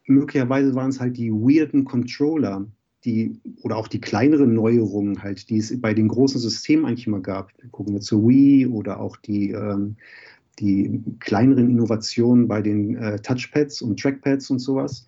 möglicherweise 0.07 0.74
waren 0.74 0.91
es 0.91 1.01
halt 1.01 1.16
die 1.16 1.30
weirden 1.30 1.84
Controller, 1.84 2.66
die 3.05 3.39
oder 3.62 3.76
auch 3.76 3.89
die 3.89 4.01
kleineren 4.01 4.55
Neuerungen 4.55 5.22
halt, 5.22 5.49
die 5.49 5.59
es 5.59 5.80
bei 5.80 5.95
den 5.95 6.09
großen 6.09 6.41
Systemen 6.41 6.87
eigentlich 6.87 7.07
immer 7.07 7.20
gab. 7.20 7.53
Gucken 7.70 7.95
wir 7.95 8.01
zur 8.01 8.28
Wii 8.28 8.66
oder 8.66 9.01
auch 9.01 9.16
die, 9.16 9.51
ähm, 9.51 9.97
die 10.59 11.03
kleineren 11.20 11.70
Innovationen 11.70 12.49
bei 12.49 12.62
den 12.62 12.97
äh, 12.97 13.20
Touchpads 13.20 13.82
und 13.82 14.01
Trackpads 14.01 14.51
und 14.51 14.59
sowas. 14.59 15.07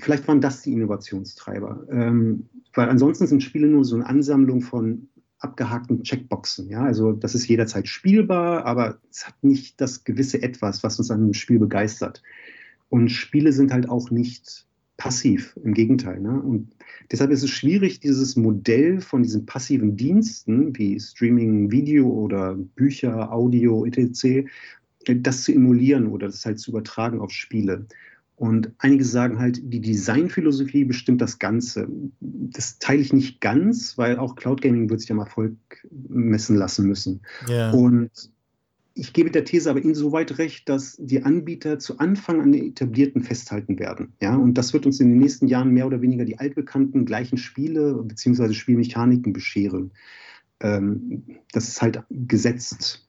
Vielleicht 0.00 0.26
waren 0.28 0.40
das 0.40 0.62
die 0.62 0.72
Innovationstreiber. 0.72 1.86
Ähm, 1.90 2.46
weil 2.74 2.88
ansonsten 2.88 3.26
sind 3.26 3.42
Spiele 3.42 3.68
nur 3.68 3.84
so 3.84 3.96
eine 3.96 4.06
Ansammlung 4.06 4.60
von 4.60 5.08
abgehakten 5.38 6.02
Checkboxen. 6.02 6.68
Ja? 6.68 6.82
Also 6.82 7.12
das 7.12 7.34
ist 7.34 7.48
jederzeit 7.48 7.88
spielbar, 7.88 8.64
aber 8.66 8.98
es 9.10 9.26
hat 9.26 9.42
nicht 9.42 9.80
das 9.80 10.04
gewisse 10.04 10.42
Etwas, 10.42 10.82
was 10.82 10.98
uns 10.98 11.10
an 11.10 11.22
einem 11.22 11.34
Spiel 11.34 11.58
begeistert. 11.58 12.22
Und 12.88 13.10
Spiele 13.10 13.52
sind 13.52 13.72
halt 13.72 13.88
auch 13.88 14.10
nicht 14.10 14.66
passiv, 14.96 15.56
im 15.62 15.74
Gegenteil. 15.74 16.20
Ne? 16.20 16.42
Und 16.42 16.74
deshalb 17.12 17.30
ist 17.30 17.42
es 17.42 17.50
schwierig, 17.50 18.00
dieses 18.00 18.34
Modell 18.36 19.00
von 19.00 19.22
diesen 19.22 19.46
passiven 19.46 19.96
Diensten 19.96 20.76
wie 20.76 20.98
Streaming, 20.98 21.70
Video 21.70 22.08
oder 22.08 22.54
Bücher, 22.54 23.32
Audio, 23.32 23.86
etc., 23.86 24.48
das 25.06 25.44
zu 25.44 25.52
emulieren 25.52 26.08
oder 26.08 26.26
das 26.26 26.44
halt 26.44 26.58
zu 26.58 26.72
übertragen 26.72 27.20
auf 27.20 27.30
Spiele. 27.30 27.86
Und 28.38 28.70
einige 28.78 29.04
sagen 29.04 29.40
halt, 29.40 29.60
die 29.64 29.80
Designphilosophie 29.80 30.84
bestimmt 30.84 31.20
das 31.20 31.40
Ganze. 31.40 31.88
Das 32.20 32.78
teile 32.78 33.00
ich 33.00 33.12
nicht 33.12 33.40
ganz, 33.40 33.98
weil 33.98 34.16
auch 34.16 34.36
Cloud 34.36 34.62
Gaming 34.62 34.88
wird 34.88 35.00
sich 35.00 35.10
am 35.10 35.18
Erfolg 35.18 35.56
messen 36.08 36.54
lassen 36.54 36.86
müssen. 36.86 37.20
Yeah. 37.48 37.72
Und 37.72 38.10
ich 38.94 39.12
gebe 39.12 39.32
der 39.32 39.44
These 39.44 39.70
aber 39.70 39.82
insoweit 39.82 40.38
recht, 40.38 40.68
dass 40.68 40.96
die 41.00 41.24
Anbieter 41.24 41.80
zu 41.80 41.98
Anfang 41.98 42.40
an 42.40 42.52
den 42.52 42.68
etablierten 42.68 43.22
festhalten 43.22 43.80
werden. 43.80 44.12
Ja, 44.22 44.36
und 44.36 44.54
das 44.54 44.72
wird 44.72 44.86
uns 44.86 45.00
in 45.00 45.08
den 45.08 45.18
nächsten 45.18 45.48
Jahren 45.48 45.70
mehr 45.70 45.88
oder 45.88 46.00
weniger 46.00 46.24
die 46.24 46.38
altbekannten 46.38 47.06
gleichen 47.06 47.38
Spiele 47.38 47.94
bzw. 47.94 48.52
Spielmechaniken 48.52 49.32
bescheren. 49.32 49.90
Ähm, 50.60 51.24
das 51.52 51.66
ist 51.66 51.82
halt 51.82 52.02
gesetzt. 52.10 53.07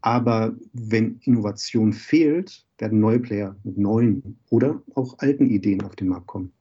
Aber 0.00 0.54
wenn 0.72 1.18
Innovation 1.22 1.92
fehlt, 1.92 2.64
werden 2.78 3.00
neue 3.00 3.20
Player 3.20 3.56
mit 3.64 3.78
neuen 3.78 4.38
oder 4.50 4.82
auch 4.94 5.18
alten 5.18 5.46
Ideen 5.46 5.82
auf 5.82 5.96
den 5.96 6.08
Markt 6.08 6.26
kommen. 6.26 6.52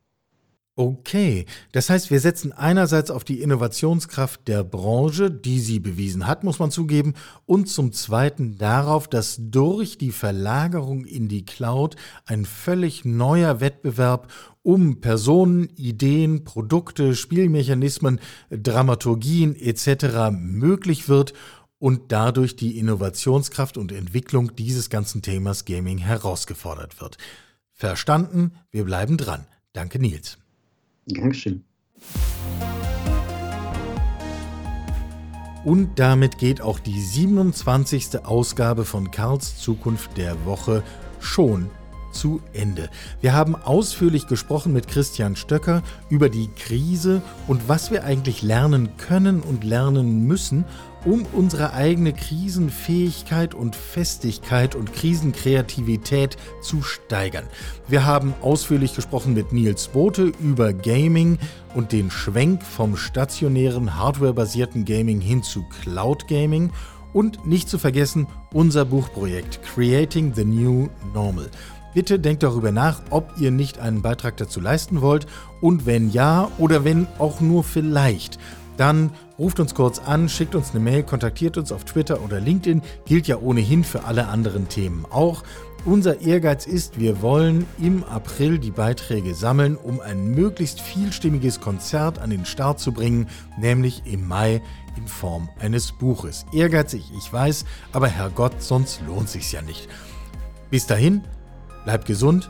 Okay, 0.76 1.46
das 1.72 1.92
heißt, 1.92 2.10
wir 2.10 2.20
setzen 2.20 2.52
einerseits 2.52 3.12
auf 3.12 3.24
die 3.24 3.42
Innovationskraft 3.42 4.48
der 4.48 4.64
Branche, 4.64 5.30
die 5.30 5.60
sie 5.60 5.80
bewiesen 5.80 6.26
hat, 6.26 6.44
muss 6.44 6.58
man 6.58 6.72
zugeben, 6.72 7.14
und 7.46 7.70
zum 7.70 7.92
Zweiten 7.92 8.58
darauf, 8.58 9.08
dass 9.08 9.38
durch 9.40 10.00
die 10.00 10.12
Verlagerung 10.12 11.06
in 11.06 11.28
die 11.28 11.46
Cloud 11.46 11.96
ein 12.26 12.44
völlig 12.46 13.06
neuer 13.06 13.60
Wettbewerb 13.62 14.32
um 14.64 15.00
Personen, 15.00 15.70
Ideen, 15.76 16.44
Produkte, 16.44 17.14
Spielmechanismen, 17.14 18.20
Dramaturgien 18.50 19.56
etc. 19.56 20.32
möglich 20.32 21.08
wird 21.08 21.36
und 21.84 22.14
dadurch 22.14 22.56
die 22.56 22.80
Innovationskraft 22.80 23.78
und 23.78 23.92
Entwicklung 23.92 24.56
dieses 24.56 24.90
ganzen 24.90 25.22
Themas 25.22 25.66
Gaming 25.66 25.98
herausgefordert 25.98 27.02
wird. 27.02 27.18
Verstanden, 27.74 28.54
wir 28.72 28.86
bleiben 28.86 29.18
dran. 29.18 29.48
Danke, 29.74 30.00
Nils. 30.00 30.38
Dankeschön. 31.08 31.66
Und 35.66 36.00
damit 36.00 36.38
geht 36.38 36.62
auch 36.62 36.80
die 36.80 37.02
27. 37.02 38.24
Ausgabe 38.24 38.86
von 38.86 39.12
Karls 39.12 39.58
Zukunft 39.58 40.16
der 40.16 40.46
Woche 40.46 40.84
schon 41.20 41.70
zu 42.14 42.42
Ende. 42.54 42.90
Wir 43.20 43.34
haben 43.34 43.56
ausführlich 43.56 44.28
gesprochen 44.28 44.72
mit 44.72 44.88
Christian 44.88 45.36
Stöcker 45.36 45.84
über 46.10 46.30
die 46.30 46.48
Krise 46.48 47.22
und 47.48 47.68
was 47.68 47.92
wir 47.92 48.06
eigentlich 48.06 48.42
lernen 48.42 48.96
können 48.98 49.42
und 49.42 49.64
lernen 49.64 50.26
müssen, 50.26 50.64
um 51.06 51.26
unsere 51.34 51.74
eigene 51.74 52.14
Krisenfähigkeit 52.14 53.54
und 53.54 53.76
Festigkeit 53.76 54.76
und 54.76 54.94
Krisenkreativität 54.94 56.38
zu 56.62 56.82
steigern. 56.82 57.46
Wir 57.88 58.06
haben 58.06 58.34
ausführlich 58.42 58.96
gesprochen 58.96 59.34
mit 59.34 59.52
Nils 59.52 59.88
Bote 59.90 60.32
über 60.40 60.74
Gaming 60.74 61.38
und 61.76 61.92
den 61.92 62.10
Schwenk 62.10 62.64
vom 62.64 62.96
stationären 62.96 63.98
hardwarebasierten 63.98 64.86
Gaming 64.86 65.20
hin 65.20 65.44
zu 65.44 65.64
Cloud 65.82 66.28
Gaming 66.28 66.72
und 67.14 67.46
nicht 67.46 67.70
zu 67.70 67.78
vergessen 67.78 68.28
unser 68.54 68.86
Buchprojekt 68.86 69.62
Creating 69.64 70.34
the 70.34 70.46
New 70.46 70.90
Normal. 71.14 71.50
Bitte 71.94 72.18
denkt 72.20 72.42
darüber 72.42 72.72
nach, 72.72 73.04
ob 73.12 73.34
ihr 73.40 73.52
nicht 73.52 73.78
einen 73.78 74.02
Beitrag 74.02 74.38
dazu 74.38 74.60
leisten 74.60 75.02
wollt 75.02 75.28
und 75.62 75.86
wenn 75.86 76.10
ja 76.10 76.50
oder 76.58 76.84
wenn 76.84 77.08
auch 77.20 77.40
nur 77.40 77.64
vielleicht, 77.64 78.40
dann 78.78 79.12
ruft 79.38 79.60
uns 79.60 79.76
kurz 79.76 80.00
an, 80.00 80.30
schickt 80.30 80.56
uns 80.56 80.72
eine 80.72 80.80
Mail, 80.80 81.04
kontaktiert 81.04 81.58
uns 81.58 81.72
auf 81.72 81.84
Twitter 81.84 82.22
oder 82.22 82.40
LinkedIn, 82.40 82.82
gilt 83.06 83.28
ja 83.28 83.38
ohnehin 83.38 83.84
für 83.84 84.04
alle 84.06 84.28
anderen 84.28 84.70
Themen 84.70 85.06
auch. 85.10 85.44
Unser 85.86 86.22
Ehrgeiz 86.22 86.66
ist, 86.66 86.98
wir 86.98 87.22
wollen 87.22 87.66
im 87.78 88.06
April 88.06 88.58
die 88.58 88.72
Beiträge 88.72 89.36
sammeln, 89.36 89.76
um 89.76 90.00
ein 90.00 90.32
möglichst 90.32 90.80
vielstimmiges 90.80 91.60
Konzert 91.60 92.20
an 92.20 92.30
den 92.30 92.46
Start 92.46 92.80
zu 92.80 92.94
bringen, 92.94 93.28
nämlich 93.60 94.04
im 94.06 94.26
Mai 94.26 94.62
in 94.96 95.08
Form 95.08 95.50
eines 95.60 95.92
Buches. 95.92 96.46
Ehrgeizig, 96.54 97.12
ich 97.18 97.32
weiß, 97.32 97.66
aber 97.92 98.08
Herrgott, 98.08 98.62
sonst 98.62 99.02
lohnt 99.06 99.28
sich's 99.28 99.52
ja 99.52 99.62
nicht. 99.62 99.90
Bis 100.70 100.88
dahin, 100.88 101.24
bleibt 101.84 102.06
gesund, 102.06 102.50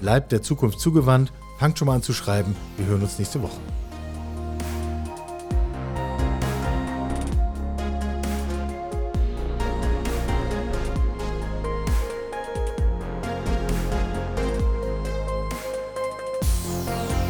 bleibt 0.00 0.32
der 0.32 0.42
Zukunft 0.42 0.80
zugewandt, 0.80 1.32
fangt 1.58 1.78
schon 1.78 1.86
mal 1.86 1.94
an 1.94 2.02
zu 2.02 2.12
schreiben. 2.12 2.56
Wir 2.76 2.86
hören 2.86 3.02
uns 3.02 3.18
nächste 3.18 3.40
Woche. 3.42 3.60